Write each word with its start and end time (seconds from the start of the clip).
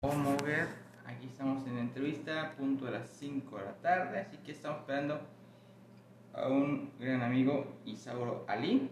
Moguer. 0.00 0.68
Aquí 1.06 1.26
estamos 1.26 1.66
en 1.66 1.74
la 1.74 1.80
entrevista, 1.80 2.54
punto 2.56 2.84
de 2.84 2.92
las 2.92 3.08
5 3.18 3.58
de 3.58 3.64
la 3.64 3.72
tarde, 3.78 4.20
así 4.20 4.36
que 4.36 4.52
estamos 4.52 4.78
esperando 4.78 5.20
a 6.32 6.46
un 6.46 6.92
gran 7.00 7.20
amigo 7.20 7.66
Isauro 7.84 8.44
Ali. 8.46 8.88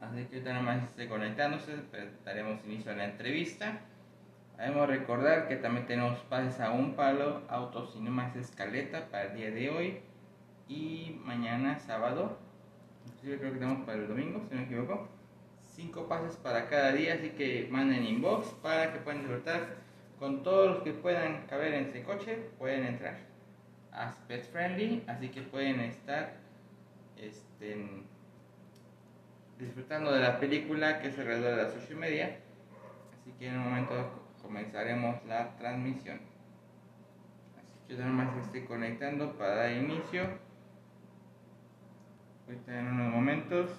Así 0.00 0.24
que 0.26 0.40
nada 0.42 0.62
más 0.62 0.84
esté 0.84 1.08
conectándose, 1.08 1.72
pues, 1.90 2.24
daremos 2.24 2.64
inicio 2.64 2.92
a 2.92 2.94
la 2.94 3.06
entrevista. 3.06 3.80
Debemos 4.56 4.86
recordar 4.86 5.48
que 5.48 5.56
también 5.56 5.88
tenemos 5.88 6.20
pases 6.20 6.60
a 6.60 6.70
un 6.70 6.94
palo, 6.94 7.42
autocinemas 7.48 8.36
escaleta 8.36 9.08
para 9.10 9.32
el 9.32 9.36
día 9.36 9.50
de 9.50 9.68
hoy 9.68 9.98
y 10.68 11.20
mañana 11.24 11.80
sábado. 11.80 12.38
Inclusive 13.04 13.38
creo 13.38 13.52
que 13.52 13.58
tenemos 13.58 13.84
para 13.84 13.98
el 13.98 14.06
domingo, 14.06 14.44
si 14.48 14.54
no 14.54 14.60
me 14.60 14.66
equivoco. 14.66 15.08
Cinco 15.74 16.06
pases 16.06 16.36
para 16.36 16.68
cada 16.68 16.92
día, 16.92 17.14
así 17.14 17.30
que 17.30 17.66
manden 17.68 18.04
inbox 18.04 18.46
para 18.62 18.92
que 18.92 19.00
puedan 19.00 19.22
disfrutar 19.22 19.85
con 20.18 20.42
todos 20.42 20.70
los 20.70 20.82
que 20.82 20.92
puedan 20.92 21.46
caber 21.46 21.74
en 21.74 21.86
ese 21.86 22.02
coche, 22.02 22.36
pueden 22.58 22.86
entrar. 22.86 23.18
As 23.92 24.14
pet 24.28 24.44
friendly, 24.50 25.02
así 25.06 25.28
que 25.28 25.42
pueden 25.42 25.80
estar 25.80 26.34
este, 27.16 28.04
disfrutando 29.58 30.12
de 30.12 30.20
la 30.20 30.38
película 30.38 31.00
que 31.00 31.08
es 31.08 31.18
alrededor 31.18 31.56
de 31.56 31.62
las 31.62 31.74
8 31.74 31.92
y 31.92 31.94
media. 31.94 32.38
Así 33.20 33.32
que 33.38 33.48
en 33.48 33.58
un 33.58 33.64
momento 33.64 33.94
comenzaremos 34.42 35.24
la 35.26 35.56
transmisión. 35.56 36.20
Así 37.58 37.74
que 37.88 37.94
nada 37.94 38.10
más 38.10 38.36
estoy 38.44 38.62
conectando 38.64 39.32
para 39.36 39.56
dar 39.56 39.72
inicio. 39.72 40.28
Ahorita 42.46 42.78
en 42.78 42.86
unos 42.86 43.12
momentos. 43.12 43.70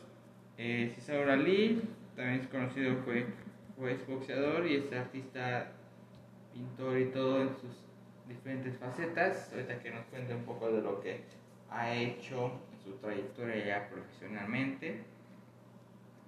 Eh, 0.59 0.91
César 0.95 1.29
Ali, 1.29 1.84
también 2.15 2.40
es 2.40 2.48
conocido, 2.48 2.95
fue, 3.05 3.27
fue 3.77 3.93
boxeador 4.07 4.65
y 4.65 4.77
es 4.77 4.91
artista 4.91 5.71
pintor 6.57 6.97
y 6.97 7.05
todo 7.05 7.41
en 7.41 7.49
sus 7.49 7.71
diferentes 8.27 8.77
facetas. 8.77 9.52
Ahorita 9.53 9.79
que 9.79 9.91
nos 9.91 10.05
cuente 10.05 10.34
un 10.34 10.43
poco 10.43 10.71
de 10.71 10.82
lo 10.82 10.99
que 11.01 11.21
ha 11.70 11.93
hecho 11.93 12.51
en 12.73 12.84
su 12.84 12.98
trayectoria 12.98 13.65
ya 13.65 13.90
profesionalmente. 13.90 15.04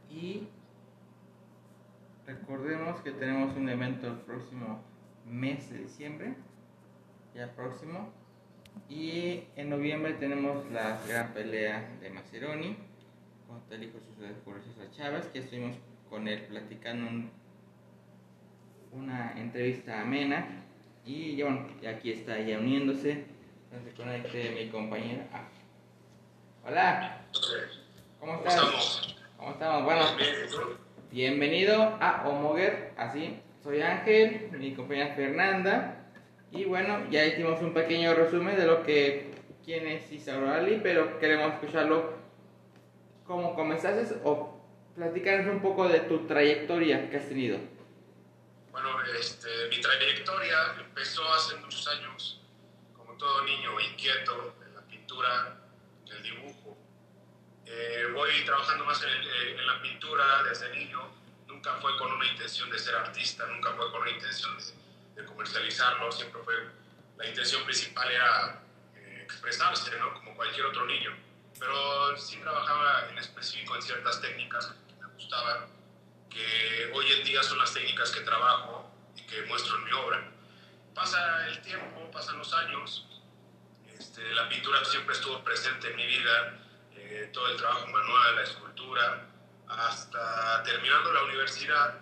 Y 0.09 0.47
recordemos 2.25 3.01
que 3.01 3.11
tenemos 3.11 3.55
un 3.55 3.69
evento 3.69 4.07
el 4.07 4.17
próximo 4.19 4.81
mes 5.25 5.69
de 5.69 5.79
diciembre, 5.79 6.35
ya 7.33 7.51
próximo. 7.55 8.11
Y 8.87 9.43
en 9.55 9.69
noviembre 9.69 10.13
tenemos 10.13 10.69
la 10.71 11.01
gran 11.07 11.33
pelea 11.33 11.89
de 12.01 12.09
Maceroni 12.11 12.77
contra 13.47 13.75
el 13.75 13.83
hijo 13.83 13.97
de 14.19 14.33
Julio 14.45 14.61
Chávez, 14.91 15.25
que 15.27 15.39
estuvimos 15.39 15.75
con 16.09 16.27
él 16.27 16.45
platicando 16.47 17.09
un 17.09 17.31
una 18.91 19.33
entrevista 19.37 20.01
amena 20.01 20.47
y 21.05 21.41
bueno, 21.41 21.67
aquí 21.87 22.11
está 22.11 22.39
ya 22.39 22.57
uniéndose. 22.57 23.25
Se 23.83 23.93
conecte 23.93 24.51
mi 24.51 24.69
compañera. 24.69 25.27
Ah. 25.31 25.47
Hola. 26.65 27.21
¿Cómo 28.19 28.35
estás? 28.35 29.15
¿Cómo 29.37 29.51
estamos? 29.51 29.83
Bueno, 29.83 30.01
bienvenido 31.11 31.97
a 31.99 32.27
Omoguer, 32.27 32.91
así. 32.97 33.39
Soy 33.63 33.81
Ángel, 33.81 34.49
mi 34.57 34.73
compañera 34.73 35.15
Fernanda. 35.15 35.95
Y 36.51 36.65
bueno, 36.65 37.09
ya 37.11 37.25
hicimos 37.25 37.61
un 37.61 37.73
pequeño 37.73 38.13
resumen 38.15 38.57
de 38.57 38.65
lo 38.65 38.83
que 38.83 39.31
quién 39.63 39.87
es 39.87 40.11
Isauro 40.11 40.51
Ali, 40.51 40.79
pero 40.81 41.19
queremos 41.19 41.53
escucharlo 41.53 42.13
cómo 43.25 43.53
comenzaste 43.53 44.15
o 44.23 44.57
platicarnos 44.95 45.53
un 45.53 45.61
poco 45.61 45.87
de 45.87 45.99
tu 46.01 46.25
trayectoria 46.25 47.09
que 47.09 47.17
has 47.17 47.29
tenido. 47.29 47.59
Bueno, 48.71 49.01
este, 49.03 49.67
mi 49.69 49.81
trayectoria 49.81 50.75
empezó 50.79 51.27
hace 51.33 51.55
muchos 51.55 51.87
años, 51.87 52.39
como 52.95 53.17
todo 53.17 53.43
niño 53.43 53.79
inquieto, 53.79 54.55
en 54.65 54.75
la 54.75 54.81
pintura, 54.81 55.57
en 56.05 56.11
el 56.11 56.23
dibujo. 56.23 56.77
Eh, 57.65 58.07
voy 58.13 58.29
trabajando 58.45 58.85
más 58.85 59.01
en, 59.03 59.67
la 59.67 59.81
pintura 59.81 60.43
desde 60.43 60.69
niño. 60.75 61.01
Nunca 61.47 61.73
fue 61.75 61.97
con 61.97 62.11
una 62.11 62.25
intención 62.27 62.69
de 62.69 62.77
ser 62.77 62.95
artista, 62.95 63.45
nunca 63.47 63.73
fue 63.73 63.91
con 63.91 64.01
una 64.01 64.11
intención 64.11 64.55
de, 65.15 65.25
comercializarlo. 65.25 66.11
Siempre 66.11 66.41
fue, 66.43 66.53
la 67.17 67.27
intención 67.27 67.63
principal 67.65 68.11
era 68.11 68.61
eh, 68.95 69.21
expresarse, 69.23 69.97
¿no? 69.97 70.13
Como 70.13 70.35
cualquier 70.35 70.67
otro 70.67 70.85
niño. 70.85 71.11
Pero 71.59 72.15
sí 72.17 72.37
trabajaba 72.37 73.09
en 73.09 73.17
específico 73.17 73.75
en 73.75 73.81
ciertas 73.81 74.21
técnicas 74.21 74.73
que 74.87 74.93
me 75.03 75.13
gustaban 75.13 75.78
que 76.29 76.91
hoy 76.93 77.11
en 77.11 77.23
día 77.23 77.43
son 77.43 77.57
las 77.57 77.73
técnicas 77.73 78.11
que 78.11 78.21
trabajo 78.21 78.91
y 79.15 79.21
que 79.23 79.41
muestro 79.43 79.75
en 79.77 79.85
mi 79.85 79.91
obra. 79.93 80.31
Pasa 80.93 81.47
el 81.47 81.61
tiempo, 81.61 82.09
pasan 82.11 82.37
los 82.37 82.53
años, 82.53 83.07
este, 83.97 84.33
la 84.33 84.47
pintura 84.47 84.83
siempre 84.85 85.13
estuvo 85.13 85.43
presente 85.43 85.89
en 85.89 85.95
mi 85.95 86.05
vida, 86.05 86.59
eh, 86.95 87.29
todo 87.33 87.47
el 87.47 87.57
trabajo 87.57 87.87
manual, 87.87 88.35
la 88.35 88.43
escultura, 88.43 89.27
hasta 89.67 90.63
terminando 90.63 91.13
la 91.13 91.23
universidad, 91.23 91.95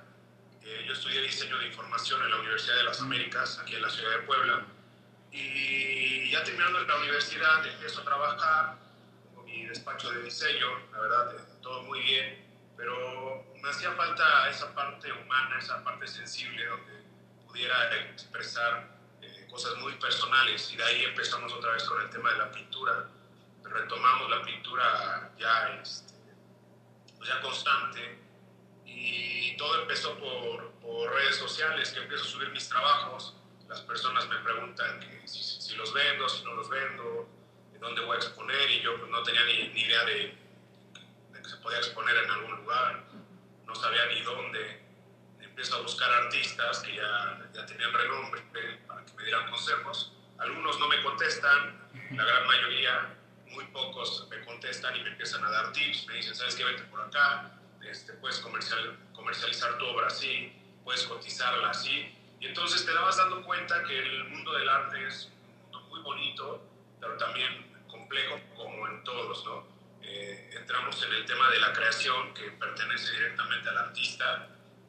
eh, 0.64 0.84
yo 0.86 0.94
estudié 0.94 1.22
diseño 1.22 1.58
de 1.58 1.68
información 1.68 2.22
en 2.24 2.30
la 2.30 2.38
Universidad 2.38 2.76
de 2.78 2.84
las 2.84 3.02
Américas, 3.02 3.60
aquí 3.60 3.76
en 3.76 3.82
la 3.82 3.90
ciudad 3.90 4.12
de 4.12 4.24
Puebla, 4.24 4.66
y 5.32 6.30
ya 6.30 6.44
terminando 6.44 6.80
la 6.82 6.96
universidad 6.98 7.66
empiezo 7.66 8.02
a 8.02 8.04
trabajar, 8.04 8.76
con 9.34 9.46
mi 9.46 9.66
despacho 9.66 10.12
de 10.12 10.24
diseño, 10.24 10.68
la 10.92 11.00
verdad, 11.00 11.32
todo 11.62 11.84
muy 11.84 12.02
bien, 12.02 12.47
pero 12.78 13.44
me 13.62 13.70
hacía 13.70 13.92
falta 13.94 14.50
esa 14.50 14.74
parte 14.74 15.12
humana, 15.12 15.58
esa 15.60 15.84
parte 15.84 16.08
sensible 16.08 16.66
donde 16.66 17.04
pudiera 17.48 17.96
expresar 18.12 18.88
eh, 19.22 19.48
cosas 19.50 19.76
muy 19.78 19.94
personales 19.94 20.72
y 20.72 20.78
de 20.78 20.84
ahí 20.84 21.04
empezamos 21.06 21.52
otra 21.52 21.72
vez 21.74 21.84
con 21.84 22.02
el 22.02 22.10
tema 22.10 22.32
de 22.32 22.38
la 22.38 22.52
pintura. 22.52 23.10
Retomamos 23.64 24.30
la 24.30 24.42
pintura 24.44 25.32
ya, 25.38 25.80
este, 25.82 26.14
pues 27.18 27.28
ya 27.28 27.42
constante 27.42 28.20
y 28.86 29.58
todo 29.58 29.82
empezó 29.82 30.18
por, 30.18 30.72
por, 30.74 31.14
redes 31.14 31.36
sociales, 31.36 31.92
que 31.92 32.00
empiezo 32.00 32.24
a 32.24 32.28
subir 32.28 32.50
mis 32.50 32.70
trabajos. 32.70 33.36
Las 33.68 33.82
personas 33.82 34.30
me 34.30 34.38
preguntan 34.38 35.00
que 35.00 35.28
si, 35.28 35.42
si 35.42 35.76
los 35.76 35.94
vendo, 35.94 36.30
si 36.30 36.44
no 36.46 36.54
los 36.54 36.70
vendo, 36.70 37.28
dónde 37.80 38.02
voy 38.02 38.16
a 38.16 38.20
exponer 38.20 38.70
y 38.70 38.82
yo 38.82 38.98
pues, 38.98 39.10
no 39.12 39.24
tenía 39.24 39.44
ni, 39.46 39.70
ni 39.70 39.82
idea 39.82 40.04
de, 40.06 40.14
de 40.14 40.47
se 41.47 41.58
podía 41.58 41.78
exponer 41.80 42.16
en 42.18 42.31
algún 42.31 42.56
lugar 42.58 43.03
no 43.68 43.75
sabía 43.75 44.06
ni 44.08 44.22
dónde. 44.22 44.81
Empiezo 45.40 45.78
a 45.78 45.81
buscar 45.81 46.09
artistas 46.09 46.80
que 46.80 46.96
ya, 46.96 47.50
ya 47.53 47.66
tenían 47.66 47.91
renombre 47.94 48.41
para 48.88 49.06
que 49.06 49.13
me 49.13 49.24
dieran 49.24 49.50
consejos. 49.50 50.13
Algunos 50.38 50.80
no 50.80 50.88
me 50.88 51.02
contestan, 51.03 51.90
la 52.12 52.24
gran 52.24 52.47
mayoría, 52.47 53.16
muy 53.47 53.66
pocos 53.66 54.28
me 54.30 54.44
contestan 54.46 54.96
y 54.96 55.03
me 55.03 55.09
empiezan 55.09 55.44
a 55.44 55.52
dar 55.52 55.72
tips. 55.74 56.07
Me 56.07 56.16
dicen, 56.16 56.36
¿sabes 56.36 56.56
qué? 56.56 56.63
Vete 56.63 56.84
por 56.84 57.02
acá, 57.02 57.52
este, 57.84 58.13
puedes 58.13 58.40
comercial, 58.40 58.97
comercializar 59.13 59.78
tu 59.78 59.86
obra 59.86 60.07
así, 60.07 60.53
puedes 60.84 61.03
cotizarla 61.03 61.72
así. 61.72 62.13
Y 62.40 62.46
entonces 62.46 62.86
te 62.86 62.94
dabas 62.94 63.18
dando 63.18 63.44
cuenta 63.44 63.84
que 63.84 63.97
el 63.97 64.25
mundo 64.25 64.53
del 64.53 64.69
arte 64.69 65.07
es 65.07 65.25
un 65.25 65.72
mundo 65.72 65.81
muy 65.90 66.02
bonito, 66.02 66.63
pero 67.00 67.18
también 67.18 67.84
complejo 67.88 68.40
como 68.56 68.88
en 68.88 69.03
todos, 69.03 69.44
¿no? 69.46 69.77
Eh, 70.07 70.50
entramos 70.53 71.03
en 71.03 71.13
el 71.13 71.25
tema 71.25 71.50
de 71.50 71.59
la 71.59 71.73
creación, 71.73 72.34
que 72.34 72.51
pertenece 72.51 73.12
directamente 73.12 73.69
al 73.69 73.78
artista, 73.78 74.47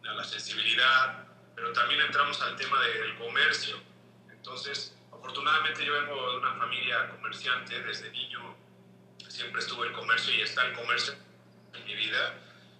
a 0.08 0.12
la 0.12 0.24
sensibilidad, 0.24 1.26
pero 1.56 1.72
también 1.72 2.00
entramos 2.00 2.40
al 2.40 2.54
tema 2.54 2.80
del 2.82 3.18
comercio. 3.18 3.76
Entonces, 4.30 4.96
afortunadamente 5.12 5.84
yo 5.84 5.92
vengo 5.92 6.32
de 6.32 6.38
una 6.38 6.54
familia 6.54 7.10
comerciante, 7.10 7.82
desde 7.82 8.10
niño 8.10 8.56
siempre 9.28 9.60
estuvo 9.60 9.84
el 9.84 9.92
comercio 9.92 10.34
y 10.34 10.40
está 10.40 10.66
el 10.66 10.74
comercio 10.74 11.14
en 11.74 11.84
mi 11.84 11.94
vida. 11.94 12.34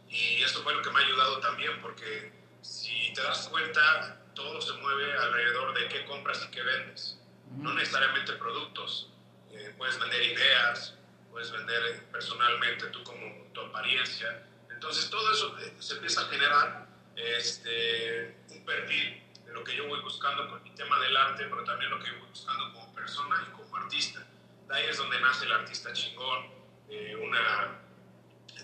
Y 0.09 0.43
esto 0.43 0.63
fue 0.63 0.75
lo 0.75 0.83
que 0.83 0.91
me 0.91 1.01
ha 1.01 1.05
ayudado 1.05 1.41
también, 1.41 1.81
porque 1.83 2.33
si 2.63 3.13
te 3.15 3.23
das 3.23 3.49
cuenta, 3.49 4.21
todo 4.35 4.61
se 4.61 4.73
mueve 4.75 5.13
alrededor 5.13 5.75
de 5.79 5.89
qué 5.89 6.05
compras 6.07 6.47
y 6.47 6.51
qué 6.51 6.63
vendes. 6.63 7.19
No 7.51 7.75
necesariamente 7.75 8.33
productos. 8.35 9.11
Eh, 9.51 9.75
puedes 9.77 9.99
vender 9.99 10.23
ideas, 10.23 10.98
puedes 11.31 11.51
vender 11.51 12.05
personalmente 12.11 12.87
tú 12.87 13.03
como 13.03 13.49
tu 13.53 13.61
apariencia. 13.61 14.45
Entonces 14.71 15.11
todo 15.11 15.33
eso 15.33 15.59
eh, 15.59 15.75
se 15.79 15.95
empieza 15.95 16.23
a 16.23 16.25
generar 16.29 16.87
este, 17.17 18.37
un 18.51 18.65
perfil 18.65 19.23
de 19.45 19.53
lo 19.53 19.65
que 19.65 19.75
yo 19.75 19.89
voy 19.89 20.01
buscando 20.01 20.49
con 20.49 20.63
mi 20.63 20.71
tema 20.71 20.99
del 21.01 21.17
arte, 21.17 21.45
pero 21.45 21.65
también 21.65 21.91
lo 21.91 22.03
que 22.03 22.11
voy 22.13 22.29
buscando 22.29 22.73
como 22.73 22.95
persona 22.95 23.47
y 23.49 23.53
como 23.53 23.77
artista. 23.77 24.25
De 24.69 24.75
ahí 24.77 24.87
es 24.87 24.99
donde 24.99 25.21
nace 25.21 25.47
el 25.47 25.53
artista 25.53 25.93
chingón, 25.93 26.47
eh, 26.89 27.17
una, 27.17 27.81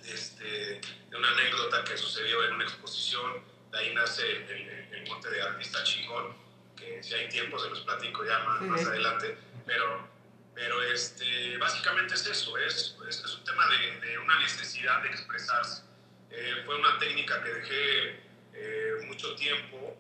este, 0.07 0.81
una 1.17 1.31
anécdota 1.31 1.83
que 1.85 1.97
sucedió 1.97 2.45
en 2.45 2.55
una 2.55 2.65
exposición, 2.65 3.43
de 3.73 3.79
ahí 3.79 3.95
nace 3.95 4.31
el, 4.31 4.69
el 4.93 5.09
monte 5.09 5.31
de 5.31 5.43
artista 5.43 5.83
chingón, 5.83 6.37
que 6.77 7.03
si 7.03 7.15
hay 7.15 7.29
tiempo 7.29 7.59
se 7.59 7.71
los 7.71 7.81
platico 7.81 8.25
ya 8.25 8.39
más, 8.41 8.61
más 8.63 8.87
adelante, 8.87 9.39
pero 9.67 10.14
pero 10.55 10.83
este, 10.83 11.57
básicamente 11.59 12.15
es 12.15 12.27
eso, 12.27 12.57
es, 12.59 12.97
es, 13.09 13.37
un 13.37 13.45
tema 13.45 13.67
de, 13.69 14.01
de, 14.07 14.19
una 14.19 14.39
necesidad 14.39 15.03
de 15.03 15.09
expresarse. 15.09 15.83
Eh, 16.31 16.63
fue 16.65 16.77
una 16.77 16.99
técnica 16.99 17.43
que 17.43 17.53
dejé 17.53 18.25
eh, 18.53 18.93
mucho 19.07 19.35
tiempo, 19.35 19.97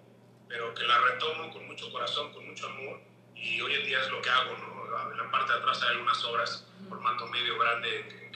pero 0.48 0.74
que 0.74 0.84
la 0.84 0.98
retomo 0.98 1.52
con 1.52 1.66
mucho 1.66 1.90
corazón, 1.90 2.32
con 2.32 2.46
mucho 2.46 2.66
amor, 2.66 3.00
y 3.34 3.60
hoy 3.60 3.74
en 3.74 3.86
día 3.86 4.00
es 4.00 4.10
lo 4.10 4.22
que 4.22 4.30
hago, 4.30 4.56
¿no? 4.58 5.10
En 5.10 5.18
la 5.18 5.30
parte 5.30 5.52
de 5.52 5.58
atrás 5.58 5.82
hay 5.82 5.90
algunas 5.90 6.24
obras, 6.24 6.64
formato 6.88 7.26
medio 7.26 7.58
grande, 7.58 8.30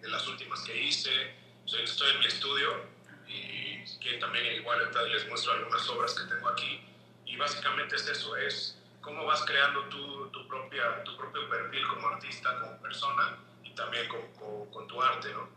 de 0.00 0.08
las 0.08 0.26
últimas 0.26 0.60
que 0.62 0.76
hice, 0.76 1.34
estoy 1.64 2.10
en 2.10 2.18
mi 2.18 2.26
estudio, 2.26 2.84
y 3.28 3.84
que 3.98 4.14
también 4.18 4.56
igual 4.56 4.90
les 5.10 5.28
muestro 5.28 5.52
algunas 5.52 5.88
obras 5.88 6.12
que 6.14 6.34
tengo 6.34 6.48
aquí, 6.48 6.84
y 7.24 7.36
básicamente 7.36 7.96
es 7.96 8.06
eso, 8.08 8.36
es 8.36 8.76
cómo 9.02 9.26
vas 9.26 9.44
creando 9.44 9.84
tu, 9.88 10.28
tu, 10.28 10.48
propia, 10.48 11.04
tu 11.04 11.16
propio 11.16 11.48
perfil 11.50 11.86
como 11.88 12.08
artista, 12.08 12.58
como 12.60 12.80
persona, 12.80 13.36
y 13.62 13.74
también 13.74 14.08
con, 14.08 14.70
con, 14.70 14.86
tu 14.86 15.02
arte, 15.02 15.32
¿no? 15.34 15.48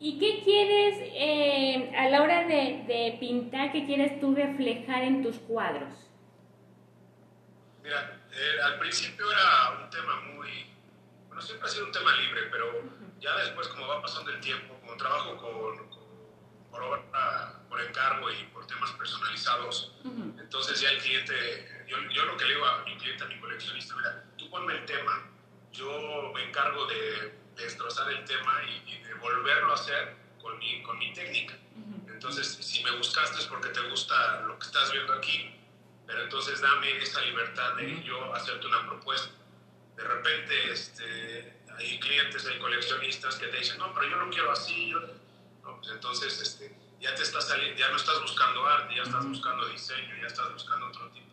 ¿Y 0.00 0.18
qué 0.18 0.42
quieres 0.42 0.96
eh, 1.14 1.92
a 1.96 2.08
la 2.08 2.22
hora 2.22 2.44
de, 2.46 2.84
de, 2.88 3.16
pintar, 3.20 3.70
qué 3.70 3.84
quieres 3.84 4.18
tú 4.18 4.34
reflejar 4.34 5.02
en 5.02 5.22
tus 5.22 5.36
cuadros? 5.40 5.92
Mira, 7.82 8.18
eh, 8.32 8.62
al 8.64 8.78
principio 8.78 9.30
era 9.30 9.82
un 9.82 9.90
tema 9.90 10.20
muy, 10.32 10.66
bueno, 11.28 11.42
siempre 11.42 11.68
ha 11.68 11.70
sido 11.70 11.86
un 11.86 11.92
tema 11.92 12.14
libre, 12.16 12.42
pero 12.50 12.82
ya 13.20 13.36
después 13.36 13.68
como 13.68 13.86
va 13.86 14.00
pasando 14.00 14.30
el 14.30 14.40
tiempo, 14.40 14.74
como 14.80 14.96
trabajo 14.96 15.36
con, 15.36 15.90
por 16.70 16.82
obra, 16.82 17.60
por 17.68 17.80
encargo 17.80 18.30
y 18.30 18.44
por 18.52 18.66
temas 18.66 18.90
personalizados, 18.92 19.94
entonces 20.38 20.80
ya 20.80 20.90
el 20.90 20.98
cliente, 20.98 21.79
yo, 21.90 21.98
yo, 22.10 22.24
lo 22.24 22.36
que 22.36 22.44
le 22.44 22.54
digo 22.54 22.66
a 22.66 22.84
mi 22.84 22.96
cliente, 22.96 23.24
a 23.24 23.26
mi 23.26 23.38
coleccionista, 23.40 23.96
mira, 23.96 24.24
tú 24.38 24.48
ponme 24.48 24.74
el 24.74 24.86
tema, 24.86 25.28
yo 25.72 26.32
me 26.32 26.44
encargo 26.44 26.86
de, 26.86 27.40
destrozar 27.56 28.10
el 28.10 28.24
tema 28.24 28.62
y, 28.86 28.98
de 29.02 29.14
volverlo 29.14 29.72
a 29.72 29.74
hacer 29.74 30.16
con 30.40 30.58
mi, 30.58 30.82
con 30.82 30.98
mi 30.98 31.12
técnica. 31.12 31.54
Entonces, 32.08 32.46
si 32.60 32.82
me 32.84 32.90
buscaste 32.96 33.38
es 33.38 33.46
porque 33.46 33.68
te 33.68 33.80
gusta 33.88 34.40
lo 34.42 34.58
que 34.58 34.66
estás 34.66 34.92
viendo 34.92 35.12
aquí, 35.12 35.54
pero 36.06 36.22
entonces 36.22 36.60
dame 36.60 36.96
esa 36.98 37.20
libertad 37.22 37.74
de 37.76 38.02
yo 38.02 38.34
hacerte 38.34 38.66
una 38.66 38.86
propuesta. 38.86 39.30
De 39.96 40.04
repente 40.04 40.72
este, 40.72 41.60
hay 41.78 42.00
clientes, 42.00 42.46
hay 42.46 42.58
coleccionistas 42.58 43.36
que 43.36 43.46
te 43.46 43.58
dicen, 43.58 43.78
no, 43.78 43.92
pero 43.94 44.08
yo 44.08 44.16
lo 44.16 44.30
quiero 44.30 44.50
así. 44.50 44.90
No, 45.62 45.76
pues 45.76 45.90
entonces 45.90 46.40
este, 46.40 46.74
ya, 47.00 47.14
te 47.14 47.22
estás 47.22 47.48
saliendo, 47.48 47.78
ya 47.78 47.88
no 47.90 47.96
estás 47.96 48.20
buscando 48.20 48.66
arte, 48.66 48.94
ya 48.94 49.02
estás 49.02 49.26
buscando 49.26 49.66
diseño, 49.66 50.16
ya 50.20 50.26
estás 50.26 50.52
buscando 50.52 50.88
otro 50.88 51.08
tipo 51.10 51.29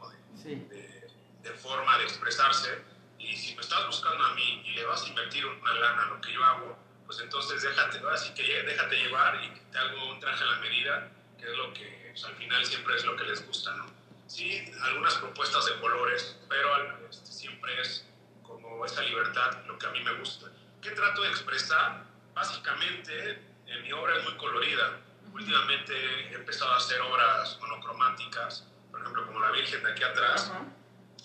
de, 0.47 0.55
de, 0.55 1.07
de 1.43 1.51
forma 1.51 1.97
de 1.97 2.05
expresarse 2.05 2.81
y 3.19 3.35
si 3.35 3.55
me 3.55 3.61
estás 3.61 3.85
buscando 3.85 4.23
a 4.23 4.33
mí 4.33 4.63
y 4.65 4.73
le 4.73 4.85
vas 4.85 5.03
a 5.03 5.07
invertir 5.07 5.45
una 5.45 5.73
lana 5.73 6.03
a 6.03 6.05
lo 6.07 6.21
que 6.21 6.31
yo 6.31 6.43
hago, 6.43 6.77
pues 7.05 7.19
entonces 7.19 7.61
déjate, 7.61 7.99
así 8.11 8.33
que 8.33 8.43
déjate 8.63 8.95
llevar 8.95 9.43
y 9.43 9.49
te 9.71 9.77
hago 9.77 10.11
un 10.11 10.19
traje 10.19 10.43
a 10.43 10.47
la 10.47 10.59
medida, 10.59 11.11
que 11.37 11.45
es 11.45 11.57
lo 11.57 11.73
que 11.73 12.11
pues, 12.11 12.23
al 12.23 12.35
final 12.35 12.65
siempre 12.65 12.95
es 12.95 13.05
lo 13.05 13.15
que 13.15 13.23
les 13.25 13.45
gusta, 13.45 13.75
¿no? 13.75 13.85
Sí, 14.27 14.71
algunas 14.81 15.15
propuestas 15.15 15.65
de 15.65 15.79
colores, 15.79 16.37
pero 16.49 17.07
este, 17.09 17.31
siempre 17.31 17.81
es 17.81 18.05
como 18.43 18.85
esa 18.85 19.01
libertad 19.01 19.65
lo 19.65 19.77
que 19.77 19.85
a 19.85 19.91
mí 19.91 20.01
me 20.03 20.13
gusta. 20.13 20.47
¿Qué 20.81 20.91
trato 20.91 21.21
de 21.23 21.29
expresar? 21.29 22.03
Básicamente, 22.33 23.41
en 23.65 23.83
mi 23.83 23.91
obra 23.93 24.17
es 24.17 24.23
muy 24.23 24.35
colorida. 24.37 24.99
Últimamente 25.33 25.93
he 26.31 26.35
empezado 26.35 26.71
a 26.71 26.77
hacer 26.77 27.01
obras 27.01 27.57
monocromáticas, 27.61 28.65
ejemplo, 29.07 29.25
como 29.27 29.39
la 29.39 29.51
Virgen 29.51 29.83
de 29.83 29.91
aquí 29.91 30.03
atrás 30.03 30.51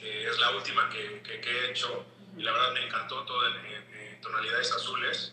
que 0.02 0.28
es 0.28 0.38
la 0.40 0.50
última 0.50 0.88
que, 0.88 1.22
que, 1.22 1.34
he 1.34 1.70
hecho 1.70 2.04
y 2.36 2.42
la 2.42 2.50
verdad 2.50 2.72
me 2.72 2.86
encantó 2.86 3.22
todo 3.24 3.46
en, 3.46 4.20
tonalidades 4.20 4.70
azules 4.72 5.32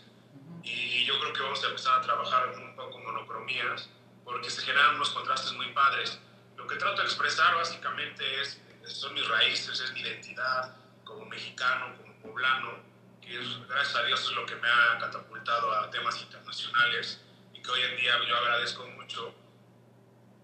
y 0.63 1.05
yo 1.05 1.19
creo 1.19 1.33
que 1.33 1.41
vamos 1.41 1.63
a 1.63 1.67
empezar 1.67 1.99
a 1.99 2.01
trabajar 2.01 2.49
un 2.49 2.75
poco 2.75 2.97
monocromías 2.99 3.87
porque 4.23 4.49
se 4.49 4.61
generan 4.63 4.95
unos 4.95 5.11
contrastes 5.11 5.53
muy 5.53 5.71
padres. 5.73 6.19
Lo 6.57 6.65
que 6.65 6.75
trato 6.75 7.01
de 7.01 7.03
expresar 7.03 7.55
básicamente 7.55 8.41
es, 8.41 8.59
son 8.85 9.13
mis 9.13 9.27
raíces, 9.27 9.79
es 9.79 9.91
mi 9.93 10.01
identidad 10.01 10.75
como 11.03 11.25
mexicano, 11.25 11.95
como 11.97 12.13
poblano, 12.15 12.79
que 13.21 13.39
es, 13.39 13.67
gracias 13.67 13.95
a 13.95 14.03
Dios 14.03 14.21
es 14.21 14.31
lo 14.31 14.45
que 14.47 14.55
me 14.55 14.67
ha 14.67 14.97
catapultado 14.99 15.71
a 15.71 15.89
temas 15.91 16.19
internacionales 16.21 17.21
y 17.53 17.61
que 17.61 17.69
hoy 17.69 17.81
en 17.81 17.97
día 17.97 18.13
yo 18.27 18.37
agradezco 18.37 18.87
mucho. 18.87 19.33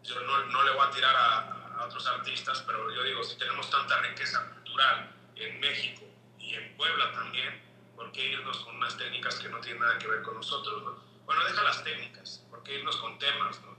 Yo 0.03 0.19
no, 0.21 0.45
no 0.45 0.63
le 0.63 0.71
voy 0.71 0.87
a 0.87 0.91
tirar 0.91 1.15
a, 1.15 1.54
a 1.77 1.85
otros 1.85 2.07
artistas, 2.07 2.63
pero 2.65 2.91
yo 2.91 3.03
digo, 3.03 3.23
si 3.23 3.37
tenemos 3.37 3.69
tanta 3.69 3.99
riqueza 4.01 4.49
cultural 4.53 5.11
en 5.35 5.59
México 5.59 6.03
y 6.39 6.53
en 6.53 6.75
Puebla 6.77 7.11
también, 7.11 7.61
¿por 7.95 8.11
qué 8.11 8.25
irnos 8.27 8.57
con 8.59 8.75
unas 8.75 8.97
técnicas 8.97 9.35
que 9.39 9.49
no 9.49 9.59
tienen 9.59 9.81
nada 9.81 9.97
que 9.97 10.07
ver 10.07 10.21
con 10.21 10.35
nosotros? 10.35 10.83
¿no? 10.83 10.95
Bueno, 11.25 11.43
deja 11.45 11.63
las 11.63 11.83
técnicas, 11.83 12.45
¿por 12.49 12.63
qué 12.63 12.79
irnos 12.79 12.97
con 12.97 13.17
temas? 13.19 13.61
¿no? 13.61 13.75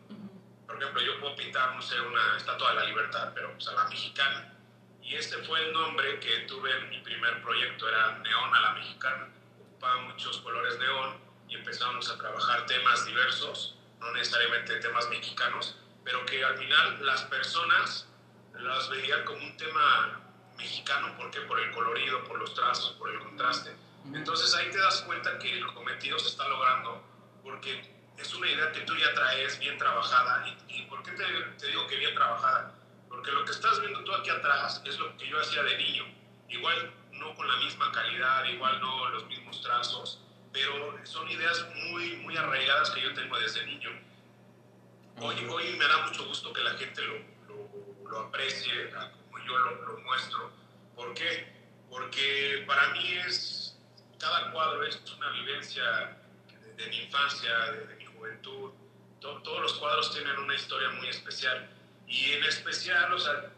Por 0.67 0.83
ejemplo, 0.83 1.01
yo 1.01 1.21
puedo 1.21 1.37
pintar, 1.37 1.75
no 1.75 1.83
sé, 1.83 2.01
una 2.01 2.37
estatua 2.37 2.71
de 2.71 2.75
la 2.77 2.85
libertad, 2.85 3.33
pero 3.35 3.53
pues, 3.53 3.69
a 3.69 3.73
la 3.73 3.85
mexicana. 3.85 4.53
Y 5.03 5.15
este 5.15 5.39
fue 5.45 5.65
el 5.65 5.73
nombre 5.73 6.19
que 6.19 6.41
tuve 6.41 6.77
en 6.77 6.91
mi 6.91 6.99
primer 6.99 7.41
proyecto, 7.41 7.89
era 7.89 8.19
Neón 8.19 8.55
a 8.55 8.61
la 8.61 8.71
Mexicana. 8.73 9.29
Ocupaba 9.61 10.03
muchos 10.03 10.39
colores 10.39 10.79
neón 10.81 11.17
y 11.49 11.55
empezamos 11.55 12.11
a 12.11 12.19
trabajar 12.19 12.67
temas 12.67 13.07
diversos, 13.07 13.77
no 14.01 14.11
necesariamente 14.13 14.81
temas 14.81 15.09
mexicanos, 15.09 15.77
pero 16.06 16.25
que 16.25 16.43
al 16.44 16.56
final 16.56 17.05
las 17.05 17.23
personas 17.23 18.06
las 18.55 18.88
veían 18.88 19.25
como 19.25 19.44
un 19.44 19.56
tema 19.56 20.20
mexicano, 20.56 21.17
¿por 21.17 21.32
qué? 21.32 21.41
Por 21.41 21.58
el 21.58 21.73
colorido, 21.73 22.23
por 22.23 22.38
los 22.38 22.55
trazos, 22.55 22.93
por 22.93 23.11
el 23.11 23.19
contraste. 23.19 23.75
Entonces 24.14 24.55
ahí 24.55 24.70
te 24.70 24.79
das 24.79 25.03
cuenta 25.03 25.37
que 25.41 25.58
el 25.58 25.67
cometido 25.75 26.17
se 26.20 26.29
está 26.29 26.47
logrando 26.47 27.03
porque 27.43 27.93
es 28.17 28.35
una 28.35 28.49
idea 28.49 28.70
que 28.70 28.82
tú 28.82 28.94
ya 28.97 29.12
traes 29.14 29.58
bien 29.58 29.76
trabajada. 29.79 30.47
¿Y, 30.69 30.82
por 30.82 31.03
qué 31.03 31.11
te, 31.11 31.25
te, 31.58 31.67
digo 31.67 31.88
que 31.88 31.97
bien 31.97 32.14
trabajada? 32.14 32.73
Porque 33.09 33.32
lo 33.32 33.44
que 33.44 33.50
estás 33.50 33.81
viendo 33.81 34.05
tú 34.05 34.14
aquí 34.14 34.31
atrás 34.31 34.81
es 34.85 35.00
lo 35.00 35.17
que 35.17 35.29
yo 35.29 35.41
hacía 35.41 35.64
de 35.64 35.76
niño. 35.76 36.05
Igual 36.49 36.94
no 37.11 37.35
con 37.35 37.49
la 37.49 37.56
misma 37.56 37.91
calidad, 37.91 38.44
igual 38.44 38.81
no 38.81 39.09
los 39.09 39.26
mismos 39.26 39.61
trazos, 39.61 40.23
pero 40.52 40.97
son 41.02 41.29
ideas 41.29 41.67
muy, 41.91 42.14
muy 42.19 42.37
arraigadas 42.37 42.91
que 42.91 43.00
yo 43.02 43.12
tengo 43.12 43.37
desde 43.41 43.67
niño 43.67 44.06
Hoy, 45.19 45.35
hoy 45.49 45.77
me 45.79 45.89
da 45.89 46.07
mucho 46.07 46.27
gusto 46.27 46.53
que 46.53 46.63
la 46.63 46.75
gente 46.75 47.01
lo, 47.01 47.15
lo, 47.49 48.11
lo 48.11 48.21
aprecie 48.21 48.91
como 48.91 49.39
yo 49.47 49.57
lo, 49.57 49.83
lo, 49.87 49.99
muestro. 50.01 50.51
¿Por 50.95 51.15
qué? 51.15 51.55
Porque 51.89 52.65
para 52.67 52.91
mí 52.91 53.15
es, 53.27 53.79
cada 54.19 54.53
cuadro 54.53 54.85
es 54.85 55.01
una 55.17 55.31
vivencia 55.31 56.19
de, 56.77 56.87
mi 56.89 56.99
infancia, 56.99 57.51
de, 57.73 57.95
mi 57.95 58.05
juventud. 58.05 58.73
todos 59.21 59.63
los 59.63 59.73
cuadros 59.75 60.13
tienen 60.13 60.37
una 60.39 60.55
historia 60.55 60.91
muy 60.91 61.09
especial. 61.09 61.67
Y 62.07 62.33
en 62.33 62.45
especial, 62.45 63.11
o 63.11 63.19
sea, 63.19 63.53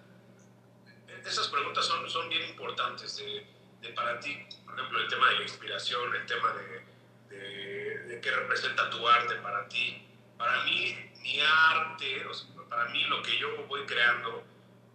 esas 1.27 1.49
preguntas 1.49 1.85
son, 1.85 2.09
son 2.09 2.29
bien 2.29 2.51
importantes 2.51 3.17
de, 3.17 3.45
de 3.81 3.89
para 3.95 4.21
ti. 4.21 4.47
Por 4.65 4.79
ejemplo, 4.79 5.01
el 5.01 5.09
tema 5.09 5.29
de 5.31 5.37
la 5.39 5.43
inspiración, 5.43 6.15
el 6.15 6.25
tema 6.25 6.53
de, 6.53 7.37
de, 7.37 7.99
de 8.05 8.21
qué 8.21 8.31
representa 8.31 8.89
tu 8.91 9.09
arte 9.09 9.35
para 9.37 9.69
ti. 9.69 10.05
Para 10.39 10.63
mí, 10.63 11.08
mi 11.29 11.41
arte, 11.41 12.27
para 12.71 12.87
mí 12.87 13.05
lo 13.05 13.23
que 13.23 13.39
yo 13.39 13.67
voy 13.67 13.85
creando 13.85 14.45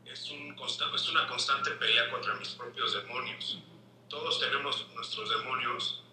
es, 0.06 0.32
un 0.32 0.56
es 0.96 1.10
una 1.10 1.28
constante 1.28 1.72
pelea 1.72 2.10
contra 2.10 2.34
mis 2.36 2.50
propios 2.50 2.94
demonios. 2.94 3.60
Todos 4.10 4.40
tenemos 4.40 4.88
nuestros 4.96 5.30
demonios, 5.30 6.04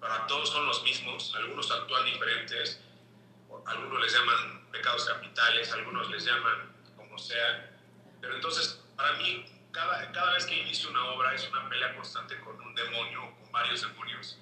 para 0.00 0.26
todos 0.28 0.48
son 0.48 0.66
los 0.66 0.82
mismos, 0.84 1.34
algunos 1.34 1.70
actúan 1.72 2.04
diferentes, 2.04 2.80
algunos 3.66 4.00
les 4.00 4.12
llaman 4.12 4.68
pecados 4.70 5.04
capitales, 5.06 5.72
algunos 5.72 6.08
les 6.10 6.24
llaman 6.24 6.72
como 6.96 7.18
sea, 7.18 7.72
pero 8.20 8.36
entonces 8.36 8.80
para 8.96 9.14
mí 9.14 9.44
cada, 9.72 10.12
cada 10.12 10.34
vez 10.34 10.46
que 10.46 10.56
inicio 10.56 10.90
una 10.90 11.04
obra 11.06 11.34
es 11.34 11.48
una 11.48 11.68
pelea 11.68 11.96
constante 11.96 12.38
con 12.40 12.60
un 12.60 12.74
demonio 12.76 13.24
o 13.24 13.34
con 13.40 13.52
varios 13.52 13.82
demonios 13.82 14.38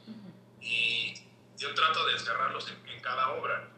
y 0.61 1.14
yo 1.57 1.73
trato 1.75 2.05
de 2.07 2.12
encerrarlos 2.12 2.69
en 2.69 3.00
cada 3.00 3.31
obra 3.33 3.71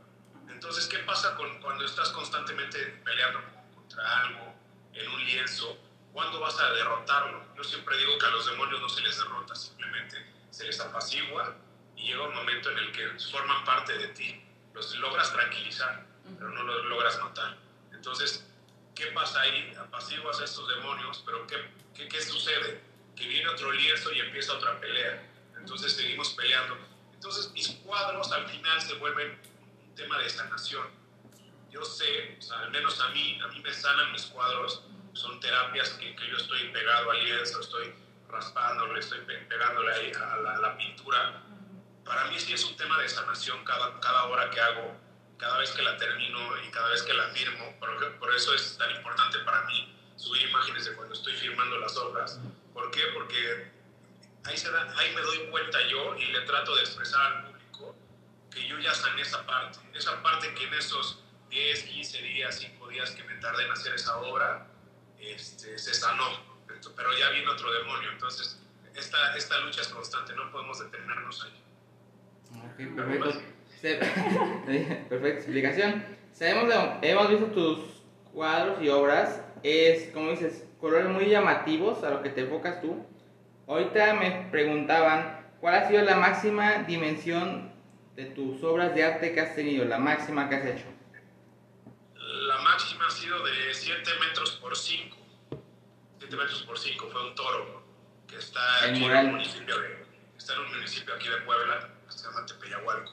entonces, 0.49 0.87
¿qué 0.87 0.99
pasa 1.01 1.35
con, 1.35 1.61
cuando 1.61 1.85
estás 1.85 2.11
constantemente 2.11 2.79
peleando 3.05 3.41
contra 3.75 4.21
algo 4.21 4.55
en 4.95 5.09
un 5.09 5.25
lienzo? 5.25 5.79
¿Cuándo 6.13 6.41
vas 6.41 6.59
a 6.59 6.73
derrotarlo? 6.73 7.45
Yo 7.57 7.65
siempre 7.65 7.97
digo 7.99 8.17
que 8.19 8.27
a 8.27 8.31
los 8.31 8.47
demonios 8.47 8.81
no 8.81 8.89
se 8.89 9.03
les 9.03 9.19
derrota, 9.19 9.55
simplemente 9.55 10.25
se 10.51 10.65
les 10.65 10.81
apacigua 10.81 11.55
y 11.95 12.09
llega 12.09 12.23
un 12.23 12.35
momento 12.35 12.71
en 12.71 12.79
el 12.79 12.93
que 12.93 13.09
forman 13.31 13.65
parte 13.65 13.99
de 13.99 14.09
ti. 14.09 14.43
Los 14.73 14.95
logras 14.97 15.33
tranquilizar, 15.33 16.07
pero 16.39 16.51
no 16.51 16.63
los 16.63 16.85
logras 16.87 17.19
matar. 17.21 17.57
Entonces, 17.93 18.47
¿qué 18.95 19.07
pasa 19.09 19.41
ahí? 19.41 19.75
Apaciguas 19.79 20.41
a 20.41 20.45
estos 20.45 20.69
demonios, 20.69 21.23
pero 21.25 21.47
¿qué, 21.47 21.57
qué, 21.95 22.09
qué 22.09 22.23
sucede? 22.23 22.81
Que 23.15 23.27
viene 23.27 23.49
otro 23.49 23.73
lienzo 23.73 24.13
y 24.13 24.21
empieza 24.21 24.55
otra 24.55 24.79
pelea. 24.81 25.23
Entonces 25.59 25.93
seguimos 25.93 26.31
peleando. 26.31 26.77
Entonces 27.15 27.51
mis 27.53 27.69
cuadros 27.85 28.31
al 28.33 28.47
final 28.49 28.81
se 28.81 28.95
vuelven 28.95 29.39
tema 29.97 30.19
de 30.19 30.31
sanación. 30.31 30.87
Yo 31.71 31.85
sé, 31.85 32.39
al 32.55 32.71
menos 32.71 33.01
a 33.01 33.09
mí, 33.09 33.41
a 33.43 33.49
mí 33.49 33.61
me 33.61 33.73
sanan 33.73 34.13
mis 34.13 34.27
cuadros, 34.27 34.85
son 35.15 35.41
terapias 35.41 35.91
que, 35.91 36.15
que 36.15 36.31
yo 36.31 36.37
estoy 36.37 36.69
pegado 36.69 37.11
al 37.11 37.25
lienzo, 37.25 37.61
estoy 37.61 37.93
raspándole, 38.29 39.01
estoy 39.01 39.21
pegándole 39.21 39.93
ahí 39.93 40.13
a 40.13 40.37
la, 40.37 40.77
pintura. 40.77 41.43
Para 42.05 42.27
mí 42.27 42.39
sí 42.39 42.53
es 42.53 42.65
un 42.65 42.77
tema 42.77 42.99
de 43.01 43.09
sanación 43.09 43.65
cada, 43.65 43.99
cada 44.01 44.25
hora 44.25 44.51
que 44.51 44.61
hago 44.61 45.07
cada 45.39 45.59
vez 45.59 45.71
que 45.73 45.83
la 45.83 45.97
termino 45.97 46.39
y 46.67 46.71
cada 46.71 46.89
vez 46.89 47.03
que 47.03 47.13
la 47.13 47.29
firmo, 47.29 47.77
por, 47.79 48.19
por 48.19 48.35
eso 48.35 48.55
es 48.55 48.77
tan 48.79 48.91
importante 48.91 49.39
para 49.41 49.63
mí 49.65 49.95
subir 50.17 50.49
imágenes 50.49 50.87
de 50.87 50.95
cuando 50.95 51.15
estoy 51.15 51.35
firmando 51.35 51.79
las 51.79 51.97
obras. 51.97 52.41
¿Por 52.73 52.91
qué? 52.91 53.03
Porque 53.13 53.71
ahí, 54.45 54.57
se 54.57 54.71
da, 54.71 54.95
ahí 54.97 55.15
me 55.15 55.21
doy 55.21 55.47
cuenta 55.51 55.79
yo 55.89 56.17
y 56.17 56.27
le 56.27 56.41
trato 56.43 56.75
de 56.75 56.83
expresar 56.83 57.46
que 58.57 58.67
yo 58.67 58.79
ya 58.79 58.95
sané 58.95 59.23
esa 59.23 59.47
parte, 59.47 59.79
esa 59.95 60.23
parte 60.23 60.53
que 60.55 60.65
en 60.65 60.75
esos 60.75 61.23
10, 61.51 61.83
15 61.83 62.23
días, 62.23 62.59
5 62.59 62.89
días 62.89 63.11
que 63.11 63.23
me 63.25 63.35
tardé 63.35 63.65
en 63.65 63.71
hacer 63.71 63.95
esa 63.95 64.17
obra, 64.19 64.67
este, 65.21 65.79
se 65.79 65.95
sanó, 65.95 66.25
pero 66.67 67.17
ya 67.19 67.31
viene 67.31 67.49
otro 67.49 67.71
demonio, 67.71 68.11
entonces 68.13 68.61
esta, 68.95 69.37
esta 69.37 69.61
lucha 69.61 69.83
es 69.83 69.89
constante, 69.89 70.35
no 70.35 70.51
podemos 70.51 70.79
detenernos 70.79 71.45
ahí. 71.45 71.63
Ok, 72.59 72.97
perfecto. 72.97 73.41
Perfecta 75.09 75.39
explicación. 75.39 76.05
Sabemos, 76.33 76.73
hemos 77.03 77.29
visto 77.29 77.47
tus 77.47 77.79
cuadros 78.33 78.83
y 78.83 78.89
obras, 78.89 79.43
es, 79.63 80.11
como 80.13 80.31
dices, 80.31 80.65
colores 80.81 81.09
muy 81.09 81.27
llamativos 81.27 82.03
a 82.05 82.11
lo 82.11 82.23
que 82.23 82.31
te 82.31 82.43
enfocas 82.43 82.81
tú. 82.81 83.05
Ahorita 83.67 84.15
me 84.15 84.49
preguntaban, 84.51 85.47
¿cuál 85.61 85.75
ha 85.75 85.89
sido 85.89 86.03
la 86.03 86.17
máxima 86.17 86.85
dimensión 86.85 87.76
de 88.17 88.25
tus 88.27 88.63
obras 88.65 88.95
de 88.95 89.05
arte 89.05 89.33
que 89.33 89.41
has 89.41 89.55
tenido, 89.55 89.85
la 89.85 89.99
máxima 89.99 90.49
que 90.49 90.57
has 90.57 90.65
hecho? 90.65 90.87
La 92.15 92.59
máxima 92.59 93.07
ha 93.07 93.11
sido 93.11 93.45
de 93.45 93.75
7 93.75 94.11
metros 94.27 94.53
por 94.53 94.75
5. 94.75 95.17
7 96.19 96.37
metros 96.37 96.63
por 96.63 96.79
5 96.79 97.09
fue 97.13 97.29
un 97.29 97.35
toro 97.35 97.83
que 98.27 98.37
está 98.37 98.85
aquí 98.85 99.05
en 99.05 99.27
un 99.27 99.33
municipio 99.33 99.77
está 100.37 100.55
en 100.55 100.61
un 100.61 100.75
municipio 100.75 101.15
aquí 101.15 101.29
de 101.29 101.37
Puebla, 101.39 101.89
que 102.07 102.13
se 102.13 102.25
llama 102.25 102.47
Tepeyahualco, 102.47 103.13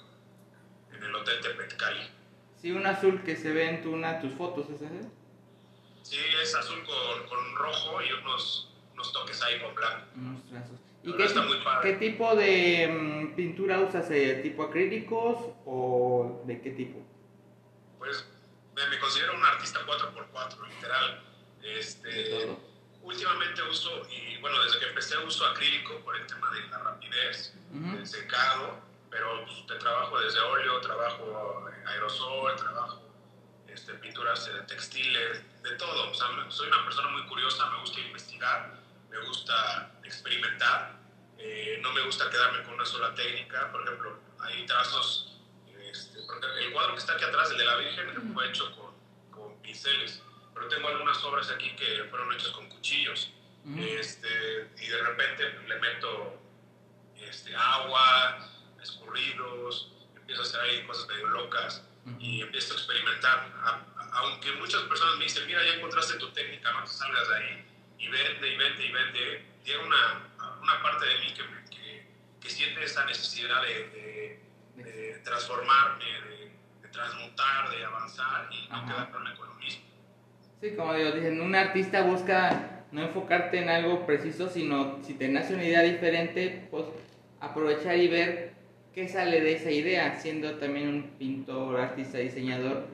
en 0.93 1.03
el 1.03 1.15
Hotel 1.15 1.41
Tepetcali. 1.41 2.09
Sí, 2.61 2.71
un 2.71 2.85
azul 2.85 3.23
que 3.23 3.35
se 3.35 3.51
ve 3.51 3.69
en 3.69 3.81
tu, 3.81 3.91
una 3.91 4.19
tus 4.21 4.33
fotos, 4.33 4.69
¿es 4.69 4.81
ese? 4.81 5.09
Sí, 6.03 6.17
es 6.41 6.55
azul 6.55 6.83
con, 6.85 7.27
con 7.27 7.55
rojo 7.55 8.01
y 8.01 8.11
unos, 8.13 8.71
unos, 8.93 9.11
toques 9.11 9.41
ahí 9.41 9.59
con 9.59 9.73
blanco. 9.75 10.05
Unos 10.15 10.45
trazos. 10.45 10.79
¿Y 11.03 11.11
qué, 11.17 11.27
qué, 11.81 11.93
tipo 11.93 12.33
de 12.35 12.87
mm, 12.87 13.35
pintura 13.35 13.79
usas? 13.79 14.09
Eh, 14.09 14.39
¿Tipo 14.41 14.63
acrílicos 14.63 15.37
o 15.65 16.41
de 16.45 16.61
qué 16.61 16.71
tipo? 16.71 16.99
Pues 17.99 18.25
me, 18.73 18.87
me 18.87 18.99
considero 18.99 19.35
un 19.35 19.43
artista 19.43 19.79
4x4, 19.85 20.67
literal. 20.69 21.23
Este, 21.61 22.47
últimamente 23.01 23.61
uso, 23.63 24.01
y 24.09 24.37
bueno, 24.37 24.61
desde 24.63 24.79
que 24.79 24.85
empecé 24.87 25.17
uso 25.17 25.45
acrílico 25.45 25.99
por 25.99 26.15
el 26.15 26.25
tema 26.25 26.49
de 26.51 26.67
la 26.69 26.79
rapidez, 26.79 27.53
el 27.73 28.07
secado, 28.07 28.79
pero 29.09 29.45
pues, 29.45 29.67
te 29.67 29.75
trabajo 29.75 30.19
desde 30.19 30.39
óleo, 30.39 30.79
trabajo 30.79 31.65
aerosol, 31.85 32.55
trabajo 32.55 33.01
este, 33.67 33.93
pinturas 33.95 34.45
de 34.45 34.61
textiles, 34.63 35.41
de 35.63 35.71
todo. 35.75 36.11
O 36.11 36.13
sea, 36.13 36.27
soy 36.49 36.67
una 36.67 36.83
persona 36.83 37.09
muy 37.09 37.23
curiosa, 37.27 37.69
me 37.71 37.79
gusta 37.81 37.99
investigar, 37.99 38.82
me 39.13 39.27
gusta 39.27 39.91
experimentar, 40.03 40.99
eh, 41.37 41.79
no 41.81 41.93
me 41.93 42.01
gusta 42.01 42.29
quedarme 42.29 42.63
con 42.63 42.73
una 42.73 42.85
sola 42.85 43.13
técnica. 43.15 43.71
Por 43.71 43.83
ejemplo, 43.83 44.19
hay 44.41 44.65
trazos, 44.65 45.39
este, 45.91 46.19
el 46.19 46.73
cuadro 46.73 46.93
que 46.93 46.99
está 46.99 47.13
aquí 47.13 47.23
atrás, 47.23 47.51
el 47.51 47.57
de 47.57 47.65
la 47.65 47.77
Virgen, 47.77 48.33
fue 48.33 48.49
hecho 48.49 48.75
con, 48.75 48.93
con 49.31 49.61
pinceles 49.61 50.21
pero 50.53 50.67
tengo 50.67 50.87
algunas 50.87 51.23
obras 51.23 51.49
aquí 51.49 51.75
que 51.75 52.05
fueron 52.09 52.31
hechas 52.33 52.49
con 52.49 52.69
cuchillos. 52.69 53.31
este, 53.77 54.69
y 54.77 54.87
de 54.87 55.03
repente 55.03 55.49
le 55.67 55.79
meto 55.79 56.37
este, 57.15 57.55
agua, 57.55 58.45
escurridos, 58.81 59.91
empiezo 60.15 60.41
a 60.41 60.45
hacer 60.45 60.59
ahí 60.61 60.85
cosas 60.85 61.07
medio 61.07 61.27
locas 61.27 61.83
y 62.19 62.41
empiezo 62.41 62.73
a 62.73 62.77
experimentar. 62.77 63.51
aunque 64.11 64.51
muchas 64.53 64.81
personas 64.83 65.15
me 65.17 65.23
dicen, 65.23 65.47
mira, 65.47 65.63
ya 65.63 65.75
encontraste 65.75 66.17
tu 66.17 66.29
técnica, 66.31 66.71
no 66.71 66.83
te 66.83 66.91
salgas 66.91 67.29
de 67.29 67.35
ahí. 67.35 67.65
Y 68.03 68.09
vende, 68.09 68.47
y 68.49 68.57
vende, 68.57 68.85
y 68.85 68.91
vende. 68.91 69.45
Tiene 69.63 69.83
una, 69.83 70.57
una 70.61 70.83
parte 70.83 71.05
de 71.05 71.19
mí 71.19 71.33
que, 71.33 71.75
que, 71.75 72.05
que 72.41 72.49
siente 72.49 72.83
esa 72.83 73.05
necesidad 73.05 73.61
de, 73.61 74.39
de, 74.75 75.19
transformarme, 75.23 76.03
de, 76.03 76.87
transmutar, 76.89 77.71
de 77.71 77.85
avanzar 77.85 78.49
y 78.51 78.67
no 78.67 78.85
quedarme 78.85 79.35
con 79.35 79.47
lo 79.47 79.55
mismo. 79.55 79.83
Sí, 80.61 80.75
como 80.75 80.93
digo, 80.93 81.11
dicen, 81.11 81.41
un 81.41 81.55
artista 81.55 82.03
busca 82.03 82.85
no 82.91 83.01
enfocarte 83.01 83.57
en 83.57 83.69
algo 83.69 84.05
preciso, 84.05 84.49
sino 84.49 85.01
si 85.03 85.13
te 85.13 85.29
nace 85.29 85.55
una 85.55 85.63
idea 85.63 85.81
diferente, 85.81 86.67
pues 86.69 86.85
aprovechar 87.39 87.97
y 87.97 88.07
ver 88.09 88.53
qué 88.93 89.07
sale 89.07 89.41
de 89.41 89.53
esa 89.53 89.71
idea, 89.71 90.19
siendo 90.19 90.55
también 90.55 90.89
un 90.89 91.09
pintor, 91.17 91.79
artista, 91.79 92.19
diseñador, 92.19 92.85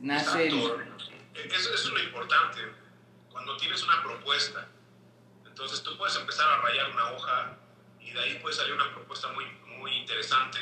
nace... 0.00 0.48
Eso, 0.48 1.74
es 1.74 1.84
lo 1.86 2.02
importante, 2.02 2.60
cuando 3.44 3.56
tienes 3.56 3.82
una 3.82 4.02
propuesta, 4.02 4.68
entonces 5.46 5.82
tú 5.82 5.96
puedes 5.96 6.16
empezar 6.16 6.48
a 6.50 6.62
rayar 6.62 6.90
una 6.90 7.12
hoja 7.12 7.56
y 8.00 8.10
de 8.12 8.20
ahí 8.20 8.38
puede 8.40 8.54
salir 8.54 8.74
una 8.74 8.92
propuesta 8.92 9.28
muy, 9.28 9.44
muy 9.78 9.92
interesante 9.96 10.58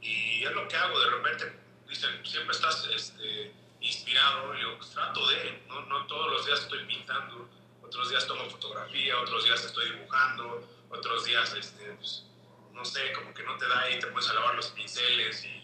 y 0.00 0.44
es 0.44 0.52
lo 0.52 0.66
que 0.68 0.76
hago, 0.76 0.98
de 0.98 1.10
repente, 1.10 1.52
dicen, 1.88 2.24
siempre 2.24 2.54
estás... 2.54 2.86
Este, 2.94 3.62
inspirado, 3.82 4.54
yo 4.54 4.76
pues, 4.78 4.90
trato 4.90 5.26
de, 5.28 5.62
¿no? 5.68 5.82
no 5.82 6.06
todos 6.06 6.30
los 6.30 6.46
días 6.46 6.60
estoy 6.60 6.84
pintando, 6.86 7.48
otros 7.82 8.08
días 8.08 8.26
tomo 8.26 8.48
fotografía, 8.48 9.18
otros 9.20 9.44
días 9.44 9.64
estoy 9.64 9.90
dibujando, 9.90 10.66
otros 10.88 11.24
días, 11.24 11.52
este, 11.54 11.92
pues, 11.92 12.24
no 12.72 12.84
sé, 12.84 13.12
como 13.12 13.34
que 13.34 13.42
no 13.42 13.56
te 13.58 13.68
da 13.68 13.90
y 13.90 13.98
te 13.98 14.06
pones 14.06 14.28
a 14.30 14.34
lavar 14.34 14.54
los 14.54 14.68
pinceles 14.68 15.44
y, 15.44 15.58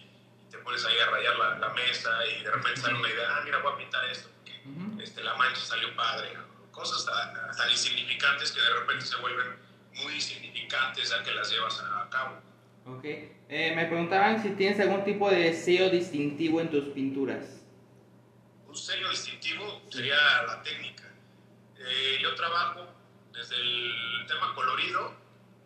te 0.50 0.56
pones 0.58 0.82
ahí 0.87 0.98
a 0.98 1.10
rayar 1.10 1.38
la, 1.38 1.58
la, 1.58 1.68
mesa 1.75 2.26
y 2.26 2.42
de 2.42 2.50
repente 2.50 2.80
sale 2.80 2.94
una 2.94 3.10
idea, 3.10 3.37
ah, 3.37 3.42
mira, 3.44 3.58
voy 3.58 3.70
a 3.70 3.76
pintar 3.76 4.02
esto, 4.06 4.30
porque 4.34 5.04
este, 5.04 5.22
la 5.22 5.34
mancha 5.34 5.60
salió 5.60 5.94
padre, 5.94 6.38
cosas 6.78 7.04
tan, 7.04 7.35
tan, 7.56 7.70
insignificantes 7.70 8.52
que 8.52 8.61
de 8.61 8.70
repente 8.80 9.04
se 9.04 9.16
vuelven 9.16 9.56
muy 9.94 10.20
significantes 10.20 11.11
ya 11.11 11.23
que 11.23 11.32
las 11.32 11.50
llevas 11.50 11.80
a, 11.80 12.08
cabo. 12.08 12.40
Ok, 12.87 13.04
eh, 13.04 13.73
me 13.76 13.85
preguntaban 13.87 14.42
si 14.42 14.50
tienes 14.50 14.80
algún 14.80 15.04
tipo 15.04 15.28
de 15.28 15.40
deseo 15.40 15.90
distintivo 15.90 16.61
en 16.61 16.70
tus 16.70 16.85
pinturas 16.94 17.58
un 18.68 18.76
sello 18.76 19.08
distintivo 19.08 19.82
sería 19.90 20.42
la 20.47 20.62
técnica. 20.62 21.04
Eh, 21.78 22.18
yo 22.20 22.35
trabajo 22.35 22.87
desde 23.32 23.56
el 23.56 24.26
tema 24.28 24.54
colorido 24.54 25.14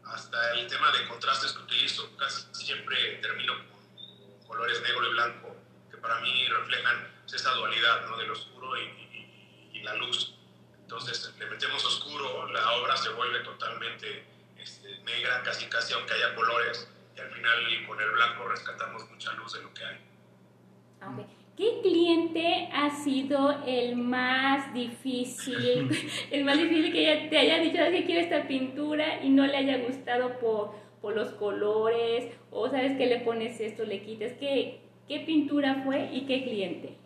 hasta 0.05 0.55
el 0.55 0.69
tema 0.69 0.93
de 0.93 1.09
contrastes 1.09 1.53
que 1.53 1.63
utilizo. 1.63 2.17
Casi 2.17 2.47
siempre 2.53 3.19
termino 3.21 3.55
con 3.69 4.47
colores 4.47 4.81
negro 4.83 5.09
y 5.09 5.13
blanco, 5.13 5.57
que 5.91 5.97
para 5.97 6.21
mí 6.21 6.47
reflejan 6.47 7.09
esa 7.27 7.51
dualidad 7.55 8.07
¿no? 8.09 8.17
del 8.19 8.31
oscuro 8.31 8.77
y, 8.79 9.83
la 9.83 9.97
luz. 9.97 10.39
Entonces 10.83 11.35
le 11.39 11.47
metemos 11.47 11.85
oscuro, 11.85 12.47
la 12.49 12.73
obra 12.73 12.97
se 12.97 13.11
vuelve 13.11 13.41
totalmente 13.41 14.25
este, 14.59 14.99
negra, 15.01 15.43
casi 15.43 15.67
casi 15.67 15.95
aunque 15.95 16.15
haya 16.15 16.35
colores, 16.35 16.89
y 17.17 17.21
al 17.21 17.31
final 17.31 17.87
con 17.87 18.01
el 18.01 18.11
blanco 18.11 18.49
rescatamos 18.49 19.09
mucha 19.11 19.33
luz 19.35 19.53
de 19.55 19.63
lo 19.63 19.73
que 19.75 19.85
hay. 19.85 19.99
Okay. 21.13 21.27
¿Qué 21.57 21.81
cliente 21.83 22.69
ha 22.73 22.91
sido 22.91 23.63
el 23.67 23.97
más 23.97 24.73
difícil, 24.73 25.91
el 26.31 26.45
más 26.45 26.59
difícil 26.59 26.93
que 26.93 27.27
te 27.29 27.39
haya 27.39 27.59
dicho 27.59 27.79
que 27.91 28.05
quiere 28.05 28.23
esta 28.23 28.49
pintura 28.49 29.23
y 29.23 29.29
no 29.29 29.47
le 29.47 29.57
haya 29.57 29.79
gustado 29.79 30.39
por, 30.39 30.75
por 31.01 31.15
los 31.15 31.29
colores 31.35 32.33
o 32.51 32.69
sabes 32.71 32.97
que 32.97 33.07
le 33.07 33.21
pones 33.21 33.61
esto, 33.61 33.85
le 33.85 34.03
quitas? 34.03 34.33
¿Qué, 34.41 34.81
¿Qué 35.09 35.21
pintura 35.21 35.83
fue 35.85 36.09
y 36.13 36.27
qué 36.27 36.43
cliente? 36.45 36.97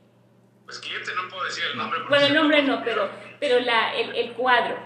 Pues 0.66 0.80
cliente 0.80 1.14
no 1.14 1.28
puedo 1.28 1.44
decir 1.44 1.64
el 1.64 1.78
nombre. 1.78 2.02
Bueno, 2.08 2.26
el 2.26 2.34
nombre 2.34 2.62
no, 2.64 2.82
pero, 2.84 3.08
pero 3.38 3.60
la, 3.60 3.94
el, 3.94 4.14
el 4.16 4.32
cuadro. 4.32 4.76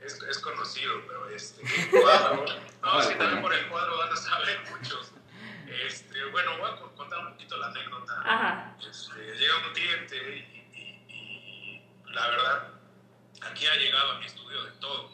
Es, 0.00 0.22
es, 0.22 0.38
conocido, 0.38 1.02
pero 1.06 1.28
este, 1.30 1.62
el 1.62 2.02
cuadro, 2.02 2.44
no, 2.82 3.02
si 3.02 3.14
también 3.14 3.42
por 3.42 3.52
el 3.52 3.66
cuadro 3.68 3.96
van 3.96 4.12
a 4.12 4.16
saber 4.16 4.60
muchos. 4.70 5.12
Este, 5.86 6.24
bueno, 6.26 6.58
voy 6.58 6.70
a 6.70 6.76
contar 6.94 7.18
un 7.20 7.32
poquito 7.32 7.56
la 7.56 7.68
anécdota. 7.68 8.76
Este, 8.88 9.36
llega 9.36 9.54
un 9.66 9.72
cliente 9.72 10.46
y, 11.08 11.82
la 12.12 12.28
verdad, 12.28 12.68
aquí 13.42 13.66
ha 13.66 13.76
llegado 13.76 14.12
a 14.12 14.18
mi 14.18 14.26
estudio 14.26 14.62
de 14.62 14.72
todo. 14.72 15.10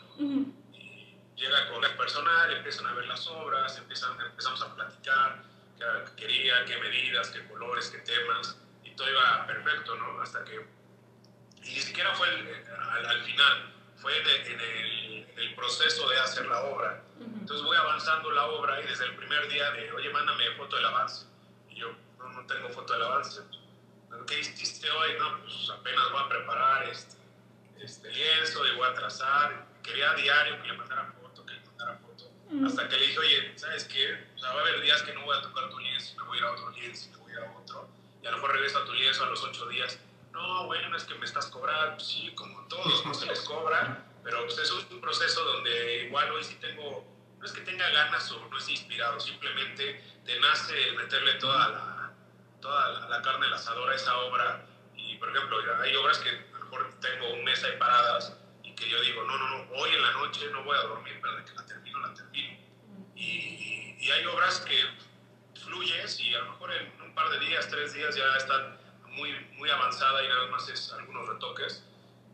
y 0.73 1.17
llega 1.37 1.69
con 1.71 1.85
el 1.85 1.97
personal, 1.97 2.53
empiezan 2.53 2.87
a 2.87 2.95
ver 2.95 3.07
las 3.07 3.27
obras, 3.29 3.79
empiezan, 3.79 4.21
empezamos 4.21 4.61
a 4.63 4.75
platicar 4.75 5.43
qué 5.79 5.85
quería, 6.17 6.65
qué 6.65 6.79
medidas, 6.79 7.31
qué 7.31 7.47
colores, 7.49 7.91
qué 7.91 7.99
temas, 7.99 8.59
y 8.95 8.97
todo 8.97 9.11
iba 9.11 9.47
perfecto, 9.47 9.97
¿no? 9.97 10.21
Hasta 10.21 10.45
que... 10.45 10.55
Y 11.65 11.75
ni 11.75 11.81
siquiera 11.81 12.15
fue 12.15 12.29
al, 12.29 13.23
final, 13.25 13.75
fue 13.97 14.17
en 14.19 14.61
el, 14.61 15.27
en 15.31 15.39
el 15.39 15.55
proceso 15.55 16.09
de 16.09 16.21
hacer 16.21 16.47
la 16.47 16.61
obra 16.63 17.05
entonces 17.21 17.65
voy 17.65 17.77
avanzando 17.77 18.31
la 18.31 18.47
obra 18.47 18.81
y 18.81 18.87
desde 18.87 19.05
el 19.05 19.15
primer 19.17 19.49
día 19.49 19.71
de, 19.73 19.93
oye, 19.93 20.11
mándame 20.11 20.51
foto 20.53 20.77
del 20.77 20.87
avance. 20.87 21.27
Y 21.69 21.77
yo, 21.77 21.95
no, 22.19 22.29
no 22.31 22.47
tengo 22.47 22.69
foto 22.71 22.93
del 22.93 23.03
avance. 23.03 23.43
¿Qué 24.27 24.41
hiciste 24.41 24.91
hoy? 24.91 25.11
No, 25.19 25.41
pues 25.41 25.71
apenas 25.71 26.11
voy 26.11 26.23
a 26.23 26.29
preparar 26.29 26.85
este, 26.85 27.17
este 27.81 28.11
lienzo 28.11 28.67
y 28.67 28.77
voy 28.77 28.89
a 28.89 28.95
trazar. 28.95 29.67
Quería 29.83 30.15
diario 30.15 30.61
que 30.63 30.69
le 30.69 30.75
mandara 30.75 31.13
foto, 31.21 31.45
que 31.45 31.53
le 31.53 31.61
mandara 31.61 31.99
foto. 31.99 32.31
Hasta 32.67 32.89
que 32.89 32.97
le 32.97 33.07
dije, 33.07 33.19
oye, 33.19 33.53
¿sabes 33.59 33.85
qué? 33.85 34.27
O 34.35 34.39
sea, 34.39 34.53
va 34.53 34.61
a 34.61 34.63
haber 34.63 34.81
días 34.81 35.03
que 35.03 35.13
no 35.13 35.25
voy 35.25 35.37
a 35.37 35.43
tocar 35.43 35.69
tu 35.69 35.79
lienzo, 35.79 36.17
me 36.17 36.23
voy 36.25 36.39
a 36.39 36.41
ir 36.41 36.47
a 36.47 36.53
otro 36.53 36.71
lienzo, 36.71 37.11
me 37.11 37.17
voy 37.19 37.33
a 37.33 37.35
ir 37.35 37.41
a 37.41 37.53
otro. 37.59 37.89
Y 38.25 38.27
a 38.27 38.31
lo 38.31 38.39
mejor 38.39 38.53
regresa 38.55 38.79
a 38.79 38.85
tu 38.87 38.95
lienzo 38.95 39.23
a 39.23 39.29
los 39.29 39.43
ocho 39.45 39.67
días. 39.67 40.01
No, 40.33 40.65
bueno, 40.65 40.97
es 40.97 41.05
que 41.05 41.15
me 41.15 41.27
estás 41.27 41.47
cobrando, 41.47 42.01
sí, 42.01 42.33
como 42.35 42.67
todos, 42.69 43.05
no 43.05 43.13
se 43.13 43.27
les 43.27 43.41
cobra, 43.41 44.03
pero 44.25 44.47
pues, 44.47 44.59
es 44.59 44.73
un 44.73 45.01
proceso 45.01 45.45
donde 45.45 46.07
igual 46.07 46.31
hoy 46.33 46.43
sí 46.43 46.57
tengo, 46.59 47.07
no 47.39 47.45
es 47.45 47.53
que 47.53 47.61
tenga 47.61 47.87
ganas 47.91 48.33
o 48.33 48.49
no 48.49 48.57
es 48.57 48.67
inspirado, 48.71 49.21
simplemente 49.21 50.03
te 50.25 50.41
nace 50.41 50.93
meterle 50.93 51.35
toda 51.35 51.69
la, 51.69 52.13
toda 52.63 53.09
la 53.11 53.21
carne 53.21 53.47
al 53.47 53.53
asador 53.53 53.91
a 53.91 53.95
esa 53.95 54.17
obra. 54.17 54.67
Y 54.97 55.17
por 55.19 55.29
ejemplo, 55.29 55.59
hay 55.83 55.95
obras 55.97 56.19
que 56.19 56.31
a 56.31 56.59
lo 56.59 56.65
mejor 56.65 56.95
tengo 57.01 57.31
un 57.31 57.45
mes 57.45 57.63
ahí 57.63 57.77
paradas 57.79 58.39
y 58.63 58.75
que 58.75 58.89
yo 58.89 59.03
digo, 59.03 59.23
no, 59.25 59.37
no, 59.37 59.49
no, 59.51 59.73
hoy 59.73 59.91
en 59.91 60.01
la 60.01 60.13
noche 60.13 60.49
no 60.51 60.65
voy 60.65 60.79
a 60.79 60.83
dormir, 60.83 61.19
pero 61.21 61.37
de 61.37 61.45
que 61.45 61.53
la 61.53 61.67
termino, 61.67 62.01
la 62.01 62.15
termino. 62.15 62.59
Y, 63.15 63.97
y 64.01 64.11
hay 64.11 64.25
obras 64.25 64.61
que 64.61 64.83
fluyes 65.63 66.21
y 66.21 66.35
a 66.35 66.39
lo 66.39 66.53
mejor 66.53 66.73
en 66.73 67.04
un 67.15 67.23
par 67.23 67.31
de 67.31 67.39
días, 67.47 67.69
tres 67.69 67.95
días 67.95 68.17
ya 68.17 68.37
están 68.37 68.77
muy, 69.11 69.31
muy 69.57 69.71
avanzada 69.71 70.25
y 70.25 70.27
nada 70.27 70.49
más 70.49 70.69
es 70.69 70.93
algunos 70.95 71.29
retoques. 71.29 71.85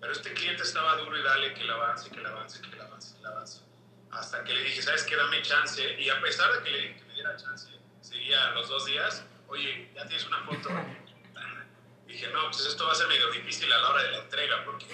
Pero 0.00 0.10
este 0.10 0.32
cliente 0.32 0.62
estaba 0.62 0.96
duro 0.96 1.18
y 1.18 1.22
dale 1.22 1.52
que 1.52 1.64
le 1.64 1.72
avance, 1.72 2.08
que 2.08 2.18
le 2.18 2.26
avance, 2.26 2.62
que 2.62 2.74
le 2.74 2.82
avance, 2.82 3.14
que 3.14 3.20
le 3.20 3.28
avance. 3.28 3.60
Hasta 4.10 4.42
que 4.42 4.54
le 4.54 4.62
dije, 4.62 4.80
¿sabes 4.80 5.02
qué? 5.02 5.16
Dame 5.16 5.42
chance. 5.42 6.00
Y 6.00 6.08
a 6.08 6.18
pesar 6.22 6.50
de 6.54 6.64
que 6.64 6.70
le 6.70 6.78
dije 6.78 6.96
que 6.96 7.04
me 7.04 7.12
diera 7.12 7.36
chance, 7.36 7.68
seguía 8.00 8.52
los 8.52 8.70
dos 8.70 8.86
días, 8.86 9.22
oye, 9.48 9.92
ya 9.94 10.06
tienes 10.06 10.26
una 10.26 10.38
foto. 10.44 10.70
dije, 12.06 12.28
no, 12.28 12.50
pues 12.50 12.64
esto 12.64 12.86
va 12.86 12.92
a 12.92 12.94
ser 12.94 13.08
medio 13.08 13.30
difícil 13.32 13.70
a 13.70 13.78
la 13.80 13.90
hora 13.90 14.02
de 14.02 14.10
la 14.12 14.18
entrega, 14.20 14.64
porque 14.64 14.86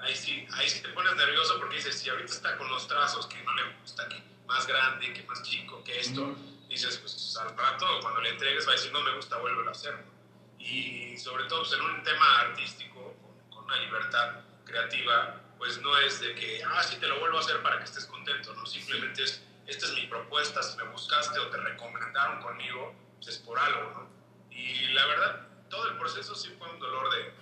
ahí 0.00 0.16
sí, 0.16 0.46
ahí 0.52 0.70
sí 0.70 0.80
te 0.80 0.88
pones 0.88 1.14
nervioso 1.16 1.58
porque 1.58 1.76
dices, 1.76 1.98
si 1.98 2.08
ahorita 2.08 2.32
está 2.32 2.56
con 2.56 2.70
los 2.70 2.88
trazos 2.88 3.26
que 3.26 3.42
no 3.42 3.54
le 3.54 3.74
gusta, 3.74 4.08
que 4.08 4.22
más 4.46 4.66
grande, 4.66 5.12
que 5.12 5.22
más 5.24 5.42
chico, 5.42 5.84
que 5.84 6.00
esto, 6.00 6.34
dices, 6.68 6.98
pues 6.98 7.36
al 7.36 7.56
rato 7.56 7.86
cuando 8.00 8.20
le 8.20 8.30
entregues 8.30 8.66
va 8.66 8.72
a 8.72 8.74
decir, 8.74 8.92
no 8.92 9.00
me 9.00 9.14
gusta, 9.14 9.38
vuelve 9.38 9.66
a 9.66 9.70
hacerlo 9.70 10.18
y 10.58 11.16
sobre 11.16 11.44
todo 11.44 11.60
pues, 11.60 11.72
en 11.72 11.82
un 11.82 12.02
tema 12.02 12.40
artístico, 12.40 13.14
con, 13.50 13.64
una 13.64 13.76
libertad 13.76 14.40
creativa, 14.64 15.40
pues 15.58 15.78
no 15.82 15.96
es 15.98 16.20
de 16.20 16.34
que, 16.34 16.62
ah, 16.64 16.82
sí 16.82 16.96
te 16.96 17.06
lo 17.06 17.20
vuelvo 17.20 17.36
a 17.36 17.40
hacer 17.40 17.62
para 17.62 17.78
que 17.78 17.84
estés 17.84 18.06
contento, 18.06 18.54
¿no? 18.54 18.64
Simplemente 18.64 19.24
es, 19.24 19.42
esta 19.66 19.86
es 19.86 19.92
mi 19.92 20.06
propuesta, 20.06 20.62
si 20.62 20.76
me 20.78 20.84
buscaste 20.84 21.38
o 21.38 21.48
te 21.48 21.58
recomendaron 21.58 22.40
conmigo, 22.40 22.94
pues 23.16 23.28
es 23.28 23.38
por 23.38 23.58
algo, 23.58 23.90
¿no? 23.90 24.08
Y 24.50 24.86
la 24.92 25.06
verdad, 25.06 25.46
todo 25.68 25.88
el 25.88 25.98
proceso 25.98 26.34
sí 26.34 26.54
fue 26.58 26.70
un 26.70 26.78
dolor 26.78 27.10
de, 27.14 27.32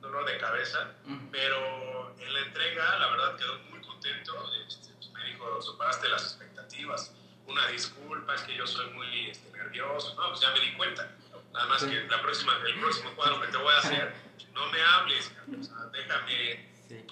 dolor 0.00 0.24
de 0.24 0.38
cabeza, 0.38 0.92
pero 1.30 2.14
en 2.18 2.32
la 2.32 2.40
entrega, 2.40 2.98
la 2.98 3.10
verdad, 3.10 3.36
quedó 3.36 3.58
muy 3.70 3.80
contento, 3.80 4.50
este, 4.66 4.94
pues, 4.94 5.10
me 5.10 5.24
dijo, 5.24 5.60
superaste 5.60 6.08
las 6.08 6.22
expectativas, 6.22 7.12
una 7.46 7.66
disculpa, 7.68 8.34
es 8.34 8.42
que 8.42 8.54
yo 8.54 8.66
soy 8.66 8.90
muy 8.90 9.30
este, 9.30 9.50
nervioso, 9.56 10.14
no, 10.14 10.30
pues 10.30 10.40
ya 10.40 10.50
me 10.52 10.60
di 10.60 10.72
cuenta 10.74 11.10
Nada 11.56 11.68
más 11.68 11.84
que 11.84 12.04
la 12.04 12.20
próxima, 12.20 12.52
el 12.66 12.78
próximo 12.80 13.10
cuadro 13.16 13.40
que 13.40 13.48
te 13.48 13.56
voy 13.56 13.72
a 13.72 13.78
hacer, 13.78 14.12
no 14.52 14.70
me 14.70 14.82
hables, 14.82 15.32
o 15.58 15.62
sea, 15.62 15.86
déjame 15.90 16.68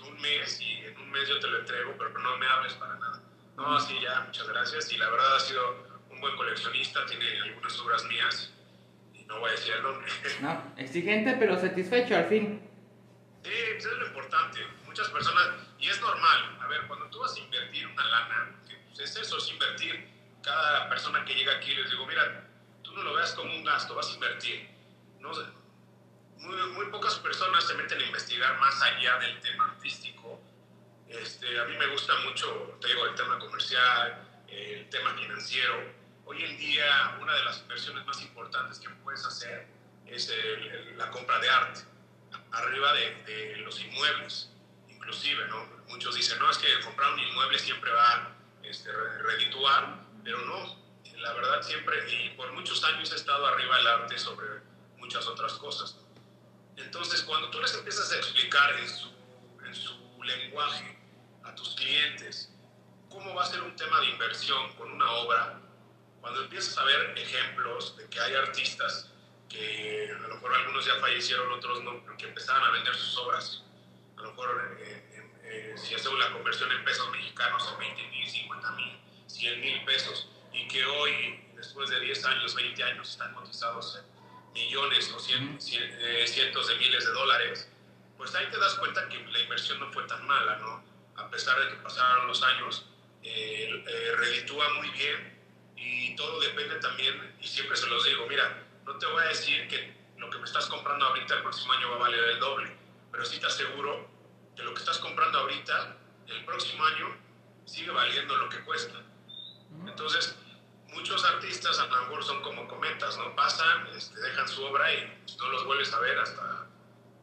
un 0.06 0.20
mes 0.20 0.60
y 0.60 0.80
en 0.80 0.98
un 0.98 1.10
mes 1.10 1.26
yo 1.26 1.40
te 1.40 1.46
lo 1.46 1.60
entrego, 1.60 1.94
pero 1.96 2.10
no 2.18 2.36
me 2.36 2.46
hables 2.46 2.74
para 2.74 2.94
nada. 2.96 3.22
No, 3.56 3.80
sí, 3.80 3.98
ya, 4.02 4.20
muchas 4.20 4.46
gracias. 4.46 4.92
Y 4.92 4.98
la 4.98 5.08
verdad 5.08 5.36
ha 5.36 5.40
sido 5.40 5.88
un 6.10 6.20
buen 6.20 6.36
coleccionista, 6.36 7.06
tiene 7.06 7.40
algunas 7.40 7.78
obras 7.80 8.04
mías 8.04 8.52
y 9.14 9.24
no 9.24 9.40
voy 9.40 9.48
a 9.48 9.52
decir 9.52 9.74
el 9.74 9.82
nombre. 9.82 10.12
No, 10.42 10.74
exigente 10.76 11.36
pero 11.38 11.58
satisfecho 11.58 12.14
al 12.14 12.28
fin. 12.28 12.68
Sí, 13.44 13.50
eso 13.78 13.92
es 13.92 13.96
lo 13.96 14.06
importante. 14.08 14.60
Muchas 14.84 15.08
personas, 15.08 15.48
y 15.78 15.88
es 15.88 15.98
normal, 16.02 16.58
a 16.60 16.66
ver, 16.66 16.86
cuando 16.86 17.06
tú 17.06 17.20
vas 17.20 17.34
a 17.34 17.38
invertir 17.38 17.86
una 17.86 18.06
lana, 18.06 18.56
pues 18.88 19.00
es 19.00 19.16
eso, 19.16 19.38
es 19.38 19.50
invertir. 19.50 20.13
Cada 20.44 20.88
persona 20.88 21.24
que 21.24 21.34
llega 21.34 21.54
aquí 21.56 21.74
les 21.74 21.90
digo, 21.90 22.06
mira, 22.06 22.44
no 22.94 23.02
lo 23.02 23.14
veas 23.14 23.32
como 23.32 23.52
un 23.52 23.64
gasto, 23.64 23.94
vas 23.94 24.10
a 24.10 24.14
invertir. 24.14 24.68
No, 25.20 25.32
muy, 26.38 26.56
muy 26.72 26.86
pocas 26.86 27.14
personas 27.16 27.66
se 27.66 27.74
meten 27.74 28.00
a 28.00 28.04
investigar 28.04 28.58
más 28.60 28.80
allá 28.82 29.18
del 29.18 29.40
tema 29.40 29.64
artístico. 29.64 30.40
Este, 31.08 31.58
a 31.58 31.64
mí 31.64 31.76
me 31.76 31.86
gusta 31.86 32.14
mucho, 32.24 32.78
te 32.80 32.88
digo, 32.88 33.06
el 33.06 33.14
tema 33.14 33.38
comercial, 33.38 34.22
el 34.48 34.88
tema 34.90 35.14
financiero. 35.14 35.92
Hoy 36.26 36.42
en 36.42 36.56
día, 36.58 37.18
una 37.20 37.34
de 37.34 37.44
las 37.44 37.60
inversiones 37.60 38.04
más 38.06 38.20
importantes 38.22 38.78
que 38.78 38.88
puedes 39.02 39.24
hacer 39.24 39.66
es 40.06 40.32
la 40.96 41.10
compra 41.10 41.38
de 41.38 41.48
arte, 41.48 41.80
arriba 42.52 42.92
de, 42.92 43.22
de, 43.24 43.56
los 43.58 43.80
inmuebles, 43.80 44.50
inclusive, 44.88 45.46
¿no? 45.48 45.66
Muchos 45.88 46.14
dicen, 46.14 46.38
no, 46.38 46.50
es 46.50 46.58
que 46.58 46.80
comprar 46.80 47.12
un 47.12 47.20
inmueble 47.20 47.58
siempre 47.58 47.90
va 47.90 48.12
a 48.12 48.36
este, 48.62 48.90
redituar, 48.92 50.03
pero 50.24 50.38
no, 50.46 50.84
la 51.18 51.32
verdad 51.34 51.62
siempre, 51.62 51.96
y 52.10 52.30
por 52.30 52.52
muchos 52.52 52.82
años 52.84 53.12
he 53.12 53.16
estado 53.16 53.46
arriba 53.46 53.76
del 53.76 53.86
arte 53.86 54.18
sobre 54.18 54.46
muchas 54.98 55.26
otras 55.26 55.52
cosas. 55.54 55.96
Entonces, 56.76 57.22
cuando 57.22 57.50
tú 57.50 57.60
les 57.60 57.74
empiezas 57.74 58.10
a 58.10 58.16
explicar 58.16 58.72
en 58.80 58.88
su, 58.88 59.12
en 59.64 59.74
su 59.74 60.22
lenguaje 60.22 60.98
a 61.44 61.54
tus 61.54 61.74
clientes 61.76 62.50
cómo 63.08 63.34
va 63.34 63.44
a 63.44 63.46
ser 63.46 63.62
un 63.62 63.76
tema 63.76 64.00
de 64.00 64.06
inversión 64.06 64.72
con 64.74 64.90
una 64.90 65.10
obra, 65.12 65.60
cuando 66.20 66.42
empiezas 66.42 66.76
a 66.78 66.84
ver 66.84 67.16
ejemplos 67.16 67.96
de 67.96 68.08
que 68.08 68.18
hay 68.18 68.34
artistas 68.34 69.10
que 69.48 70.10
a 70.10 70.18
lo 70.26 70.34
mejor 70.34 70.54
algunos 70.54 70.84
ya 70.84 70.98
fallecieron, 71.00 71.52
otros 71.52 71.84
no, 71.84 72.02
pero 72.02 72.16
que 72.16 72.26
empezaban 72.26 72.64
a 72.64 72.70
vender 72.70 72.94
sus 72.94 73.16
obras, 73.18 73.62
a 74.16 74.22
lo 74.22 74.30
mejor 74.30 74.78
eh, 74.80 75.30
eh, 75.44 75.74
si 75.76 75.94
hacemos 75.94 76.18
la 76.18 76.32
conversión 76.32 76.72
en 76.72 76.84
pesos 76.84 77.08
mexicanos, 77.10 77.68
en 77.72 77.78
20 77.78 78.08
mil, 78.08 78.28
50 78.28 78.70
mil, 78.72 78.98
100 79.34 79.60
mil 79.60 79.84
pesos, 79.84 80.28
y 80.52 80.68
que 80.68 80.84
hoy, 80.84 81.40
después 81.56 81.90
de 81.90 82.00
10 82.00 82.24
años, 82.24 82.54
20 82.54 82.82
años, 82.84 83.10
están 83.10 83.34
cotizados 83.34 84.00
millones 84.54 85.12
o 85.12 85.18
eh, 85.18 86.26
cientos 86.28 86.68
de 86.68 86.76
miles 86.76 87.04
de 87.04 87.12
dólares, 87.12 87.68
pues 88.16 88.32
ahí 88.36 88.46
te 88.50 88.58
das 88.58 88.74
cuenta 88.74 89.08
que 89.08 89.18
la 89.18 89.40
inversión 89.40 89.80
no 89.80 89.92
fue 89.92 90.04
tan 90.04 90.24
mala, 90.26 90.56
¿no? 90.58 90.84
A 91.16 91.28
pesar 91.28 91.58
de 91.60 91.70
que 91.70 91.82
pasaron 91.82 92.28
los 92.28 92.42
años, 92.44 92.86
eh, 93.22 93.84
eh, 93.86 94.12
reditúa 94.16 94.72
muy 94.74 94.88
bien 94.90 95.40
y 95.76 96.14
todo 96.14 96.40
depende 96.40 96.76
también, 96.76 97.36
y 97.40 97.46
siempre 97.48 97.76
se 97.76 97.88
los 97.88 98.04
digo, 98.04 98.26
mira, 98.28 98.62
no 98.84 98.96
te 98.98 99.06
voy 99.06 99.24
a 99.24 99.26
decir 99.26 99.66
que 99.66 99.92
lo 100.16 100.30
que 100.30 100.38
me 100.38 100.44
estás 100.44 100.66
comprando 100.66 101.06
ahorita 101.06 101.34
el 101.34 101.42
próximo 101.42 101.72
año 101.72 101.90
va 101.90 101.96
a 101.96 101.98
valer 101.98 102.24
el 102.24 102.38
doble, 102.38 102.70
pero 103.10 103.24
sí 103.24 103.40
te 103.40 103.46
aseguro 103.46 104.08
que 104.54 104.62
lo 104.62 104.72
que 104.72 104.80
estás 104.80 104.98
comprando 104.98 105.40
ahorita, 105.40 105.96
el 106.28 106.44
próximo 106.44 106.84
año, 106.84 107.16
sigue 107.64 107.90
valiendo 107.90 108.36
lo 108.36 108.48
que 108.48 108.60
cuesta. 108.60 108.94
Entonces, 109.86 110.36
muchos 110.88 111.24
artistas 111.24 111.78
a 111.78 111.86
lo 111.86 112.02
mejor 112.02 112.24
son 112.24 112.42
como 112.42 112.66
cometas, 112.68 113.16
¿no? 113.18 113.34
Pasan, 113.34 113.86
este, 113.96 114.20
dejan 114.20 114.48
su 114.48 114.64
obra 114.64 114.92
y 114.92 115.26
no 115.38 115.48
los 115.48 115.64
vuelves 115.64 115.92
a 115.92 116.00
ver 116.00 116.18
hasta 116.18 116.66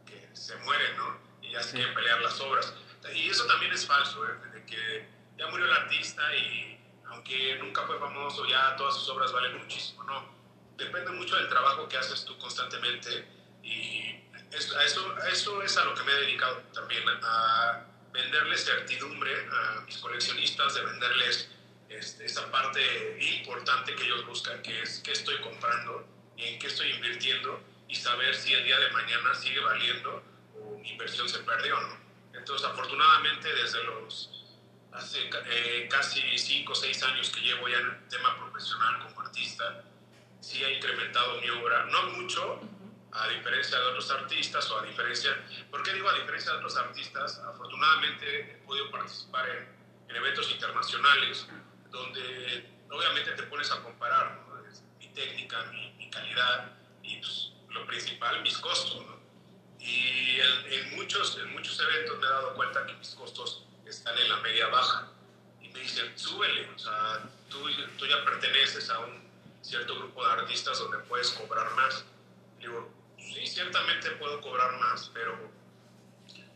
que 0.06 0.28
se 0.34 0.56
mueren, 0.56 0.96
¿no? 0.96 1.18
Y 1.40 1.52
ya 1.52 1.62
se 1.62 1.76
quieren 1.76 1.94
pelear 1.94 2.20
las 2.20 2.40
obras. 2.40 2.74
Y 3.14 3.28
eso 3.28 3.46
también 3.46 3.72
es 3.72 3.86
falso, 3.86 4.24
¿eh? 4.26 4.34
De 4.52 4.64
que 4.66 5.08
ya 5.36 5.48
murió 5.48 5.66
el 5.66 5.72
artista 5.72 6.34
y 6.36 6.78
aunque 7.06 7.58
nunca 7.58 7.86
fue 7.86 7.98
famoso, 7.98 8.46
ya 8.46 8.76
todas 8.76 8.94
sus 8.94 9.08
obras 9.10 9.32
valen 9.32 9.58
muchísimo, 9.58 10.04
¿no? 10.04 10.30
Depende 10.76 11.10
mucho 11.10 11.36
del 11.36 11.48
trabajo 11.48 11.88
que 11.88 11.96
haces 11.96 12.24
tú 12.24 12.36
constantemente 12.38 13.28
y 13.62 14.22
eso, 14.50 14.78
eso, 14.80 15.18
eso 15.26 15.62
es 15.62 15.76
a 15.76 15.84
lo 15.84 15.94
que 15.94 16.02
me 16.02 16.12
he 16.12 16.16
dedicado 16.16 16.56
también, 16.74 17.02
a 17.22 17.84
venderles 18.12 18.64
certidumbre 18.64 19.48
a 19.50 19.80
mis 19.82 19.98
coleccionistas, 19.98 20.74
de 20.74 20.84
venderles 20.84 21.50
este, 21.98 22.26
esa 22.26 22.50
parte 22.50 22.80
importante 23.44 23.94
que 23.94 24.04
ellos 24.04 24.26
buscan, 24.26 24.62
que 24.62 24.82
es 24.82 25.00
qué 25.00 25.12
estoy 25.12 25.38
comprando 25.40 26.06
y 26.36 26.44
en 26.44 26.58
qué 26.58 26.66
estoy 26.66 26.90
invirtiendo 26.92 27.62
y 27.88 27.94
saber 27.94 28.34
si 28.34 28.52
el 28.52 28.64
día 28.64 28.78
de 28.78 28.90
mañana 28.90 29.34
sigue 29.34 29.60
valiendo 29.60 30.22
o 30.58 30.78
mi 30.78 30.90
inversión 30.90 31.28
se 31.28 31.38
perdió, 31.40 31.80
¿no? 31.80 32.00
Entonces, 32.34 32.66
afortunadamente, 32.66 33.52
desde 33.54 33.84
los 33.84 34.30
hace 34.92 35.30
eh, 35.46 35.88
casi 35.90 36.20
5 36.36 36.72
o 36.72 36.74
6 36.74 37.02
años 37.04 37.30
que 37.30 37.40
llevo 37.40 37.68
ya 37.68 37.78
en 37.78 37.86
el 37.86 38.08
tema 38.08 38.36
profesional 38.38 39.06
como 39.06 39.20
artista, 39.26 39.84
sí 40.40 40.62
ha 40.64 40.70
incrementado 40.70 41.40
mi 41.40 41.48
obra, 41.50 41.84
no 41.86 42.02
mucho, 42.10 42.60
a 43.12 43.28
diferencia 43.28 43.78
de 43.78 43.84
otros 43.84 44.10
artistas 44.10 44.70
o 44.70 44.78
a 44.78 44.82
diferencia, 44.82 45.36
¿por 45.70 45.82
qué 45.82 45.92
digo 45.92 46.08
a 46.08 46.14
diferencia 46.14 46.52
de 46.52 46.58
otros 46.58 46.76
artistas? 46.76 47.38
Afortunadamente 47.46 48.40
he 48.40 48.66
podido 48.66 48.90
participar 48.90 49.48
en, 49.50 49.68
en 50.08 50.16
eventos 50.16 50.50
internacionales 50.50 51.46
donde 51.92 52.68
obviamente 52.90 53.30
te 53.32 53.42
pones 53.44 53.70
a 53.70 53.82
comparar 53.82 54.40
mi 54.98 55.06
técnica, 55.08 55.62
mi, 55.70 56.10
calidad 56.10 56.72
y 57.02 57.16
pues, 57.18 57.52
lo 57.70 57.86
principal, 57.86 58.42
mis 58.42 58.58
costos. 58.58 59.06
Y 59.78 60.40
en, 60.40 60.96
muchos, 60.96 61.38
en 61.38 61.52
muchos 61.52 61.78
eventos 61.80 62.18
me 62.18 62.26
he 62.26 62.28
dado 62.28 62.54
cuenta 62.54 62.84
que 62.86 62.92
mis 62.94 63.14
costos 63.14 63.64
están 63.86 64.16
en 64.18 64.28
la 64.28 64.36
media 64.38 64.66
baja. 64.68 65.08
Y 65.60 65.68
me 65.68 65.80
dicen, 65.80 66.18
súbele, 66.18 66.68
o 66.68 66.78
sea, 66.78 67.22
tú, 67.48 67.66
tú 67.98 68.06
ya 68.06 68.24
perteneces 68.24 68.90
a 68.90 68.98
un 69.00 69.22
cierto 69.62 69.94
grupo 69.96 70.24
de 70.26 70.32
artistas 70.32 70.78
donde 70.78 70.98
puedes 70.98 71.30
cobrar 71.30 71.70
más. 71.74 72.04
digo, 72.58 72.92
sí, 73.18 73.46
ciertamente 73.46 74.10
puedo 74.12 74.40
cobrar 74.40 74.78
más, 74.78 75.10
pero 75.14 75.50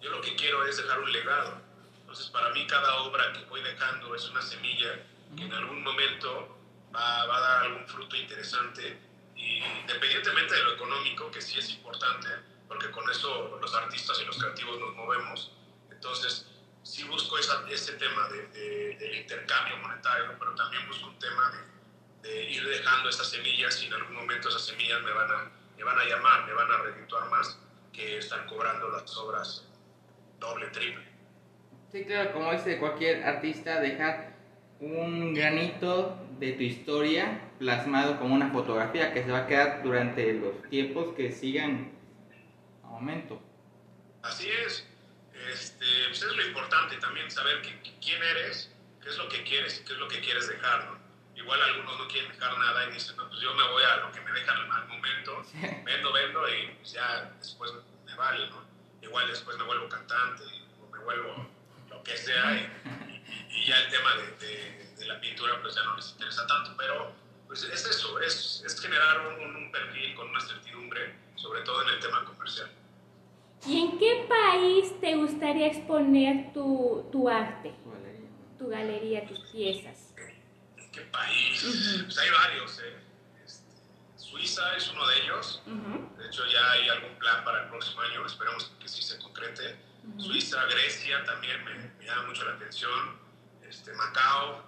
yo 0.00 0.10
lo 0.10 0.20
que 0.20 0.36
quiero 0.36 0.66
es 0.66 0.76
dejar 0.76 1.00
un 1.00 1.12
legado. 1.12 1.60
Entonces, 2.00 2.26
para 2.28 2.50
mí 2.50 2.66
cada 2.66 2.96
obra 3.02 3.32
que 3.32 3.44
voy 3.46 3.62
dejando 3.62 4.14
es 4.14 4.28
una 4.28 4.42
semilla 4.42 5.02
en 5.44 5.52
algún 5.52 5.82
momento 5.82 6.58
va, 6.94 7.26
va, 7.26 7.36
a 7.36 7.40
dar 7.40 7.62
algún 7.64 7.86
fruto 7.86 8.16
interesante 8.16 8.98
y 9.34 9.62
independientemente 9.82 10.54
de 10.54 10.64
lo 10.64 10.72
económico, 10.72 11.30
que 11.30 11.40
sí 11.40 11.58
es 11.58 11.70
importante, 11.70 12.28
porque 12.68 12.90
con 12.90 13.08
eso 13.10 13.58
los 13.60 13.74
artistas 13.74 14.20
y 14.22 14.24
los 14.24 14.38
creativos 14.38 14.78
nos 14.80 14.94
movemos, 14.94 15.52
entonces 15.90 16.46
sí 16.82 17.04
busco 17.04 17.38
esa, 17.38 17.64
ese 17.68 17.92
tema 17.94 18.28
de, 18.28 18.96
del 18.96 19.16
intercambio 19.16 19.76
monetario, 19.78 20.34
pero 20.38 20.54
también 20.54 20.86
busco 20.86 21.08
un 21.08 21.18
tema 21.18 21.50
de, 22.22 22.28
de, 22.28 22.50
ir 22.50 22.66
dejando 22.66 23.08
esas 23.08 23.28
semillas 23.28 23.82
y 23.82 23.86
en 23.86 23.94
algún 23.94 24.14
momento 24.14 24.48
esas 24.48 24.64
semillas 24.64 25.02
me 25.02 25.12
van 25.12 25.30
a, 25.30 25.50
me 25.76 25.84
van 25.84 25.98
a 25.98 26.04
llamar, 26.04 26.46
me 26.46 26.52
van 26.54 26.70
a 26.70 26.78
redituar 26.78 27.28
más 27.28 27.58
que 27.92 28.18
están 28.18 28.46
cobrando 28.46 28.88
las 28.88 29.16
obras 29.16 29.64
doble, 30.38 30.68
triple. 30.68 31.04
Sí, 31.90 32.04
claro, 32.04 32.32
como 32.32 32.52
dice 32.52 32.78
cualquier 32.78 33.24
artista, 33.24 33.80
dejar 33.80 34.35
un 34.80 35.34
granito 35.34 36.18
de 36.38 36.52
tu 36.52 36.62
historia 36.62 37.40
plasmado 37.58 38.18
como 38.18 38.34
una 38.34 38.50
fotografía 38.50 39.12
que 39.12 39.24
se 39.24 39.30
va 39.30 39.40
a 39.40 39.46
quedar 39.46 39.82
durante 39.82 40.34
los 40.34 40.62
tiempos 40.68 41.14
que 41.14 41.32
sigan 41.32 41.92
a 42.84 42.88
momento. 42.88 43.40
Así 44.22 44.48
es. 44.48 44.86
Este, 45.52 45.86
pues 46.08 46.22
es 46.22 46.36
lo 46.36 46.46
importante 46.46 46.96
también 46.96 47.30
saber 47.30 47.62
quién 47.62 48.22
eres, 48.22 48.72
qué 49.02 49.08
es 49.08 49.18
lo 49.18 49.28
que 49.28 49.42
quieres 49.44 49.80
y 49.80 49.84
qué 49.84 49.92
es 49.92 49.98
lo 49.98 50.08
que 50.08 50.20
quieres 50.20 50.48
dejar. 50.48 50.84
¿no? 50.86 50.98
Igual 51.36 51.62
algunos 51.62 51.98
no 51.98 52.08
quieren 52.08 52.32
dejar 52.32 52.58
nada 52.58 52.88
y 52.88 52.92
dicen, 52.92 53.16
no, 53.16 53.28
pues 53.28 53.40
yo 53.40 53.54
me 53.54 53.68
voy 53.68 53.82
a 53.84 53.96
lo 53.98 54.12
que 54.12 54.20
me 54.20 54.32
dejan 54.32 54.56
al 54.70 54.88
momento, 54.88 55.42
vendo, 55.84 56.12
vendo 56.12 56.48
y 56.48 56.68
pues 56.78 56.92
ya 56.92 57.32
después 57.38 57.72
me 58.04 58.14
vale. 58.14 58.48
¿no? 58.48 58.64
Igual 59.02 59.28
después 59.28 59.56
me 59.56 59.64
vuelvo 59.64 59.88
cantante 59.88 60.42
o 60.82 60.90
me 60.90 60.98
vuelvo 61.04 61.46
lo 61.90 62.02
que 62.02 62.16
sea 62.16 62.54
y, 62.54 63.05
y 63.56 63.66
ya 63.66 63.76
el 63.80 63.90
tema 63.90 64.14
de, 64.16 64.46
de, 64.46 64.94
de, 64.98 65.06
la 65.06 65.20
pintura 65.20 65.60
pues 65.62 65.74
ya 65.74 65.82
no 65.84 65.96
les 65.96 66.10
interesa 66.10 66.46
tanto, 66.46 66.74
pero 66.76 67.12
pues 67.46 67.62
es 67.64 67.86
eso, 67.86 68.20
es, 68.20 68.62
es 68.66 68.80
generar 68.80 69.26
un, 69.28 69.56
un, 69.56 69.72
perfil 69.72 70.14
con 70.14 70.28
una 70.28 70.40
certidumbre, 70.40 71.14
sobre 71.36 71.62
todo 71.62 71.82
en 71.82 71.88
el 71.90 72.00
tema 72.00 72.24
comercial. 72.24 72.70
¿Y 73.66 73.80
en 73.80 73.98
qué 73.98 74.26
país 74.28 75.00
te 75.00 75.14
gustaría 75.16 75.68
exponer 75.68 76.52
tu, 76.52 77.08
tu 77.10 77.28
arte, 77.28 77.72
Tu 77.82 77.90
galería. 77.90 78.28
tu 78.58 78.68
galería, 78.68 79.26
tus 79.26 79.40
piezas? 79.50 80.12
¿En 80.76 80.90
qué 80.92 81.00
país? 81.02 81.64
Uh 81.64 81.68
-huh. 81.68 82.04
Pues 82.04 82.18
hay 82.18 82.30
varios, 82.30 82.78
¿eh? 82.80 82.96
Este, 83.44 83.72
Suiza 84.16 84.76
es 84.76 84.90
uno 84.90 85.06
de 85.06 85.22
ellos, 85.22 85.62
uh 85.66 85.70
-huh. 85.70 86.16
de 86.18 86.26
hecho 86.26 86.44
ya 86.46 86.70
hay 86.72 86.88
algún 86.88 87.14
plan 87.18 87.42
para 87.44 87.62
el 87.62 87.68
próximo 87.70 88.00
año, 88.02 88.26
esperemos 88.26 88.70
que 88.80 88.88
sí 88.88 89.02
se 89.02 89.18
concrete. 89.18 89.76
Uh 90.04 90.08
-huh. 90.10 90.20
Suiza, 90.26 90.64
Grecia 90.66 91.24
también 91.24 91.64
me, 91.64 91.74
me 91.98 92.04
llama 92.04 92.28
mucho 92.28 92.44
la 92.44 92.52
atención 92.54 93.25
este, 93.68 93.92
Macao, 93.94 94.64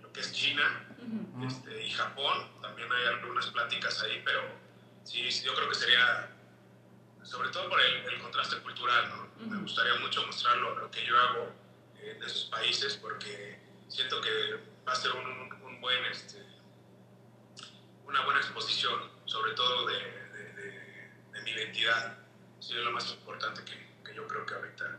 lo 0.00 0.12
que 0.12 0.20
es 0.20 0.32
China 0.32 0.86
uh 0.98 1.02
-huh. 1.04 1.46
este, 1.46 1.86
y 1.86 1.90
Japón. 1.90 2.50
También 2.62 2.90
hay 2.92 3.06
algunas 3.06 3.46
pláticas 3.46 4.02
ahí, 4.02 4.22
pero 4.24 4.40
sí, 5.04 5.28
yo 5.44 5.54
creo 5.54 5.68
que 5.68 5.74
sería, 5.74 6.30
sobre 7.22 7.50
todo 7.50 7.68
por 7.68 7.80
el, 7.80 8.04
el 8.12 8.20
contraste 8.20 8.56
cultural, 8.58 9.08
¿no? 9.08 9.22
uh 9.22 9.26
-huh. 9.26 9.50
Me 9.50 9.62
gustaría 9.62 9.94
mucho 10.00 10.24
mostrarlo, 10.26 10.78
lo 10.78 10.90
que 10.90 11.04
yo 11.04 11.18
hago 11.20 11.52
en 12.00 12.22
esos 12.22 12.44
países, 12.44 12.96
porque 12.96 13.58
siento 13.88 14.20
que 14.20 14.30
va 14.86 14.92
a 14.92 14.96
ser 14.96 15.12
un, 15.12 15.52
un 15.62 15.80
buen, 15.80 16.04
este, 16.06 16.44
una 18.04 18.24
buena 18.24 18.40
exposición, 18.40 19.10
sobre 19.24 19.52
todo 19.52 19.86
de, 19.86 19.98
de, 20.32 20.52
de, 20.52 21.10
de 21.32 21.42
mi 21.42 21.50
identidad. 21.50 22.18
Sí, 22.60 22.76
es 22.76 22.84
lo 22.84 22.92
más 22.92 23.10
importante 23.12 23.64
que, 23.64 23.76
que 24.04 24.14
yo 24.14 24.26
creo 24.26 24.46
que 24.46 24.54
ahorita 24.54 24.98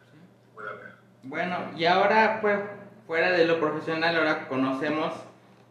pueda 0.53 0.71
haber. 0.71 0.93
Bueno, 1.23 1.73
y 1.75 1.85
ahora, 1.85 2.39
pues, 2.41 2.59
fuera 3.07 3.31
de 3.31 3.45
lo 3.45 3.59
profesional, 3.59 4.17
ahora 4.17 4.47
conocemos 4.49 5.13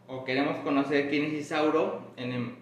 o 0.08 0.24
queremos 0.24 0.56
conocer 0.64 1.10
quién 1.10 1.26
es 1.26 1.32
Isauro. 1.34 2.12
En 2.16 2.32
el, 2.32 2.56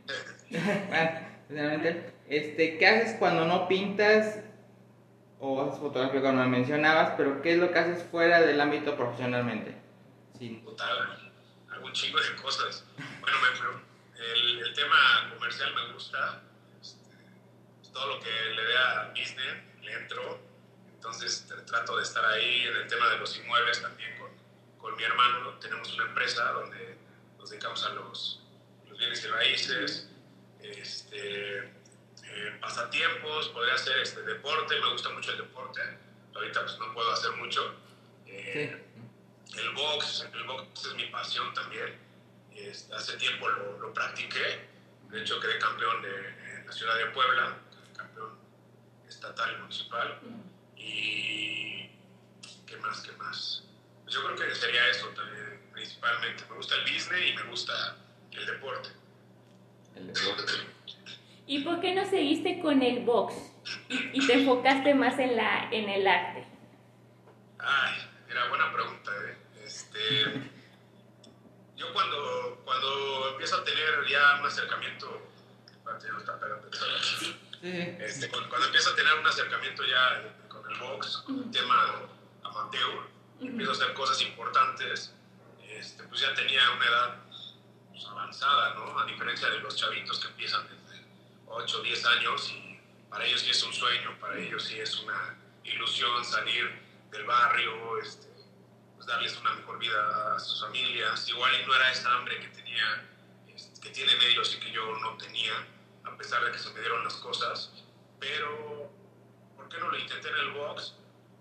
bueno, 1.48 2.00
este, 2.28 2.76
¿qué 2.76 2.86
haces 2.86 3.16
cuando 3.18 3.46
no 3.46 3.68
pintas 3.68 4.40
o 5.38 5.62
haces 5.62 5.78
fotografía 5.78 6.20
como 6.20 6.42
me 6.42 6.48
mencionabas? 6.48 7.14
Pero 7.16 7.40
¿qué 7.40 7.52
es 7.52 7.58
lo 7.58 7.70
que 7.70 7.78
haces 7.78 8.02
fuera 8.10 8.40
del 8.40 8.60
ámbito 8.60 8.96
profesionalmente? 8.96 9.76
Sí. 10.38 10.60
Total, 10.64 11.32
algún 11.70 11.92
chingo 11.92 12.18
de 12.18 12.42
cosas. 12.42 12.84
Bueno, 13.20 13.36
me, 13.40 14.24
el, 14.24 14.58
el, 14.66 14.74
tema 14.74 15.30
comercial 15.32 15.72
me 15.74 15.92
gusta. 15.92 16.42
Este, 16.80 16.98
todo 17.92 18.16
lo 18.16 18.20
que 18.20 18.30
le 18.56 18.64
dé 18.64 18.76
a 18.76 19.08
business 19.10 19.54
le 19.82 19.92
entro. 19.92 20.40
Entonces 20.96 21.46
trato 21.66 21.98
de 21.98 22.02
estar 22.02 22.24
ahí 22.24 22.62
en 22.62 22.76
el 22.76 22.86
tema 22.88 23.10
de 23.10 23.18
los 23.18 23.38
inmuebles 23.38 23.82
también 23.82 24.13
con 24.84 24.94
mi 24.96 25.02
hermano 25.02 25.54
tenemos 25.60 25.94
una 25.94 26.04
empresa 26.04 26.44
donde 26.52 26.98
nos 27.38 27.48
dedicamos 27.48 27.82
a 27.86 27.94
los, 27.94 28.42
los 28.86 28.98
bienes 28.98 29.24
y 29.24 29.28
raíces, 29.28 30.10
este, 30.60 31.58
eh, 31.60 32.58
pasatiempos, 32.60 33.48
podría 33.48 33.76
hacer 33.76 33.96
este, 34.00 34.20
deporte, 34.20 34.78
me 34.78 34.92
gusta 34.92 35.08
mucho 35.08 35.30
el 35.30 35.38
deporte, 35.38 35.80
ahorita 36.34 36.60
pues 36.60 36.78
no 36.78 36.92
puedo 36.92 37.10
hacer 37.10 37.32
mucho. 37.32 37.74
Eh, 38.26 38.78
sí. 39.46 39.58
El 39.58 39.70
box, 39.70 40.28
el 40.30 40.44
box 40.44 40.84
es 40.84 40.94
mi 40.96 41.06
pasión 41.06 41.54
también, 41.54 41.98
este, 42.54 42.94
hace 42.94 43.16
tiempo 43.16 43.48
lo, 43.48 43.78
lo, 43.78 43.94
practiqué, 43.94 44.68
de 45.08 45.22
hecho 45.22 45.40
quedé 45.40 45.58
campeón 45.60 46.02
de, 46.02 46.58
en 46.58 46.66
la 46.66 46.72
ciudad 46.72 46.98
de 46.98 47.06
Puebla, 47.06 47.56
campeón 47.96 48.38
estatal 49.08 49.50
y 49.50 49.60
municipal, 49.62 50.20
y 50.76 51.90
¿qué 52.66 52.76
más, 52.82 53.00
qué 53.00 53.12
más? 53.12 53.64
Yo 54.08 54.24
creo 54.24 54.36
que 54.36 54.54
sería 54.54 54.88
eso 54.88 55.08
también, 55.08 55.60
principalmente. 55.72 56.44
Me 56.48 56.56
gusta 56.56 56.74
el 56.76 56.82
business 56.82 57.26
y 57.26 57.32
me 57.34 57.42
gusta 57.44 57.96
el 58.32 58.46
deporte. 58.46 58.88
El 59.96 60.12
deporte. 60.12 60.52
¿Y 61.46 61.62
por 61.62 61.80
qué 61.80 61.94
no 61.94 62.08
seguiste 62.08 62.60
con 62.60 62.82
el 62.82 63.04
box 63.04 63.34
y, 63.88 64.18
y 64.18 64.26
te 64.26 64.34
enfocaste 64.34 64.94
más 64.94 65.18
en, 65.18 65.36
la, 65.36 65.68
en 65.70 65.88
el 65.88 66.06
arte? 66.06 66.46
Ay, 67.58 67.94
era 68.30 68.48
buena 68.48 68.72
pregunta. 68.72 69.10
¿eh? 69.26 69.36
Este, 69.64 70.24
yo 71.76 71.92
cuando, 71.92 72.62
cuando 72.64 73.30
empiezo 73.30 73.56
a 73.56 73.64
tener 73.64 74.06
ya 74.08 74.40
un 74.40 74.46
acercamiento, 74.46 75.20
este, 77.98 78.28
cuando, 78.28 78.48
cuando 78.48 78.66
empiezo 78.66 78.90
a 78.90 78.96
tener 78.96 79.14
un 79.14 79.26
acercamiento 79.26 79.84
ya 79.84 80.34
con 80.48 80.70
el 80.70 80.78
box, 80.78 81.18
con 81.18 81.38
el 81.44 81.50
tema 81.50 82.08
amateur, 82.42 83.13
empiezo 83.48 83.72
a 83.72 83.74
hacer 83.74 83.94
cosas 83.94 84.20
importantes, 84.22 85.12
este, 85.68 86.02
pues 86.04 86.20
ya 86.20 86.34
tenía 86.34 86.70
una 86.70 86.86
edad 86.86 87.16
pues, 87.90 88.06
avanzada, 88.06 88.74
¿no? 88.74 88.98
A 88.98 89.06
diferencia 89.06 89.48
de 89.50 89.60
los 89.60 89.76
chavitos 89.76 90.20
que 90.20 90.28
empiezan 90.28 90.66
desde 90.68 91.04
8 91.46 91.78
o 91.78 91.82
10 91.82 92.06
años 92.06 92.50
y 92.52 92.80
para 93.08 93.24
ellos 93.24 93.40
sí 93.42 93.50
es 93.50 93.62
un 93.62 93.72
sueño, 93.72 94.18
para 94.20 94.38
ellos 94.38 94.64
sí 94.64 94.78
es 94.78 94.98
una 95.00 95.36
ilusión 95.64 96.24
salir 96.24 96.82
del 97.10 97.24
barrio, 97.24 97.98
este, 97.98 98.28
pues 98.94 99.06
darles 99.06 99.36
una 99.38 99.54
mejor 99.54 99.78
vida 99.78 100.34
a 100.34 100.38
sus 100.38 100.60
familias. 100.60 101.28
Igual 101.28 101.52
no 101.66 101.74
era 101.74 101.92
esa 101.92 102.12
hambre 102.14 102.40
que 102.40 102.48
tenía, 102.48 103.06
este, 103.54 103.80
que 103.80 103.90
tienen 103.90 104.20
ellos 104.22 104.54
y 104.54 104.60
que 104.60 104.70
yo 104.70 104.96
no 104.98 105.16
tenía, 105.16 105.52
a 106.04 106.16
pesar 106.16 106.44
de 106.44 106.52
que 106.52 106.58
se 106.58 106.70
me 106.70 106.80
dieron 106.80 107.04
las 107.04 107.14
cosas, 107.14 107.70
pero 108.18 108.90
¿por 109.56 109.68
qué 109.68 109.78
no 109.78 109.90
lo 109.90 109.98
intenté 109.98 110.28
en 110.28 110.36
el 110.36 110.50
box? 110.52 110.94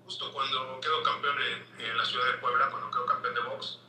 Justo 0.04 0.32
cuando 0.34 0.80
quedo 0.80 1.04
campeón 1.04 1.38
en, 1.42 1.86
en, 1.86 1.98
la 1.98 2.06
ciudad 2.06 2.26
de 2.28 2.38
Puebla, 2.38 2.70
cuando 2.70 2.92
quedo 2.92 3.06
campeón 3.06 3.34
de 3.34 3.42
box, 3.42 3.80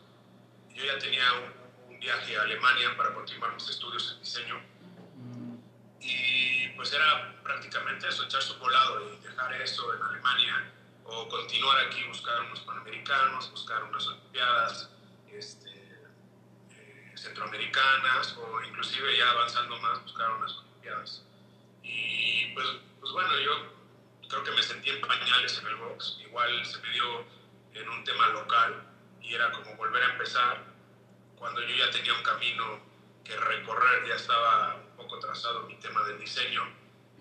yo 0.75 0.85
ya 0.85 0.99
tenía 0.99 1.25
un, 1.33 1.95
un, 1.95 2.01
viaje 2.01 2.37
a 2.37 2.43
Alemania 2.43 2.97
para 2.97 3.15
continuar 3.15 3.53
mis 3.55 3.69
estudios 3.69 4.13
en 4.13 4.21
diseño. 4.21 4.61
Y 6.01 6.69
pues 6.77 6.93
era 6.93 7.35
prácticamente 7.43 8.09
eso, 8.09 8.25
echar 8.25 8.43
su 8.43 8.59
volado 8.59 9.01
y 9.13 9.17
dejar 9.23 9.53
eso 9.55 9.95
en 9.95 10.03
Alemania 10.03 10.71
o 11.05 11.29
continuar 11.29 11.87
aquí, 11.87 12.03
buscar 12.05 12.41
unos 12.43 12.61
panamericanos, 12.61 13.51
buscar 13.51 13.83
unas 13.85 14.07
olimpiadas 14.07 14.91
este, 15.31 15.71
eh, 16.71 17.13
centroamericanas 17.15 18.37
o 18.39 18.63
inclusive 18.63 19.17
ya 19.17 19.31
avanzando 19.31 19.79
más, 19.81 20.03
buscar 20.03 20.31
unas 20.33 20.53
olimpiadas. 20.57 21.23
Y 21.83 22.53
pues, 22.55 22.67
pues 23.01 23.13
bueno, 23.13 23.39
yo 23.41 23.75
creo 24.29 24.45
que 24.45 24.51
me 24.53 24.63
sentí 24.63 24.91
en 24.91 25.01
pañales 25.01 25.59
en 25.59 25.67
el 25.67 25.77
box. 25.77 26.19
Igual 26.21 26.65
se 26.65 26.79
me 26.81 26.91
dio 26.91 27.25
en 27.75 27.89
un 27.89 28.05
tema 28.05 28.29
local 28.29 28.87
y 29.21 29.35
era 29.35 29.51
como 29.53 29.77
volver 29.77 30.03
a 30.03 30.13
empezar 30.13 30.65
cuando 31.37 31.61
yo 31.61 31.75
ya 31.77 31.91
tenía 31.91 32.15
un 32.15 32.23
camino 32.23 32.81
que 33.25 33.37
recorrer, 33.37 34.07
ya 34.07 34.15
estaba 34.15 34.77
un 34.77 34.97
poco 34.97 35.19
trazado 35.19 35.63
mi 35.65 35.77
tema 35.77 36.03
del 36.05 36.19
diseño 36.19 36.63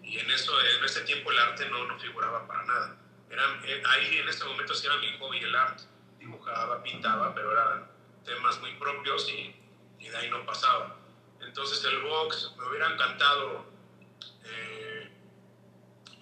y 0.02 0.20
en 0.20 0.30
eso 0.32 0.54
en 0.62 0.84
ese 0.84 1.02
tiempo 1.02 1.32
el 1.32 1.40
arte 1.40 1.70
no, 1.70 1.86
no 1.86 2.00
figuraba 2.00 2.48
para 2.48 2.64
nada. 2.64 2.98
Era, 3.30 3.44
eh, 3.66 3.82
ahí 3.86 4.18
en 4.18 4.30
ese 4.30 4.44
momento 4.46 4.74
sí 4.76 4.86
era 4.86 4.98
mi 4.98 5.18
hobby 5.18 5.40
el 5.40 5.56
arte. 5.56 5.84
Dibujaba, 6.20 6.84
pintaba, 6.84 7.34
pero 7.34 7.52
eran 7.52 7.90
temas 8.24 8.60
muy 8.60 8.74
propios 8.76 9.28
y, 9.30 9.56
y 10.00 10.10
de 10.10 10.18
ahí 10.18 10.30
no 10.30 10.46
pasaba. 10.46 10.96
Entonces 11.42 11.84
el 11.86 12.02
box 12.02 12.54
me 12.58 12.68
hubiera 12.68 12.94
encantado 12.94 13.73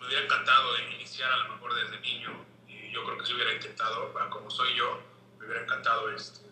me 0.02 0.08
hubiera 0.08 0.26
encantado 0.26 0.78
iniciar 0.80 1.32
a 1.32 1.38
lo 1.38 1.54
mejor 1.54 1.76
desde 1.76 2.00
niño 2.00 2.46
y 2.68 2.92
yo 2.92 3.06
creo 3.06 3.18
que 3.20 3.26
si 3.26 3.34
hubiera 3.34 3.54
intentado, 3.54 4.12
como 4.32 4.50
soy 4.50 4.76
yo, 4.76 5.00
me 5.38 5.46
hubiera 5.46 5.62
encantado 5.62 6.10
este, 6.12 6.50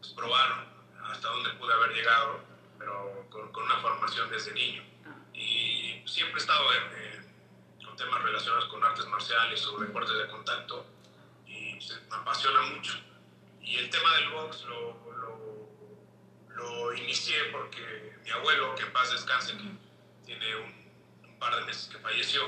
pues, 0.00 0.12
probar 0.14 0.66
hasta 1.04 1.28
dónde 1.28 1.50
pude 1.50 1.74
haber 1.74 1.92
llegado 1.92 2.40
pero 2.78 3.26
con, 3.30 3.52
con 3.52 3.64
una 3.64 3.76
formación 3.76 4.30
desde 4.30 4.52
niño. 4.52 4.82
Y 5.34 6.02
siempre 6.06 6.36
he 6.36 6.40
estado 6.40 6.64
en, 6.72 7.84
con 7.84 7.96
temas 7.96 8.22
relacionados 8.22 8.66
con 8.66 8.82
artes 8.82 9.06
marciales 9.06 9.66
o 9.66 9.78
deportes 9.78 10.16
de 10.16 10.26
contacto 10.28 10.86
y 11.46 11.74
pues, 11.74 12.00
me 12.08 12.16
apasiona 12.16 12.62
mucho. 12.62 12.94
Y 13.60 13.76
el 13.76 13.90
tema 13.90 14.14
del 14.14 14.30
box 14.30 14.64
lo, 14.64 14.96
lo, 15.18 15.68
lo 16.54 16.94
inicié 16.94 17.44
porque 17.52 18.16
mi 18.24 18.30
abuelo, 18.30 18.74
que 18.74 18.82
en 18.82 18.92
paz 18.92 19.10
descanse, 19.10 19.56
que 19.56 19.70
tiene 20.24 20.56
un, 20.56 20.85
un 21.36 21.38
par 21.38 21.54
de 21.54 21.66
meses 21.66 21.88
que 21.92 21.98
falleció, 21.98 22.40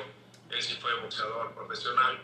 él 0.49 0.63
sí 0.63 0.79
fue 0.81 0.95
boxeador 1.03 1.55
profesional 1.55 2.19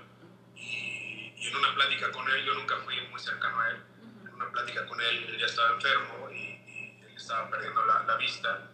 y, 0.56 1.34
y 1.36 1.46
en 1.48 1.56
una 1.56 1.74
plática 1.74 2.10
con 2.10 2.26
él, 2.30 2.42
yo 2.42 2.54
nunca 2.54 2.78
fui 2.78 2.98
muy 3.10 3.20
cercano 3.20 3.60
a 3.60 3.68
él, 3.68 3.76
en 4.22 4.34
una 4.34 4.50
plática 4.50 4.86
con 4.86 4.98
él, 4.98 5.24
él 5.28 5.38
ya 5.38 5.44
estaba 5.44 5.74
enfermo 5.74 6.30
y, 6.30 6.36
y 6.36 7.04
él 7.06 7.14
estaba 7.14 7.50
perdiendo 7.50 7.84
la, 7.84 8.02
la 8.04 8.16
vista 8.16 8.70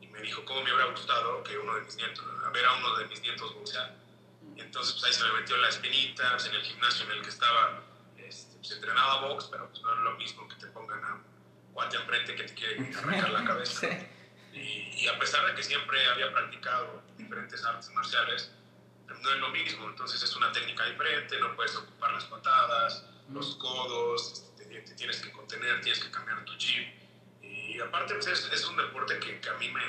y 0.00 0.08
me 0.08 0.20
dijo 0.22 0.44
cómo 0.44 0.62
me 0.64 0.72
hubiera 0.74 0.90
gustado 0.90 1.44
que 1.44 1.56
uno 1.56 1.76
de 1.76 1.82
mis 1.82 1.94
nietos, 1.94 2.24
a 2.44 2.50
ver 2.50 2.64
a 2.64 2.72
uno 2.74 2.96
de 2.96 3.06
mis 3.06 3.22
nietos 3.22 3.54
boxear. 3.54 3.94
Y 4.56 4.60
entonces 4.60 4.94
pues 4.94 5.04
ahí 5.04 5.12
se 5.12 5.22
me 5.22 5.40
metió 5.40 5.56
la 5.56 5.68
espinita, 5.68 6.32
pues, 6.32 6.46
en 6.46 6.54
el 6.56 6.62
gimnasio 6.62 7.04
en 7.04 7.12
el 7.12 7.22
que 7.22 7.28
estaba, 7.28 7.80
este, 8.18 8.56
pues, 8.56 8.72
entrenaba 8.72 9.28
box, 9.28 9.44
pero 9.52 9.68
pues, 9.68 9.80
no 9.82 9.92
es 9.92 10.00
lo 10.00 10.16
mismo 10.16 10.48
que 10.48 10.56
te 10.56 10.66
pongan 10.66 11.04
a 11.04 11.14
un 11.14 11.22
cuate 11.72 11.96
enfrente 11.96 12.34
que 12.34 12.42
te 12.42 12.54
quiere 12.54 12.92
arrancar 12.98 13.30
la 13.30 13.44
cabeza. 13.44 13.86
Y, 14.52 15.04
y 15.04 15.08
a 15.08 15.18
pesar 15.18 15.46
de 15.46 15.54
que 15.54 15.62
siempre 15.62 16.04
había 16.08 16.32
practicado 16.32 17.02
diferentes 17.16 17.64
artes 17.64 17.90
marciales, 17.90 18.50
no 19.22 19.30
es 19.30 19.38
lo 19.38 19.48
mismo, 19.50 19.88
entonces 19.88 20.22
es 20.22 20.34
una 20.36 20.52
técnica 20.52 20.84
diferente, 20.86 21.38
no 21.40 21.54
puedes 21.54 21.74
ocupar 21.76 22.12
las 22.12 22.24
patadas, 22.24 23.04
los 23.28 23.56
codos, 23.56 24.54
te, 24.56 24.64
te 24.64 24.94
tienes 24.94 25.20
que 25.20 25.30
contener, 25.32 25.80
tienes 25.80 26.02
que 26.02 26.10
cambiar 26.10 26.44
tu 26.44 26.56
chip. 26.56 26.88
Y 27.42 27.78
aparte 27.80 28.14
pues 28.14 28.26
es, 28.28 28.50
es 28.52 28.64
un 28.66 28.76
deporte 28.76 29.18
que, 29.18 29.40
que 29.40 29.48
a 29.48 29.54
mí 29.54 29.68
me, 29.68 29.82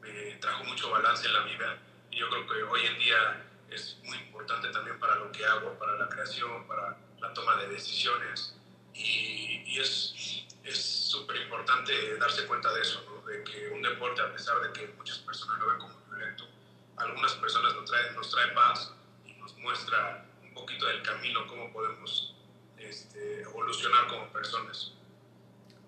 me 0.00 0.36
trajo 0.36 0.64
mucho 0.64 0.90
balance 0.90 1.26
en 1.26 1.32
la 1.32 1.40
vida 1.40 1.78
y 2.10 2.18
yo 2.18 2.28
creo 2.28 2.46
que 2.46 2.62
hoy 2.62 2.86
en 2.86 2.98
día 2.98 3.44
es 3.70 3.98
muy 4.04 4.18
importante 4.18 4.68
también 4.68 4.98
para 4.98 5.16
lo 5.16 5.32
que 5.32 5.44
hago, 5.44 5.78
para 5.78 5.96
la 5.96 6.08
creación, 6.08 6.66
para 6.66 6.96
la 7.20 7.32
toma 7.34 7.56
de 7.56 7.68
decisiones 7.68 8.54
y, 8.92 9.62
y 9.66 9.80
es 9.80 10.44
es 10.64 10.82
súper 10.82 11.36
importante 11.42 12.16
darse 12.16 12.46
cuenta 12.46 12.72
de 12.72 12.80
eso, 12.80 13.04
¿no? 13.06 13.13
Que 13.44 13.68
un 13.68 13.82
deporte, 13.82 14.20
a 14.22 14.32
pesar 14.32 14.60
de 14.60 14.72
que 14.72 14.92
muchas 14.96 15.18
personas 15.18 15.58
lo 15.58 15.66
ven 15.68 15.78
como 15.78 15.94
violento, 16.10 16.48
algunas 16.96 17.32
personas 17.34 17.74
nos 17.74 17.90
trae, 17.90 18.12
nos 18.12 18.30
trae 18.30 18.48
paz 18.52 18.92
y 19.26 19.32
nos 19.34 19.56
muestra 19.58 20.24
un 20.42 20.54
poquito 20.54 20.86
del 20.86 21.02
camino, 21.02 21.46
cómo 21.46 21.72
podemos 21.72 22.34
este, 22.78 23.42
evolucionar 23.42 24.06
como 24.08 24.26
personas. 24.32 24.92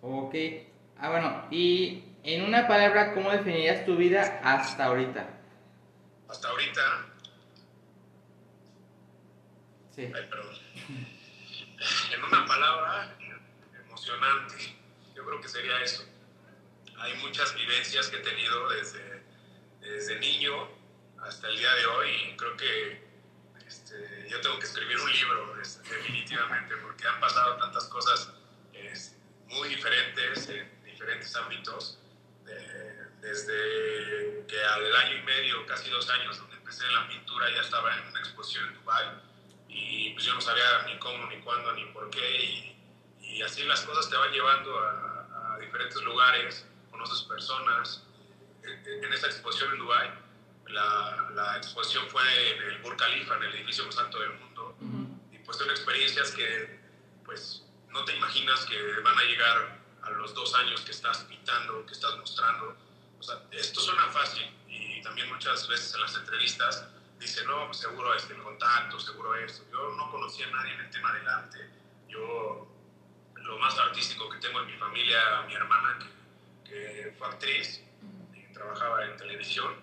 Ok. 0.03 0.35
Ah, 0.99 1.11
bueno, 1.11 1.47
y 1.51 2.05
en 2.23 2.45
una 2.45 2.67
palabra, 2.67 3.13
¿cómo 3.15 3.31
definirías 3.31 3.85
tu 3.85 3.97
vida 3.97 4.41
hasta 4.43 4.85
ahorita? 4.87 5.29
Hasta 6.29 6.49
ahorita, 6.49 7.07
Sí. 9.95 10.03
ay, 10.15 10.27
perdón, 10.29 10.55
en 12.13 12.25
una 12.25 12.45
palabra, 12.45 13.17
emocionante, 13.87 14.77
yo 15.15 15.25
creo 15.25 15.41
que 15.41 15.49
sería 15.49 15.81
eso. 15.81 16.05
Hay 16.99 17.15
muchas 17.17 17.55
vivencias 17.55 18.09
que 18.09 18.17
he 18.17 18.21
tenido 18.21 18.69
desde, 18.71 19.23
desde 19.81 20.19
niño 20.21 20.69
hasta 21.23 21.49
el 21.49 21.57
día 21.59 21.75
de 21.75 21.87
hoy 21.87 22.11
y 22.33 22.37
creo 22.37 22.57
que 22.57 23.07
este, 23.67 24.29
yo 24.31 24.41
tengo 24.41 24.59
que 24.59 24.67
escribir 24.67 24.99
un 24.99 25.11
libro 25.13 25.61
es- 25.61 25.83
definitivamente 25.83 26.75
porque 26.77 27.07
han 27.07 27.21
pasado 27.21 27.57
tantas 27.57 27.85
cosas 27.87 28.31
es, 28.73 29.17
muy 29.49 29.69
diferentes 29.69 30.49
en 30.49 30.85
diferentes 30.85 31.35
ámbitos. 31.37 31.99
de- 32.45 33.07
desde 33.21 34.47
que 34.47 34.63
al 34.65 34.95
año 34.97 35.17
y 35.17 35.23
medio, 35.23 35.67
casi 35.67 35.91
dos 35.91 36.09
años, 36.11 36.39
donde 36.39 36.55
empecé 36.57 36.85
en 36.87 36.95
la 36.95 37.09
pintura, 37.09 37.51
ya 37.51 37.61
estaba 37.61 37.93
en 37.97 38.07
una 38.07 38.21
exposición 38.21 38.69
en 38.69 38.75
Dubai 38.75 39.07
y 39.69 40.11
pues 40.13 40.25
yo 40.27 40.35
no 40.35 40.41
sabía 40.41 40.85
ni 40.87 40.97
cómo, 41.01 41.27
ni 41.27 41.39
cuándo, 41.41 41.73
ni 41.73 41.87
por 41.87 42.09
qué 42.11 42.41
y, 42.45 42.77
y 43.21 43.43
así 43.43 43.65
las 43.65 43.81
cosas 43.83 44.09
te 44.09 44.17
van 44.17 44.31
llevando 44.31 44.79
a, 44.79 45.55
a 45.55 45.59
diferentes 45.59 46.01
lugares, 46.03 46.65
conoces 46.97 47.23
personas. 47.23 48.03
En, 48.63 49.05
en 49.05 49.13
esa 49.13 49.27
exposición 49.27 49.73
en 49.73 49.79
Dubai, 49.79 50.11
la, 50.69 51.31
la 51.35 51.57
exposición 51.59 52.09
fue 52.09 52.23
en 52.53 52.63
el 52.63 52.79
Burj 52.83 52.97
Khalifa, 52.97 53.37
en 53.37 53.45
el 53.45 53.55
edificio 53.55 53.85
más 53.87 53.99
alto 53.99 54.19
del 54.19 54.33
mundo, 54.33 54.77
y 55.31 55.39
pues 55.39 55.57
son 55.59 55.71
experiencias 55.71 56.33
que 56.33 56.81
pues 57.25 57.63
no 57.91 58.05
te 58.05 58.17
imaginas 58.17 58.65
que 58.67 59.01
van 59.01 59.19
a 59.19 59.23
llegar 59.23 59.79
a 60.03 60.11
los 60.11 60.35
dos 60.35 60.55
años 60.55 60.81
que 60.81 60.91
estás 60.91 61.19
pintando, 61.25 61.85
que 61.87 61.93
estás 61.93 62.17
mostrando. 62.17 62.77
O 63.19 63.23
sea, 63.23 63.43
esto 63.53 63.81
suena 63.81 64.07
fácil 64.09 64.45
y 64.69 65.03
también 65.03 65.29
muchas 65.33 65.69
veces 65.69 65.95
en 65.95 66.01
las 66.01 66.15
entrevistas 66.17 66.89
dicen, 67.19 67.47
no, 67.47 67.67
pues 67.67 67.79
seguro 67.79 68.15
este, 68.15 68.35
el 68.35 68.43
contacto, 68.43 68.99
seguro 68.99 69.35
esto. 69.37 69.65
Yo 69.71 69.95
no 69.97 70.11
conocía 70.11 70.47
a 70.49 70.51
nadie 70.51 70.75
en 70.75 70.81
el 70.81 70.91
tema 70.91 71.13
del 71.13 71.29
arte. 71.29 71.71
Yo, 72.09 72.69
lo 73.35 73.59
más 73.59 73.79
artístico 73.79 74.29
que 74.29 74.39
tengo 74.39 74.61
en 74.61 74.67
mi 74.67 74.77
familia, 74.77 75.43
mi 75.47 75.55
hermana, 75.55 75.99
que, 75.99 76.16
que 76.69 77.15
fue 77.19 77.27
actriz, 77.29 77.83
y 78.35 78.53
trabajaba 78.53 79.05
en 79.05 79.17
televisión, 79.17 79.75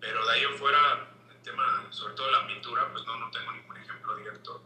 pero 0.00 0.24
de 0.26 0.32
ahí 0.32 0.44
fuera, 0.58 1.08
el 1.30 1.42
tema, 1.42 1.86
sobre 1.90 2.14
todo 2.14 2.30
la 2.30 2.46
pintura, 2.46 2.90
pues 2.92 3.04
no, 3.06 3.16
no 3.16 3.30
tengo 3.30 3.52
ningún 3.52 3.76
ejemplo 3.76 4.16
directo. 4.16 4.62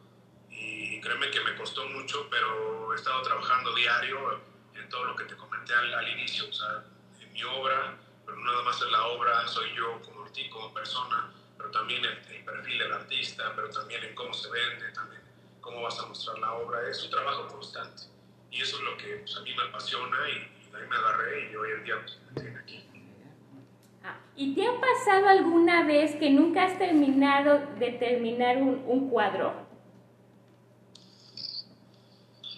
Y 0.50 1.00
créeme 1.00 1.30
que 1.30 1.40
me 1.40 1.54
costó 1.56 1.86
mucho, 1.86 2.28
pero 2.30 2.92
he 2.92 2.96
estado 2.96 3.22
trabajando 3.22 3.74
diario 3.74 4.40
en 4.74 4.88
todo 4.88 5.04
lo 5.04 5.16
que 5.16 5.24
te 5.24 5.36
comenté 5.36 5.74
al, 5.74 5.92
al 5.94 6.08
inicio, 6.08 6.48
o 6.48 6.52
sea, 6.52 6.84
en 7.20 7.32
mi 7.32 7.42
obra, 7.44 7.96
pero 8.24 8.36
no 8.38 8.50
nada 8.50 8.62
más 8.64 8.80
en 8.82 8.90
la 8.92 9.04
obra, 9.06 9.46
soy 9.46 9.72
yo 9.74 10.00
como, 10.02 10.26
arti- 10.26 10.48
como 10.48 10.72
persona, 10.74 11.32
pero 11.56 11.70
también 11.70 12.04
el, 12.04 12.18
el 12.34 12.44
perfil 12.44 12.78
del 12.78 12.92
artista, 12.92 13.52
pero 13.54 13.70
también 13.70 14.02
en 14.04 14.14
cómo 14.14 14.32
se 14.34 14.50
vende, 14.50 14.90
también 14.92 15.22
cómo 15.60 15.82
vas 15.82 15.98
a 15.98 16.06
mostrar 16.06 16.38
la 16.38 16.52
obra, 16.54 16.88
es 16.88 17.02
un 17.04 17.10
trabajo 17.10 17.46
constante. 17.48 18.02
Y 18.50 18.62
eso 18.62 18.76
es 18.78 18.82
lo 18.82 18.96
que 18.96 19.16
pues, 19.18 19.36
a 19.36 19.40
mí 19.42 19.54
me 19.54 19.62
apasiona 19.64 20.28
y, 20.30 20.57
ahí 20.78 20.88
me 20.88 20.96
agarré 20.96 21.50
y 21.50 21.56
hoy 21.56 21.70
en 21.72 21.84
día 21.84 21.94
pues, 22.00 22.18
tiene 22.34 22.58
aquí. 22.58 22.84
Ah, 24.04 24.16
¿Y 24.36 24.54
te 24.54 24.66
ha 24.66 24.80
pasado 24.80 25.28
alguna 25.28 25.84
vez 25.86 26.16
que 26.16 26.30
nunca 26.30 26.64
has 26.64 26.78
terminado 26.78 27.58
de 27.78 27.92
terminar 27.92 28.56
un, 28.58 28.82
un 28.86 29.10
cuadro? 29.10 29.66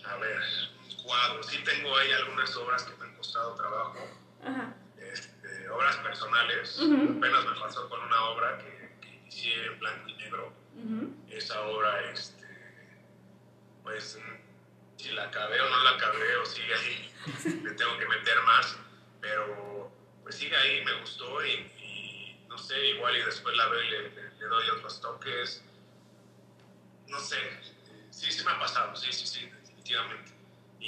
A 0.06 0.16
ver, 0.16 0.40
cuadros. 1.04 1.46
Sí 1.46 1.58
tengo 1.64 1.96
ahí 1.96 2.10
algunas 2.12 2.56
obras 2.56 2.82
que 2.84 2.96
me 2.98 3.04
han 3.10 3.16
costado 3.16 3.54
trabajo, 3.54 3.98
Ajá. 4.44 4.74
este, 4.98 5.68
obras 5.70 5.96
personales. 5.98 6.78
Ujú. 6.80 7.18
Apenas 7.18 7.44
me 7.46 7.60
pasó 7.60 7.88
con 7.88 8.00
una 8.02 8.24
obra 8.30 8.58
que, 8.58 8.90
que 9.00 9.16
inicié 9.16 9.66
en 9.66 9.78
blanco 9.78 10.08
y 10.08 10.16
negro. 10.16 10.52
Ujú. 10.76 11.14
Esa 11.30 11.60
obra, 11.62 12.10
este, 12.12 12.46
pues, 13.84 14.18
si 15.02 15.10
la 15.12 15.24
acabé 15.24 15.60
o 15.60 15.68
no 15.68 15.82
la 15.82 15.90
acabé 15.90 16.36
o 16.36 16.46
sigue 16.46 16.74
ahí, 16.74 17.12
le 17.64 17.70
tengo 17.72 17.98
que 17.98 18.06
meter 18.06 18.40
más. 18.42 18.76
Pero, 19.20 19.92
pues 20.22 20.36
sigue 20.36 20.56
ahí, 20.56 20.84
me 20.84 20.92
gustó 21.00 21.44
y, 21.44 21.50
y 21.52 22.46
no 22.48 22.56
sé, 22.58 22.78
igual 22.88 23.16
y 23.16 23.22
después 23.22 23.56
la 23.56 23.66
veo 23.68 23.82
y 23.82 23.90
le, 23.90 24.02
le- 24.10 24.30
le 24.38 24.46
doy 24.46 24.68
otros 24.70 25.00
toques. 25.00 25.62
No 27.08 27.18
sé, 27.20 27.36
sí, 28.10 28.30
sí 28.30 28.44
me 28.44 28.52
ha 28.52 28.58
pasado, 28.58 28.94
sí, 28.96 29.12
sí, 29.12 29.26
sí, 29.26 29.44
definitivamente. 29.46 30.32
Y, 30.80 30.86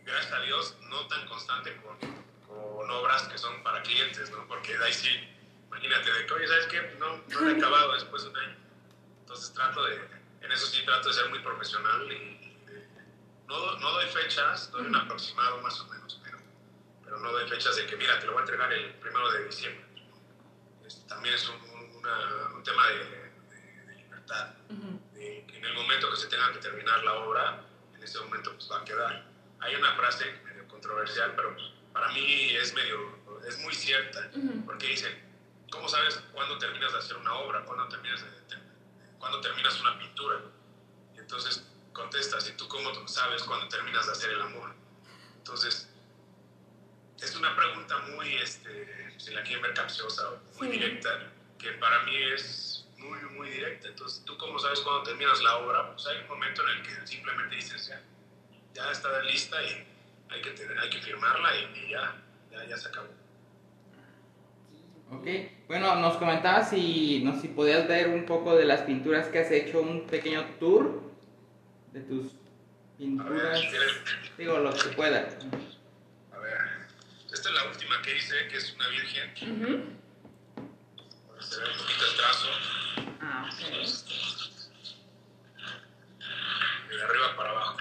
y 0.00 0.04
gracias 0.04 0.32
a 0.32 0.40
Dios, 0.40 0.76
no 0.90 1.06
tan 1.06 1.26
constante 1.28 1.76
con, 1.76 1.96
con 2.46 2.90
obras 2.90 3.22
que 3.28 3.38
son 3.38 3.62
para 3.62 3.82
clientes, 3.82 4.30
¿no? 4.30 4.46
Porque 4.48 4.76
de 4.76 4.84
ahí 4.84 4.92
sí, 4.92 5.08
imagínate, 5.68 6.12
de 6.12 6.26
que, 6.26 6.32
oye, 6.34 6.48
¿sabes 6.48 6.66
qué? 6.66 6.80
No, 6.98 7.16
no 7.28 7.48
he 7.50 7.56
acabado 7.56 7.92
después 7.94 8.24
de 8.24 8.30
un 8.30 8.36
año. 8.38 8.56
Entonces 9.20 9.52
trato 9.54 9.84
de, 9.84 9.94
en 10.42 10.52
eso 10.52 10.66
sí 10.66 10.84
trato 10.84 11.08
de 11.08 11.14
ser 11.14 11.28
muy 11.30 11.38
profesional 11.40 12.10
y, 12.12 12.45
no, 13.46 13.78
no 13.78 13.92
doy 13.92 14.06
fechas, 14.06 14.70
doy 14.70 14.86
un 14.86 14.94
aproximado 14.96 15.58
más 15.60 15.78
o 15.80 15.86
menos, 15.86 16.20
pero, 16.22 16.38
pero 17.04 17.18
no 17.18 17.32
doy 17.32 17.48
fechas 17.48 17.76
de 17.76 17.86
que, 17.86 17.96
mira, 17.96 18.18
te 18.18 18.26
lo 18.26 18.32
voy 18.32 18.40
a 18.40 18.44
entregar 18.44 18.72
el 18.72 18.94
primero 18.94 19.30
de 19.30 19.44
diciembre. 19.44 19.84
Es- 20.84 21.06
también 21.06 21.34
es 21.34 21.48
un, 21.48 21.56
un- 21.56 21.96
una- 21.96 22.54
un 22.54 22.62
tema 22.62 22.86
de, 22.88 22.98
de- 23.04 23.84
de 23.86 23.94
libertad, 23.96 24.48
de 25.14 25.38
en 25.48 25.64
el 25.64 25.74
momento 25.74 26.10
que 26.10 26.16
se 26.16 26.26
tenga 26.28 26.52
que 26.52 26.58
terminar 26.58 27.02
la 27.04 27.12
obra, 27.14 27.64
en 27.94 28.02
ese 28.02 28.18
momento 28.20 28.52
pues 28.54 28.70
va 28.70 28.80
a 28.80 28.84
quedar. 28.84 29.26
Hay 29.60 29.74
una 29.74 29.94
frase 29.94 30.24
medio 30.44 30.66
controversial, 30.68 31.32
pero 31.36 31.54
pues, 31.54 31.66
para 31.92 32.08
mí 32.12 32.50
es 32.54 32.74
medio, 32.74 32.98
es 33.48 33.58
muy 33.60 33.74
cierta, 33.74 34.30
porque 34.64 34.86
dicen, 34.88 35.12
¿cómo 35.70 35.88
sabes 35.88 36.16
cuándo 36.32 36.58
terminas 36.58 36.92
de 36.92 36.98
hacer 36.98 37.16
una 37.16 37.34
obra? 37.34 37.64
¿Cuándo 37.64 37.88
terminas, 37.88 38.20
de, 38.22 38.56
cuándo 39.18 39.40
terminas 39.40 39.80
una 39.80 39.98
pintura? 39.98 40.40
Y 41.14 41.18
entonces 41.18 41.66
contestas, 41.96 42.48
¿y 42.48 42.52
tú 42.52 42.68
cómo 42.68 42.90
sabes 43.08 43.42
cuándo 43.42 43.66
terminas 43.68 44.06
de 44.06 44.12
hacer 44.12 44.30
el 44.30 44.40
amor? 44.42 44.74
Entonces, 45.38 45.88
es 47.20 47.34
una 47.34 47.56
pregunta 47.56 47.98
muy, 48.14 48.34
este, 48.36 49.14
si 49.16 49.32
la 49.32 49.42
quieren 49.42 49.62
ver 49.62 49.74
capciosa 49.74 50.30
o 50.30 50.38
muy 50.58 50.68
Sí. 50.68 50.78
directa, 50.78 51.32
que 51.58 51.72
para 51.72 52.02
mí 52.04 52.16
es 52.34 52.86
muy, 52.98 53.18
muy 53.36 53.48
directa. 53.48 53.88
Entonces, 53.88 54.22
¿tú 54.24 54.36
cómo 54.36 54.58
sabes 54.58 54.80
cuándo 54.80 55.04
terminas 55.04 55.42
la 55.42 55.56
obra? 55.56 55.92
Pues 55.92 56.06
hay 56.06 56.18
un 56.18 56.28
momento 56.28 56.62
en 56.62 56.76
el 56.76 56.82
que 56.82 57.06
simplemente 57.06 57.56
dices, 57.56 57.88
ya, 57.88 58.02
ya 58.74 58.90
está 58.90 59.22
lista 59.22 59.62
y, 59.62 59.86
hay 60.28 60.42
que, 60.42 60.50
tener, 60.50 60.78
hay 60.78 60.90
que 60.90 60.98
firmarla 60.98 61.48
y, 61.56 61.78
y 61.78 61.90
ya, 61.90 62.22
ya, 62.50 62.64
ya 62.66 62.76
se 62.76 62.88
acabó. 62.88 63.08
Ok, 65.12 65.26
bueno, 65.68 65.94
nos 65.96 66.16
comentabas 66.16 66.70
si, 66.70 67.22
no, 67.22 67.40
si 67.40 67.46
podías 67.48 67.86
ver 67.86 68.08
un 68.08 68.26
poco 68.26 68.56
de 68.56 68.64
las 68.64 68.82
pinturas 68.82 69.28
que 69.28 69.38
has 69.38 69.50
hecho, 69.52 69.80
un 69.80 70.06
pequeño 70.08 70.44
tour 70.58 71.00
de 71.96 72.02
tus 72.02 72.26
ver, 72.26 72.36
pinturas, 72.98 73.60
digo, 74.36 74.58
lo 74.58 74.74
que 74.74 74.88
pueda. 74.90 75.18
a 76.34 76.38
ver, 76.38 76.58
esta 77.32 77.48
es 77.48 77.54
la 77.54 77.64
última 77.70 78.02
que 78.02 78.16
hice, 78.16 78.48
que 78.48 78.56
es 78.58 78.74
una 78.74 78.88
virgen, 78.88 79.34
se 81.40 81.56
ve 81.58 81.64
un 81.70 81.78
poquito 81.78 82.04
el 82.10 82.16
trazo, 82.16 82.48
Ah, 83.22 83.48
ok. 83.50 83.58
de 86.90 87.02
arriba 87.02 87.36
para 87.36 87.50
abajo. 87.50 87.76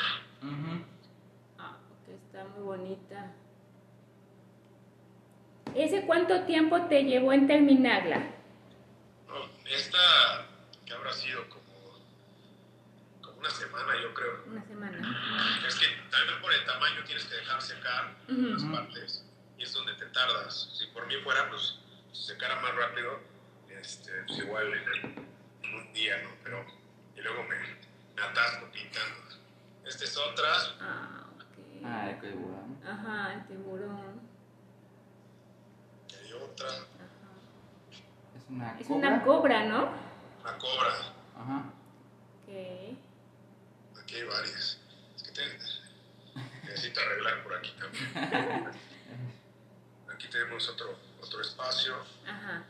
Ah, 1.60 1.78
ok, 1.92 2.10
está 2.10 2.44
muy 2.56 2.64
bonita. 2.64 3.32
¿Ese 5.76 6.06
cuánto 6.06 6.42
tiempo 6.46 6.82
te 6.88 7.04
llevó 7.04 7.34
en 7.34 7.48
terminarla? 7.48 8.20
No, 9.28 9.50
esta 9.70 10.48
que 10.86 10.94
habrá 10.94 11.12
sido 11.12 11.50
como 11.50 11.65
una 13.46 13.54
semana, 13.54 13.94
yo 14.02 14.14
creo. 14.14 14.44
Una 14.48 14.64
semana. 14.66 15.62
Es 15.68 15.76
que 15.76 15.86
también 16.10 16.42
por 16.42 16.52
el 16.52 16.66
tamaño 16.66 17.04
tienes 17.06 17.26
que 17.26 17.36
dejar 17.36 17.62
secar 17.62 18.16
Ujú. 18.28 18.42
las 18.42 18.64
partes 18.64 19.24
y 19.58 19.64
es 19.64 19.74
donde 19.74 19.94
te 19.94 20.06
tardas. 20.08 20.70
Si 20.74 20.88
por 20.88 21.06
mí 21.06 21.14
fuera, 21.24 21.48
pues 21.50 21.78
si 22.12 22.24
secara 22.24 22.60
más 22.62 22.74
rápido, 22.76 23.20
este, 23.70 24.12
pues 24.28 24.40
igual 24.40 24.74
en, 24.74 24.90
el- 24.90 25.26
en 25.64 25.76
un 25.76 25.94
día, 25.94 26.18
¿no? 26.24 26.30
Pero, 26.44 26.66
y 27.16 27.22
luego 27.22 27.44
me, 27.44 27.56
me 28.16 28.22
atasco 28.24 28.66
pintando. 28.72 29.16
Esta 29.86 30.04
es 30.06 30.18
otra, 30.18 30.48
Ah, 30.82 31.26
ok. 31.36 31.86
Ah, 31.86 32.10
el 32.10 32.20
tiburón. 32.22 32.80
Ajá, 32.84 33.34
el 33.34 33.46
tiburón. 33.48 34.22
y 36.10 36.16
hay 36.16 36.34
otra, 36.34 36.68
Ajá. 36.68 36.82
Es 38.36 38.44
una 38.50 38.80
Es 38.80 38.88
cobra. 38.88 39.08
una 39.10 39.24
cobra, 39.24 39.66
¿no? 39.66 39.90
una 40.42 40.58
cobra. 40.58 40.90
Ajá. 41.38 41.64
Ok. 42.48 42.98
Aquí 44.16 44.22
hay 44.24 44.28
varias. 44.30 44.78
Es 45.18 45.24
que 45.24 45.32
te- 45.34 45.60
necesito 46.68 47.02
arreglar 47.02 47.44
por 47.44 47.54
aquí 47.56 47.74
también. 47.78 48.72
Aquí 50.14 50.28
tenemos 50.30 50.70
otro, 50.70 50.98
otro 51.22 51.42
espacio. 51.42 51.96
Ajá. 52.26 52.64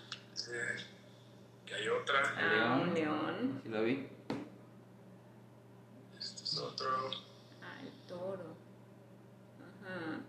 eh, 0.52 0.76
que 1.68 1.76
hay 1.76 1.88
otra. 1.88 2.34
Ah, 2.36 2.80
un 2.82 2.94
león. 2.96 3.60
Sí 3.64 3.70
lo 3.70 3.84
vi. 3.84 4.10
Este 6.18 6.44
es 6.46 6.58
otro. 6.58 7.12
Ah, 7.62 7.80
el 7.84 7.92
toro. 8.08 8.58
Ajá. 9.84 10.22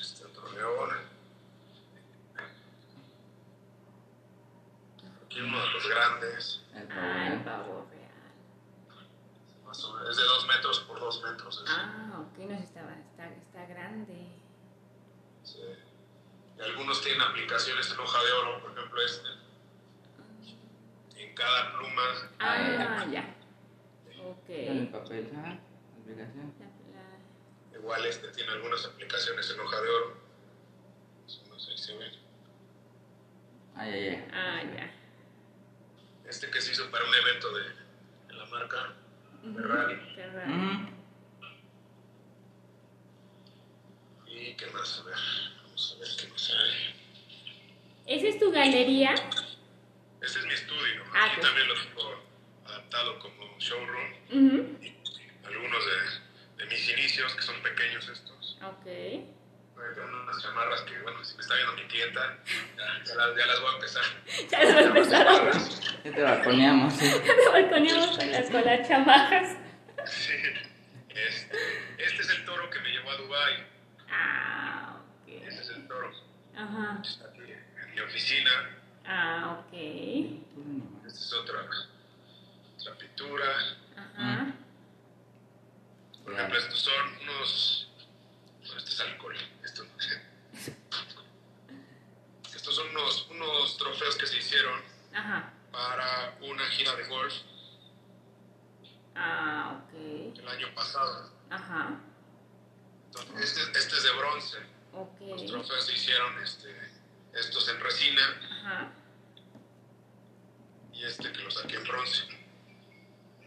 Este 0.00 0.24
otro 0.24 0.50
león. 0.52 0.90
Aquí 5.24 5.40
uno 5.40 5.60
de 5.60 5.70
los 5.70 5.88
grandes. 5.88 6.62
El 6.74 6.90
Ah, 6.92 7.28
el 7.32 7.42
pavo. 7.44 7.64
pavo 7.64 7.86
real. 7.90 8.06
Más 9.66 9.84
o 9.84 9.94
menos, 9.94 10.10
es 10.10 10.16
de 10.16 10.22
2 10.22 10.46
metros 10.46 10.80
por 10.80 11.00
2 11.00 11.22
metros. 11.24 11.62
ese. 11.64 11.72
Ah, 11.76 12.20
ok, 12.20 12.38
no 12.48 12.54
estaba, 12.54 12.92
está, 12.94 13.26
está 13.28 13.66
grande. 13.66 14.28
Sí. 15.42 15.58
Y 16.58 16.62
algunos 16.62 17.02
tienen 17.02 17.20
aplicaciones 17.40 17.90
en 17.92 18.00
hoja 18.00 18.24
de 18.24 18.32
oro, 18.32 18.60
por 18.62 18.72
ejemplo 18.72 19.02
este. 19.04 19.28
En 21.22 21.34
cada 21.34 21.76
pluma. 21.76 22.02
Ah, 22.38 23.06
ya. 23.12 23.34
Ok. 24.24 24.48
El 24.48 24.88
papel, 24.88 25.30
aplicación. 26.00 26.54
La- 26.58 26.66
la- 27.74 27.78
Igual 27.78 28.06
este 28.06 28.28
tiene 28.28 28.52
algunas 28.52 28.84
aplicaciones 28.86 29.50
en 29.50 29.60
hoja 29.60 29.80
de 29.82 29.88
oro. 29.88 30.16
No 31.50 31.58
sé 31.58 31.76
si 31.76 31.84
se 31.84 31.96
ve. 31.98 32.10
Ay, 33.74 33.90
ay, 33.92 34.08
ay. 34.08 34.28
Ah, 34.32 34.62
ya. 34.74 34.94
Este 36.30 36.50
que 36.50 36.60
se 36.62 36.72
hizo 36.72 36.90
para 36.90 37.04
un 37.04 37.14
evento 37.14 37.52
de, 37.54 37.62
de 38.28 38.34
la 38.34 38.46
marca. 38.46 38.94
Ferrari. 39.54 39.96
Ferrari. 40.14 40.88
¿Y 44.26 44.54
qué 44.54 44.66
más? 44.70 45.00
A 45.00 45.02
ver, 45.04 45.16
vamos 45.62 45.96
a 45.96 46.00
ver 46.00 46.08
qué 46.18 46.28
más 46.28 46.50
hay. 46.50 46.95
¿Esa 48.06 48.28
es 48.28 48.38
tu 48.38 48.50
galería? 48.52 49.14
Este 49.14 50.38
es 50.38 50.44
mi 50.46 50.52
estudio. 50.52 51.02
Ah, 51.14 51.24
Aquí 51.26 51.36
ok. 51.40 51.42
también 51.46 51.68
lo 51.68 51.74
tengo 51.74 52.24
adaptado 52.66 53.18
como 53.18 53.58
showroom. 53.58 54.12
Ujú. 54.30 54.84
Y 54.84 54.94
algunos 55.44 55.82
de, 55.86 56.64
de 56.64 56.70
mis 56.70 56.88
inicios, 56.90 57.34
que 57.34 57.42
son 57.42 57.60
pequeños 57.62 58.08
estos. 58.08 58.58
Ok. 58.62 58.84
Voy 58.84 59.84
a 59.84 60.04
unas 60.04 60.42
chamarras 60.42 60.80
que, 60.82 60.98
bueno, 61.02 61.22
si 61.24 61.34
me 61.36 61.42
está 61.42 61.54
viendo 61.54 61.74
mi 61.74 61.82
clienta, 61.84 62.38
ya, 62.78 63.04
ya 63.04 63.14
las, 63.14 63.36
ya 63.36 63.46
las 63.46 63.60
voy 63.60 63.70
a 63.70 63.74
empezar. 63.74 64.02
Ya 64.50 64.64
lo 64.64 64.78
empezaron. 64.80 65.34
Chamarras. 65.36 65.80
Ya 66.04 66.12
te 66.14 66.22
balconeamos, 66.22 66.94
sí. 66.94 67.10
Te 67.24 67.48
balconeamos 67.50 68.16
con 68.18 68.32
las, 68.32 68.50
con 68.50 68.64
las 68.64 68.88
chamajas. 68.88 69.56
Sí. 70.06 70.32
Este, 71.10 71.56
este 71.98 72.22
es 72.22 72.30
el 72.30 72.44
toro 72.44 72.68
que 72.70 72.78
me 72.80 72.88
llevó 72.90 73.10
a 73.10 73.16
Dubai. 73.16 73.66
Ah, 74.10 74.96
ok. 75.22 75.28
Este 75.28 75.60
es 75.62 75.68
el 75.70 75.88
toro. 75.88 76.10
Ajá. 76.56 77.02
Aquí 77.02 77.52
mi 77.96 78.02
oficina. 78.02 78.50
Ah, 79.06 79.58
ok. 79.58 79.72
Esta 81.06 81.18
es 81.18 81.32
otra, 81.32 81.66
otra 82.78 82.98
pintura. 82.98 83.46
Ajá. 83.96 84.52
Por 86.22 86.34
ejemplo, 86.34 86.58
estos 86.58 86.78
son 86.80 87.18
unos. 87.22 87.88
Bueno, 88.60 88.76
este 88.78 88.90
es 88.90 89.00
alcohol. 89.00 89.34
Esto 89.64 89.84
no 89.84 90.00
sé. 90.00 90.22
Estos 92.54 92.74
son 92.76 92.88
unos, 92.90 93.28
unos 93.30 93.76
trofeos 93.78 94.16
que 94.16 94.26
se 94.26 94.38
hicieron 94.38 94.78
Ajá. 95.14 95.52
para 95.72 96.36
una 96.42 96.64
gira 96.66 96.94
de 96.96 97.04
golf 97.06 97.32
Ah, 99.14 99.80
ok. 99.84 99.94
el 100.38 100.48
año 100.48 100.74
pasado. 100.74 101.32
Ajá. 101.48 101.98
Entonces, 103.06 103.56
este, 103.56 103.78
este 103.78 103.96
es 103.96 104.02
de 104.02 104.10
bronce. 104.12 104.58
Los 104.92 105.42
Ok. 105.42 105.46
trofeos 105.46 105.86
se 105.86 105.92
hicieron 105.94 106.42
este, 106.42 106.74
estos 107.38 107.68
en 107.68 107.80
resina 107.80 108.22
Ajá. 108.62 108.92
y 110.92 111.04
este 111.04 111.30
que 111.32 111.42
lo 111.42 111.50
saqué 111.50 111.76
en 111.76 111.84
bronce. 111.84 112.22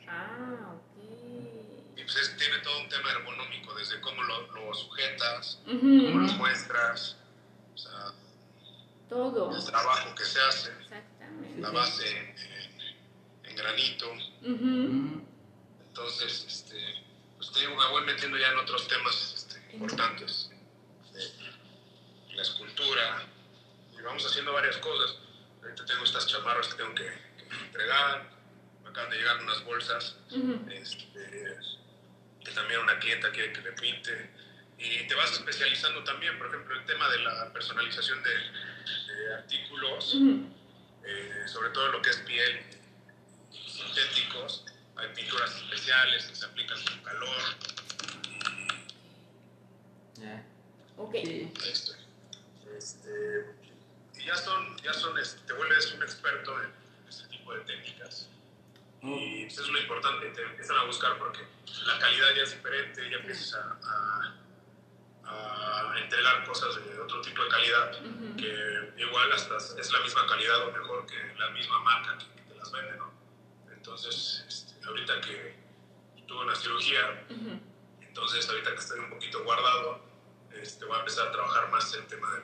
Ah, 0.08 0.74
ok. 0.76 1.98
Y 1.98 2.04
pues 2.04 2.16
es- 2.16 2.38
tiene 2.38 2.60
todo 2.60 2.80
un 2.82 2.90
tema 2.90 3.12
ergonómico, 3.12 3.74
desde 3.76 4.00
cómo 4.02 4.22
lo, 4.24 4.52
lo 4.52 4.74
sujetas, 4.74 5.60
cómo 5.66 5.78
Ujú. 5.78 6.18
lo 6.20 6.34
muestras, 6.34 7.18
o 7.74 7.78
sea, 7.78 8.14
Todo. 9.10 9.56
el 9.56 9.66
trabajo 9.66 10.16
que 10.16 10.26
se 10.26 10.40
hace, 10.42 10.72
Exactamente. 10.82 11.62
la 11.62 11.70
base 11.72 12.36
en, 13.44 13.56
granito. 13.56 14.10
Ujú. 14.42 15.22
Entonces, 15.90 16.46
este, 16.48 17.04
pues 17.38 17.52
te 17.52 17.60
digo, 17.60 17.76
me 17.76 17.88
voy 17.90 18.04
metiendo 18.06 18.38
ya 18.38 18.48
en 18.48 18.58
otros 18.60 18.88
temas 18.88 19.34
este, 19.36 19.74
importantes. 19.76 20.50
de 21.12 22.36
la 22.36 22.42
escultura, 22.44 23.28
vamos 24.10 24.26
haciendo 24.26 24.54
varias 24.54 24.78
cosas. 24.78 25.18
Ahorita 25.62 25.86
tengo 25.86 26.04
estas 26.04 26.26
chamarras 26.28 26.68
que 26.68 26.76
tengo 26.78 26.96
que, 26.96 27.04
que 27.06 27.56
entregar, 27.66 28.28
me 28.84 28.90
acaban 28.90 29.10
de 29.12 29.18
llegar 29.18 29.38
unas 29.42 29.64
bolsas, 29.64 30.16
Ujú. 30.32 30.66
este, 30.72 31.58
que 32.44 32.52
también 32.52 32.80
una 32.82 32.98
clienta 33.00 33.32
quiere 33.32 33.54
que 33.54 33.62
le 33.62 33.72
pinte. 33.74 34.32
Y 34.80 35.08
te 35.08 35.14
vas 35.14 35.32
especializando 35.34 36.04
también, 36.04 36.38
por 36.40 36.48
ejemplo, 36.48 36.76
el 36.76 36.86
tema 36.86 37.08
de 37.10 37.20
la 37.20 37.52
personalización 37.54 38.24
de, 38.24 39.14
de 39.14 39.34
artículos, 39.36 40.14
Ujú. 40.16 40.48
eh, 41.06 41.44
sobre 41.48 41.70
todo 41.70 41.92
lo 41.92 42.02
que 42.02 42.10
es 42.10 42.18
piel 42.18 42.60
y 43.52 43.70
sintéticos. 43.70 44.66
Hay 44.96 45.10
pinturas 45.14 45.54
especiales 45.56 46.26
que 46.26 46.36
se 46.36 46.46
aplican 46.46 46.78
con 46.84 47.00
calor. 47.04 47.42
Ya. 50.16 50.44
Ok. 50.98 51.14
Sí. 51.14 51.52
Este, 51.70 51.92
este, 52.78 53.46
y 54.20 54.26
ya 54.26 54.36
son, 54.36 54.78
ya 54.78 54.94
son 54.94 55.16
te 55.46 55.54
vuelves 55.54 55.94
un 55.94 56.04
experto 56.04 56.62
en 56.62 56.72
este 57.08 57.28
tipo 57.30 57.54
de 57.54 57.62
técnicas. 57.62 58.30
Y 59.02 59.46
pues, 59.46 59.58
es 59.58 59.68
lo 59.68 59.80
importante, 59.80 60.30
te 60.30 60.44
empiezan 60.44 60.78
a 60.78 60.84
buscar 60.84 61.18
porque 61.18 61.40
la 61.86 61.98
calidad 62.00 62.36
ya 62.36 62.44
es 62.44 62.52
diferente, 62.52 63.10
ya 63.10 63.18
empiezas 63.18 63.54
a, 63.56 64.36
a, 65.24 65.92
a 65.94 66.00
entregar 66.00 66.46
cosas 66.46 66.76
de 66.76 67.00
otro 67.00 67.22
tipo 67.22 67.44
de 67.44 67.50
calidad, 67.50 67.92
que 68.36 68.94
igual 68.98 69.32
hasta 69.32 69.58
es 69.58 69.92
la 69.92 70.02
misma 70.02 70.28
calidad 70.28 70.68
o 70.68 70.72
mejor 70.72 71.06
que 71.06 71.34
la 71.38 71.50
misma 71.52 71.80
marca 71.80 72.18
que, 72.18 72.26
que 72.36 72.42
te 72.42 72.56
las 72.56 72.72
vende, 72.72 72.98
¿no? 72.98 73.12
Entonces, 73.72 74.44
este, 74.48 74.86
ahorita 74.86 75.22
que 75.22 75.56
tuve 76.28 76.44
una 76.44 76.56
cirugía, 76.56 77.26
entonces 78.02 78.50
ahorita 78.50 78.72
que 78.72 78.80
estoy 78.80 79.00
un 79.00 79.10
poquito 79.12 79.44
guardado, 79.46 80.02
este, 80.52 80.84
voy 80.86 80.98
a 80.98 81.00
empezar 81.00 81.28
a 81.28 81.32
trabajar 81.32 81.70
más 81.70 81.94
el 81.94 82.06
tema 82.08 82.30
del, 82.34 82.44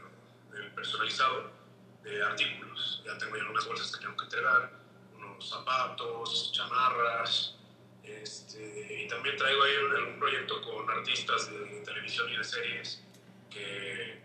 del 0.53 0.71
personalizado 0.71 1.64
de 2.05 2.23
artículos. 2.23 3.01
Ya 3.05 3.17
tengo 3.17 3.35
ya 3.35 3.49
unas 3.49 3.65
bolsas 3.65 3.91
que 3.91 4.03
tengo 4.03 4.15
que 4.15 4.23
entregar, 4.25 4.71
unos 5.15 5.49
zapatos, 5.49 6.51
chamarras, 6.53 7.55
este, 8.03 9.03
y 9.03 9.07
también 9.07 9.35
traigo 9.37 9.63
ahí 9.63 9.77
un, 9.77 10.13
un 10.13 10.19
proyecto 10.19 10.61
con 10.61 10.89
artistas 10.89 11.49
de, 11.49 11.81
televisión 11.83 12.29
y 12.29 12.37
de 12.37 12.43
series 12.43 13.03
que, 13.49 14.21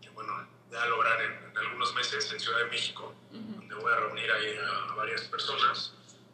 que 0.00 0.08
bueno, 0.10 0.48
ya 0.70 0.86
lograr 0.86 1.20
en, 1.22 1.50
en, 1.50 1.58
algunos 1.58 1.94
meses 1.94 2.32
en 2.32 2.40
Ciudad 2.40 2.58
de 2.58 2.66
México, 2.66 3.14
donde 3.30 3.74
voy 3.74 3.92
a 3.92 3.96
reunir 3.96 4.30
ahí 4.30 4.56
a, 4.56 4.92
a 4.92 4.94
varias 4.94 5.22
personas 5.22 5.92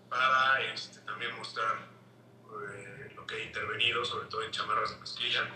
para 0.09 0.63
este, 0.73 1.01
también 1.01 1.35
mostrar 1.37 1.89
eh, 2.75 3.13
lo 3.17 3.27
que 3.27 3.37
he 3.37 3.45
intervenido, 3.47 4.05
sobre 4.05 4.29
todo 4.29 4.43
en 4.43 4.51
chamarras 4.51 4.91
de 4.91 4.97
mezclilla. 4.99 5.49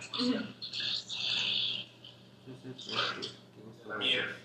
La 3.86 3.96
mía. 3.96 4.36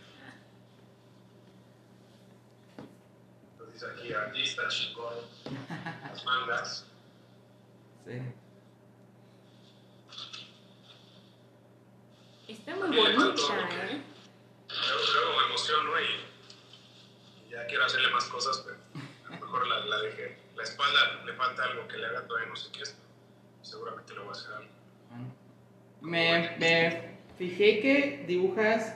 Entonces 3.54 3.90
aquí 3.90 4.11
artista, 4.22 4.68
chingón, 4.70 5.16
las 6.10 6.26
mangas. 6.26 6.86
Sí. 8.06 8.22
Está 12.48 12.76
muy 12.76 12.96
bonita, 12.96 13.20
¿eh? 13.24 14.02
Luego, 14.70 15.04
luego 15.14 15.40
me 15.40 15.46
emociono 15.48 15.92
y, 16.00 17.48
y, 17.48 17.50
ya 17.52 17.66
quiero 17.68 17.86
hacerle 17.86 18.10
más 18.12 18.26
cosas, 18.26 18.64
pero 18.66 18.78
a 19.28 19.36
lo 19.36 19.46
mejor 19.46 19.68
la, 19.68 19.86
la 19.86 20.02
dejé. 20.02 20.38
La 20.56 20.64
espalda 20.64 21.24
le 21.26 21.34
falta 21.34 21.64
algo 21.64 21.88
que 21.88 21.98
le 21.98 22.08
haga 22.08 22.28
todavía 22.28 22.50
no 22.50 22.56
sé 22.56 22.72
qué 22.72 22.82
es. 22.82 22.98
Seguramente 23.62 24.14
lo 24.14 24.26
voy 24.26 24.30
a 24.30 24.32
hacer 24.32 24.54
algo. 24.54 24.70
Me, 26.02 26.58
me 26.58 27.20
fijé 27.38 27.80
que 27.80 28.26
dibujas 28.28 28.96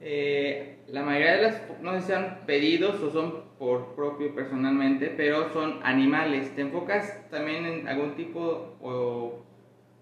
eh, 0.00 0.82
la 0.88 1.02
mayoría 1.02 1.36
de 1.36 1.42
las, 1.42 1.80
no 1.80 1.92
sé 1.94 2.00
si 2.00 2.06
sean 2.08 2.44
pedidos 2.44 3.00
o 3.00 3.10
son 3.10 3.44
por 3.62 3.94
propio 3.94 4.34
personalmente, 4.34 5.14
pero 5.16 5.52
son 5.52 5.78
animales. 5.84 6.52
¿Te 6.56 6.62
enfocas 6.62 7.30
también 7.30 7.64
en 7.64 7.86
algún 7.86 8.16
tipo 8.16 8.76
o 8.80 9.46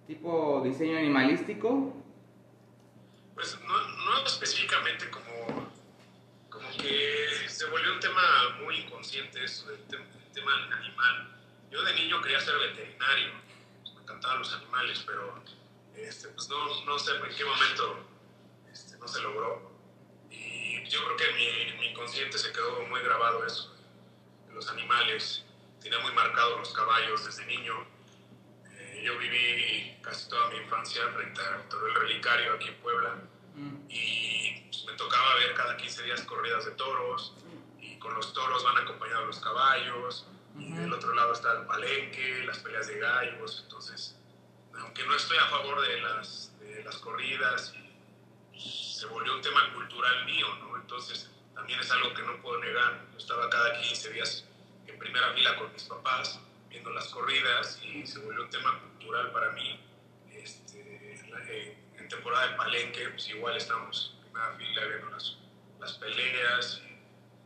tipo 0.07 0.63
diseño 0.65 0.97
animalístico? 0.97 1.95
Pues 3.35 3.61
no, 3.61 3.89
no 4.07 4.25
específicamente 4.25 5.11
como, 5.11 5.69
como 6.49 6.69
que 6.79 7.27
se 7.49 7.67
volvió 7.67 7.93
un 7.93 8.01
tema 8.01 8.23
muy 8.65 8.77
inconsciente 8.79 9.45
eso 9.45 9.69
del 9.69 9.81
tema, 9.89 10.07
animal. 10.79 11.37
Yo 11.71 11.85
de 11.85 11.95
niño 11.97 12.23
quería 12.23 12.41
ser 12.41 12.55
veterinario, 12.57 13.29
me 13.95 14.01
encantaban 14.01 14.39
los 14.39 14.55
animales, 14.55 15.05
pero 15.07 15.35
este, 15.97 16.29
pues 16.29 16.49
no, 16.49 16.85
no 16.87 16.99
sé 16.99 17.11
en 17.15 17.37
qué 17.37 17.45
momento 17.45 18.07
este, 18.73 18.97
no 18.97 19.07
se 19.07 19.21
logró. 19.21 19.70
Yo 20.91 20.99
creo 21.05 21.17
que 21.17 21.25
en 21.25 21.37
mi, 21.37 21.79
mi 21.79 21.87
inconsciente 21.93 22.37
se 22.37 22.53
quedó 22.53 22.85
muy 22.87 23.01
grabado 23.01 23.47
eso, 23.47 23.73
los 24.53 24.69
animales. 24.71 25.45
Tenía 25.81 26.01
muy 26.01 26.13
marcados 26.13 26.59
los 26.59 26.73
caballos 26.73 27.25
desde 27.25 27.47
niño. 27.47 27.87
Eh, 28.73 29.03
yo 29.05 29.17
viví 29.17 29.97
casi 30.03 30.29
toda 30.29 30.51
mi 30.51 30.57
infancia 30.57 31.03
frente 31.15 31.41
a 31.41 31.63
el 31.71 31.95
Relicario 31.95 32.55
aquí 32.55 32.69
en 32.69 32.75
Puebla. 32.79 33.15
Mm. 33.55 33.77
Y 33.89 34.63
pues, 34.69 34.85
me 34.85 34.95
tocaba 34.95 35.37
ver 35.37 35.55
cada 35.55 35.77
15 35.77 36.03
días 36.03 36.23
corridas 36.23 36.65
de 36.65 36.73
toros. 36.73 37.35
Y 37.81 37.97
con 38.01 38.13
los 38.15 38.33
toros 38.33 38.65
van 38.65 38.79
acompañados 38.79 39.27
los 39.27 39.39
caballos. 39.39 40.27
Y 40.59 40.73
del 40.73 40.93
otro 40.93 41.15
lado 41.15 41.33
está 41.33 41.53
el 41.53 41.67
palenque, 41.67 42.43
las 42.45 42.59
peleas 42.59 42.89
de 42.89 42.99
gallos. 42.99 43.61
Entonces, 43.63 44.17
aunque 44.77 45.05
no 45.05 45.15
estoy 45.15 45.39
a 45.39 45.47
favor 45.47 45.81
de 45.83 46.01
las, 46.01 46.53
de 46.59 46.83
las 46.83 46.97
corridas, 46.97 47.75
y 47.77 47.90
se 48.61 49.07
volvió 49.07 49.35
un 49.35 49.43
tema 49.43 49.73
cultural 49.73 50.25
mío, 50.27 50.47
¿no? 50.61 50.77
Entonces, 50.77 51.31
también 51.55 51.81
es 51.81 51.91
algo 51.91 52.13
que 52.15 52.23
no 52.23 52.41
puedo 52.43 52.59
negar. 52.61 53.07
Yo 53.13 53.19
estaba 53.19 53.49
cada 53.49 53.81
15 53.81 54.13
días 54.13 54.45
en 54.87 54.99
primera 54.99 55.33
fila 55.33 55.57
con 55.57 55.73
mis 55.73 55.85
papás, 55.85 56.41
viendo 56.69 56.91
las 56.91 57.09
corridas, 57.09 57.81
y 57.83 58.07
se 58.07 58.19
volvió 58.21 58.43
un 58.43 58.51
tema 58.51 58.79
cultural 58.81 59.33
para 59.33 59.51
mí. 59.53 59.81
Este, 60.31 61.21
en, 61.97 62.09
temporada 62.09 62.49
de 62.49 62.57
Palenque, 62.57 63.09
pues 63.11 63.29
igual 63.29 63.57
estamos 63.57 64.17
en 64.17 64.23
primera 64.25 64.53
fila 64.57 64.85
viendo 64.87 65.11
las, 65.11 65.37
las 65.79 65.93
peleas. 65.93 66.83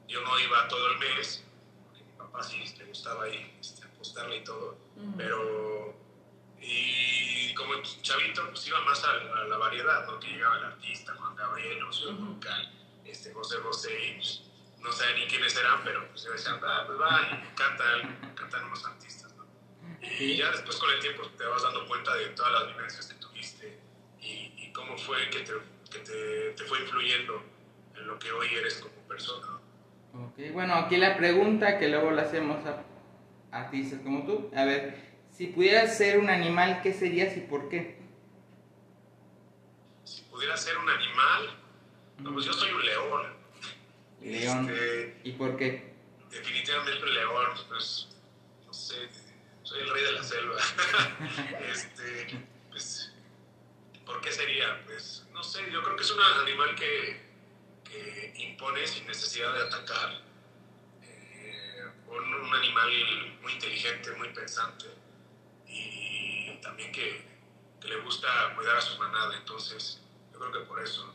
yo 0.09 0.23
no 0.23 0.41
iba 0.41 0.69
todo 0.69 0.91
el 0.93 0.99
mes, 0.99 1.45
porque 1.85 2.03
mi 2.03 2.12
papá 2.17 2.43
sí 2.43 2.65
le 2.79 2.85
gustaba 2.87 3.25
ahí 3.25 3.57
este, 3.61 3.85
apostarle 3.87 4.39
y 4.39 4.45
todo, 4.45 4.79
uh 4.97 5.01
-huh. 5.03 5.17
pero 5.19 5.95
y 6.61 7.34
como 7.55 7.80
chavito 8.02 8.48
pues 8.50 8.66
iba 8.68 8.80
más 8.82 9.02
a, 9.05 9.11
a, 9.12 9.44
la 9.44 9.57
variedad, 9.57 10.07
¿no? 10.07 10.18
Que 10.18 10.28
llegaba 10.28 10.59
el 10.59 10.64
artista, 10.64 11.14
Juan 11.14 11.36
Gabriel, 11.36 11.84
uh 11.84 11.88
-huh. 11.88 12.70
este, 13.05 13.32
José 13.32 13.57
José, 13.59 13.90
y 14.09 14.14
pues, 14.14 14.42
no 14.80 14.92
sé 14.92 15.05
ni 15.14 15.26
quiénes 15.26 15.57
eran, 15.57 15.82
pero 15.84 16.07
pues 16.09 16.24
yo 16.24 16.32
decía, 16.32 16.61
ah, 16.62 16.84
pues 16.86 17.00
va, 17.00 17.22
y 17.22 17.55
cantan, 17.57 18.34
cantan 18.34 18.64
unos 18.64 18.84
artistas, 18.84 19.34
¿no? 19.36 19.46
Y 20.02 20.36
ya 20.36 20.50
después 20.50 20.76
con 20.76 20.90
el 20.90 21.00
tiempo 21.00 21.26
te 21.38 21.44
vas 21.44 21.62
dando 21.62 21.86
cuenta 21.86 22.14
de 22.14 22.26
todas 22.28 22.52
las 22.52 22.66
vivencias 22.68 23.07
que 23.07 23.14
tuviste 23.14 23.78
y, 24.20 24.52
y 24.57 24.72
cómo 24.72 24.98
fue 24.98 25.30
que, 25.30 25.40
te, 25.40 25.52
que 25.90 25.98
te, 26.00 26.50
te, 26.52 26.64
fue 26.64 26.80
influyendo 26.80 27.42
en 27.96 28.07
lo 28.07 28.18
que 28.18 28.30
hoy 28.32 28.48
eres 28.55 28.74
como 28.74 28.94
persona. 29.09 29.59
Ok, 30.12 30.52
bueno, 30.52 30.74
aquí 30.74 30.96
la 30.96 31.16
pregunta 31.16 31.78
que 31.78 31.88
luego 31.88 32.11
le 32.11 32.22
hacemos 32.22 32.64
a 32.66 32.84
artistas 33.50 34.00
como 34.02 34.26
tú, 34.26 34.50
a 34.55 34.64
ver, 34.64 35.14
si 35.37 35.49
pudieras 35.49 35.97
ser 35.97 36.18
un 36.18 36.30
animal, 36.30 36.80
¿qué 36.80 36.93
serías 36.93 37.37
y 37.37 37.41
por 37.41 37.68
qué? 37.68 37.99
Si 40.05 40.22
pudiera 40.22 40.57
ser 40.57 40.78
un 40.78 40.89
animal, 40.89 41.57
no, 42.18 42.32
pues 42.32 42.47
yo 42.47 42.53
soy 42.53 42.70
un 42.70 42.87
león. 42.87 43.35
León. 44.22 44.70
Este, 44.70 45.20
¿Y 45.24 45.32
por 45.32 45.57
qué? 45.57 45.93
Definitivamente 46.30 47.03
un 47.03 47.14
león, 47.14 47.47
pues, 47.68 48.09
no 48.64 48.72
sé, 48.72 49.09
soy 49.64 49.80
el 49.80 49.91
rey 49.91 50.05
de 50.05 50.12
la 50.12 50.22
selva. 50.22 50.57
este, 51.72 52.45
pues, 52.70 53.12
¿por 54.07 54.20
qué 54.20 54.30
sería? 54.30 54.85
Pues, 54.87 55.26
no 55.32 55.43
sé, 55.43 55.68
yo 55.72 55.82
creo 55.82 55.97
que 55.97 56.03
es 56.03 56.11
un 56.12 56.20
animal 56.20 56.76
que, 56.76 57.20
que 57.82 58.32
impone 58.37 58.87
sin 58.87 59.05
necesidad 59.09 59.53
de 59.53 59.62
atacar. 59.64 60.22
Eh, 61.03 61.85
un, 62.07 62.35
un 62.35 62.55
animal 62.55 62.91
muy 63.43 63.53
inteligente, 63.53 64.12
muy 64.12 64.28
pensante 64.28 65.03
también 66.65 66.91
que, 66.91 67.25
que, 67.81 67.89
le 67.89 68.01
gusta 68.01 68.29
cuidar 68.57 68.79
a 68.79 68.81
su 68.81 68.99
manada, 68.99 69.37
entonces 69.37 70.03
yo 70.33 70.39
creo 70.41 70.53
que 70.53 70.61
por 70.61 70.83
eso. 70.83 71.15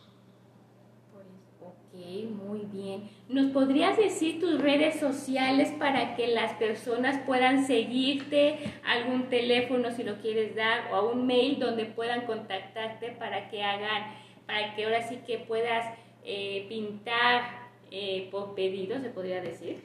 Ok, 1.60 1.94
muy 2.30 2.60
bien. 2.72 3.10
¿Nos 3.28 3.52
podrías 3.52 3.98
decir 3.98 4.40
tus 4.40 4.62
redes 4.62 5.00
sociales 5.00 5.74
para 5.78 6.16
que 6.16 6.28
las 6.28 6.54
personas 6.54 7.20
puedan 7.26 7.66
seguirte, 7.66 8.80
algún 8.86 9.30
teléfono 9.30 9.92
si 9.92 10.04
lo 10.04 10.22
quieres 10.22 10.56
dar 10.56 10.94
o 10.94 11.10
un 11.10 11.28
mail 11.28 11.60
donde 11.60 11.86
puedan 11.86 12.26
contactarte 12.26 13.12
para 13.14 13.50
que 13.50 13.64
hagan, 13.64 14.16
para 14.46 14.76
que 14.76 14.86
ahora 14.86 15.06
sí 15.10 15.22
que 15.28 15.40
puedas 15.40 15.98
eh, 16.24 16.66
pintar 16.70 17.70
eh, 17.92 18.30
por 18.32 18.56
pedido, 18.56 19.02
se 19.02 19.10
podría 19.10 19.42
decir? 19.42 19.84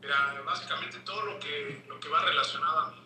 Mira, 0.00 0.40
básicamente 0.44 0.98
todo 0.98 1.22
lo 1.22 1.40
que, 1.40 1.82
lo 1.88 1.98
que 1.98 2.08
va 2.10 2.24
relacionado 2.26 2.78
a 2.78 2.90
mí 2.92 3.03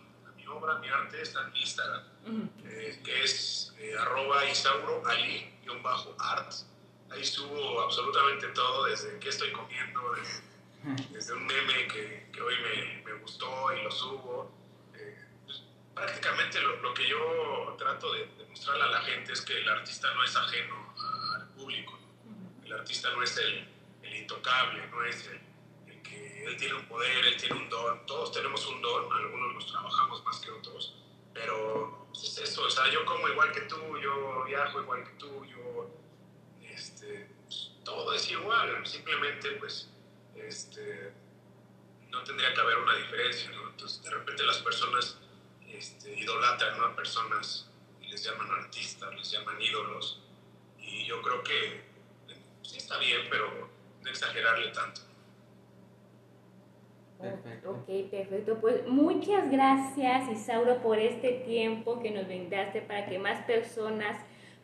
obra, 0.51 0.78
mi 0.78 0.88
arte 0.88 1.22
está 1.22 1.46
en 1.46 1.57
Instagram, 1.57 2.03
uh 2.26 2.30
-huh. 2.30 2.49
eh, 2.64 3.01
que 3.05 3.22
es 3.24 3.74
eh, 3.78 3.96
arroba 3.99 4.44
Isauro 4.44 5.03
Ali-art. 5.07 6.53
Ahí 7.11 7.24
subo 7.24 7.80
absolutamente 7.80 8.49
todo, 8.49 8.84
desde 8.84 9.18
qué 9.18 9.30
estoy 9.30 9.51
comiendo, 9.53 10.01
desde, 10.14 11.09
desde 11.11 11.32
un 11.32 11.46
meme 11.46 11.88
que, 11.88 12.28
que 12.32 12.40
hoy 12.42 12.55
me, 12.62 13.03
me, 13.03 13.12
gustó 13.20 13.72
y 13.72 13.82
lo 13.82 13.90
subo. 13.90 14.53
Eh, 14.94 15.16
pues, 15.46 15.62
prácticamente 15.94 16.61
lo, 16.61 16.76
lo, 16.82 16.92
que 16.92 17.09
yo 17.09 17.76
trato 17.78 18.12
de, 18.12 18.26
de, 18.26 18.44
mostrarle 18.46 18.84
a 18.84 18.88
la 18.88 19.01
gente 19.01 19.32
es 19.32 19.40
que 19.40 19.57
el 19.57 19.68
artista 19.68 20.12
no 20.14 20.22
es 20.22 20.36
ajeno 20.36 20.94
al 21.34 21.49
público. 21.55 21.99
Uh 22.24 22.30
-huh. 22.30 22.66
El 22.66 22.72
artista 22.74 23.11
no 23.11 23.22
es 23.22 23.36
el, 23.38 23.68
el 24.03 24.16
intocable, 24.16 24.86
no 24.88 25.05
es 25.05 25.26
el 25.28 25.47
él 26.46 26.56
tiene 26.56 26.74
un 26.74 26.86
poder, 26.86 27.24
él 27.26 27.36
tiene 27.36 27.56
un 27.56 27.68
don, 27.68 28.06
todos 28.06 28.32
tenemos 28.32 28.66
un 28.66 28.80
don, 28.80 29.12
algunos 29.12 29.54
los 29.54 29.66
trabajamos 29.66 30.24
más 30.24 30.38
que 30.40 30.50
otros, 30.50 30.96
pero 31.32 32.06
pues, 32.08 32.24
es 32.24 32.38
eso, 32.38 32.62
o 32.62 32.70
sea, 32.70 32.90
yo 32.90 33.04
como 33.04 33.28
igual 33.28 33.52
que 33.52 33.62
tú, 33.62 33.76
yo 33.98 34.44
viajo 34.44 34.80
igual 34.80 35.04
que 35.04 35.12
tú, 35.12 35.44
yo, 35.44 35.90
este, 36.62 37.30
pues, 37.44 37.72
todo 37.84 38.12
es 38.12 38.30
igual, 38.30 38.86
simplemente 38.86 39.52
pues, 39.52 39.90
este, 40.34 41.12
no 42.10 42.22
tendría 42.24 42.52
que 42.54 42.60
haber 42.60 42.78
una 42.78 42.94
diferencia, 42.96 43.50
¿no? 43.50 43.68
Entonces, 43.70 44.02
de 44.02 44.10
repente 44.10 44.42
las 44.44 44.58
personas 44.58 45.18
este, 45.68 46.18
idolatran 46.18 46.80
a 46.82 46.96
personas 46.96 47.68
y 48.00 48.08
les 48.08 48.24
llaman 48.24 48.50
artistas, 48.50 49.14
les 49.14 49.30
llaman 49.30 49.60
ídolos, 49.60 50.20
y 50.78 51.04
yo 51.04 51.20
creo 51.22 51.42
que 51.42 51.84
sí 52.62 52.78
está 52.78 52.98
bien, 52.98 53.26
pero 53.30 53.70
no 54.02 54.10
exagerarle 54.10 54.68
tanto. 54.68 55.07
Perfecto. 57.20 57.70
Ok, 57.70 58.10
perfecto. 58.10 58.58
Pues 58.60 58.86
muchas 58.86 59.50
gracias, 59.50 60.30
Isauro, 60.30 60.78
por 60.78 60.98
este 60.98 61.32
tiempo 61.46 62.00
que 62.00 62.10
nos 62.10 62.26
brindaste 62.26 62.80
para 62.82 63.06
que 63.06 63.18
más 63.18 63.44
personas 63.44 64.16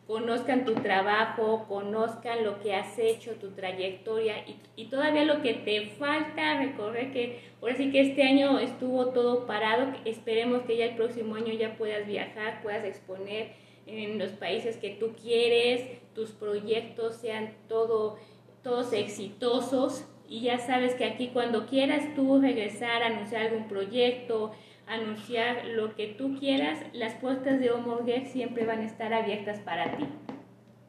conozcan 0.07 0.65
tu 0.65 0.75
trabajo, 0.75 1.65
conozcan 1.67 2.43
lo 2.43 2.59
que 2.59 2.75
has 2.75 2.97
hecho, 2.99 3.33
tu 3.35 3.51
trayectoria 3.51 4.35
y, 4.75 4.85
todavía 4.85 5.25
lo 5.25 5.41
que 5.41 5.55
te 5.55 5.87
falta 5.97 6.59
recorrer, 6.59 7.11
que 7.11 7.39
ahora 7.59 7.75
sí 7.75 7.91
que 7.91 8.01
este 8.01 8.23
año 8.23 8.59
estuvo 8.59 9.07
todo 9.07 9.47
parado, 9.47 9.93
esperemos 10.05 10.61
que 10.61 10.77
ya 10.77 10.85
el 10.85 10.95
próximo 10.95 11.35
año 11.35 11.53
ya 11.53 11.75
puedas 11.75 12.05
viajar, 12.05 12.61
puedas 12.61 12.85
exponer 12.85 13.53
en 13.87 14.19
los 14.19 14.31
países 14.31 14.77
que 14.77 14.91
tú 14.91 15.13
quieres, 15.21 15.99
tus 16.13 16.31
proyectos 16.31 17.15
sean 17.15 17.53
todo, 17.67 18.17
todos 18.63 18.93
exitosos 18.93 20.05
y 20.27 20.41
ya 20.41 20.57
sabes 20.59 20.95
que 20.95 21.05
aquí 21.05 21.29
cuando 21.33 21.65
quieras 21.65 22.13
tú 22.15 22.41
regresar 22.41 23.03
a 23.03 23.07
anunciar 23.07 23.43
algún 23.43 23.67
proyecto, 23.67 24.55
anunciar 24.87 25.65
lo 25.65 25.95
que 25.95 26.07
tú 26.07 26.37
quieras, 26.39 26.79
las 26.93 27.13
puertas 27.15 27.59
de 27.59 27.71
Homorgex 27.71 28.31
siempre 28.31 28.65
van 28.65 28.81
a 28.81 28.85
estar 28.85 29.13
abiertas 29.13 29.59
para 29.59 29.97
ti. 29.97 30.07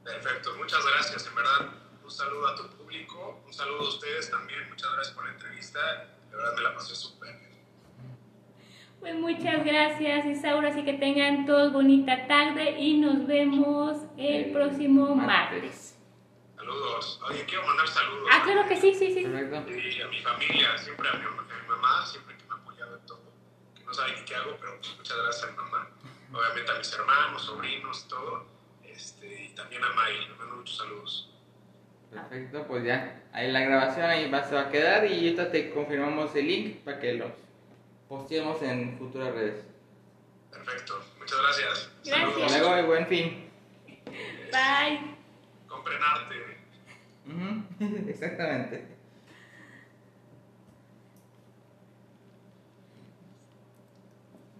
Perfecto, 0.05 0.51
muchas 0.59 0.85
gracias, 0.87 1.27
en 1.27 1.35
verdad. 1.35 1.75
Un 2.05 2.11
saludo 2.11 2.47
a 2.47 2.55
tu 2.55 2.69
público, 2.77 3.43
un 3.45 3.53
saludo 3.53 3.81
a 3.81 3.89
ustedes 3.89 4.31
también, 4.31 4.61
muchas 4.69 4.93
gracias 4.93 5.15
por 5.15 5.27
la 5.27 5.33
entrevista, 5.33 5.81
de 6.31 6.37
verdad 6.37 6.55
me 6.55 6.63
la 6.63 6.75
pasé 6.75 6.95
súper 6.95 7.31
bien. 7.31 7.47
Pues 9.01 9.15
muchas 9.17 9.65
gracias 9.65 10.27
Isaura, 10.27 10.69
así 10.69 10.85
que 10.85 10.95
tengan 10.95 11.47
todos 11.47 11.73
bonita 11.73 12.29
tarde 12.29 12.79
y 12.79 12.99
nos 12.99 13.27
vemos 13.27 13.99
el 14.17 14.53
próximo 14.53 15.15
martes. 15.17 15.96
Saludos. 16.67 17.21
Oye, 17.29 17.45
quiero 17.45 17.65
mandar 17.65 17.87
saludos. 17.87 18.29
Ah, 18.29 18.43
claro 18.43 18.69
que 18.69 18.77
sí, 18.77 18.93
sí, 18.93 19.15
sí. 19.15 19.25
Perfecto. 19.25 19.71
Y 19.71 20.03
a 20.03 20.09
mi 20.09 20.21
familia, 20.21 20.77
siempre 20.77 21.09
a 21.09 21.13
mi, 21.13 21.25
a 21.25 21.31
mi 21.31 21.69
mamá, 21.69 22.05
siempre 22.05 22.37
que 22.37 22.45
me 22.45 22.55
ha 22.55 22.57
apoyado 22.57 22.97
en 22.97 23.07
todo. 23.07 23.23
Que 23.77 23.85
no 23.85 23.95
sabe 23.95 24.25
qué 24.27 24.35
hago, 24.35 24.57
pero 24.59 24.73
muchas 24.75 25.17
gracias 25.17 25.45
a 25.45 25.51
mi 25.53 25.57
mamá. 25.59 25.89
Obviamente 26.33 26.73
a 26.73 26.79
mis 26.79 26.93
hermanos, 26.93 27.43
sobrinos, 27.43 28.09
todo. 28.09 28.47
Este, 28.83 29.45
y 29.45 29.49
también 29.51 29.85
a 29.85 29.91
May, 29.91 30.27
le 30.27 30.35
mando 30.35 30.57
muchos 30.57 30.77
saludos. 30.77 31.31
Perfecto, 32.11 32.67
pues 32.67 32.85
ya. 32.85 33.23
Ahí 33.33 33.53
la 33.53 33.61
grabación 33.61 34.07
ahí 34.07 34.29
va, 34.29 34.43
se 34.43 34.57
va 34.57 34.63
a 34.63 34.69
quedar 34.69 35.07
y 35.07 35.15
ahorita 35.15 35.53
te 35.53 35.71
confirmamos 35.71 36.35
el 36.35 36.49
link 36.49 36.79
para 36.79 36.99
que 36.99 37.13
los 37.13 37.31
posteemos 38.09 38.61
en 38.63 38.99
futuras 38.99 39.33
redes. 39.33 39.65
Perfecto, 40.51 41.01
muchas 41.17 41.39
gracias. 41.43 41.91
Gracias. 42.05 42.19
Saludos. 42.19 42.43
Hasta 42.43 42.59
luego 42.59 42.79
y 42.79 42.87
buen 42.87 43.07
fin. 43.07 43.51
Bye. 44.51 45.15
Compren 45.69 46.03
arte. 46.03 46.56
Exactamente. 48.09 48.85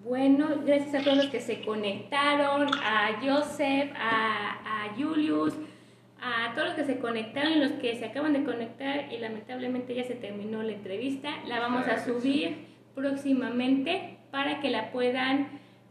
Bueno, 0.05 0.63
gracias 0.65 0.95
a 0.95 1.05
todos 1.05 1.17
los 1.17 1.27
que 1.27 1.41
se 1.41 1.63
conectaron, 1.63 2.69
a 2.81 3.19
Joseph, 3.21 3.91
a, 3.97 4.85
a 4.85 4.95
Julius, 4.97 5.55
a 6.21 6.55
todos 6.55 6.69
los 6.69 6.77
que 6.77 6.85
se 6.85 6.99
conectaron 7.01 7.55
y 7.55 7.57
los 7.57 7.73
que 7.73 7.97
se 7.97 8.05
acaban 8.05 8.33
de 8.33 8.45
conectar 8.45 9.13
y 9.13 9.19
lamentablemente 9.19 9.95
ya 9.95 10.05
se 10.05 10.15
terminó 10.15 10.63
la 10.63 10.73
entrevista. 10.73 11.31
La 11.47 11.59
vamos 11.59 11.89
a 11.89 12.05
subir 12.05 12.67
próximamente 12.95 14.19
para 14.31 14.61
que 14.61 14.71
la 14.71 14.93
puedan 14.93 15.49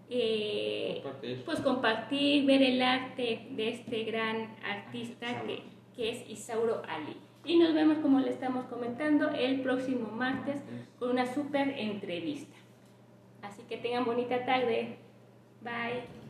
eh, 0.09 0.99
Compartir. 1.03 1.43
pues 1.43 1.59
compartir, 1.59 2.45
ver 2.45 2.61
el 2.61 2.81
arte 2.81 3.47
de 3.51 3.69
este 3.69 4.03
gran 4.03 4.55
artista 4.63 5.41
que, 5.45 5.61
que 5.95 6.09
es 6.09 6.29
Isauro 6.29 6.81
Ali. 6.87 7.17
Y 7.43 7.57
nos 7.57 7.73
vemos, 7.73 7.99
como 7.99 8.19
le 8.19 8.31
estamos 8.31 8.65
comentando, 8.65 9.29
el 9.29 9.61
próximo 9.61 10.09
martes 10.09 10.61
con 10.97 11.11
una 11.11 11.31
super 11.31 11.69
entrevista. 11.77 12.55
Así 13.43 13.61
que 13.69 13.77
tengan 13.77 14.05
bonita 14.05 14.45
tarde. 14.45 14.97
Bye. 15.61 16.24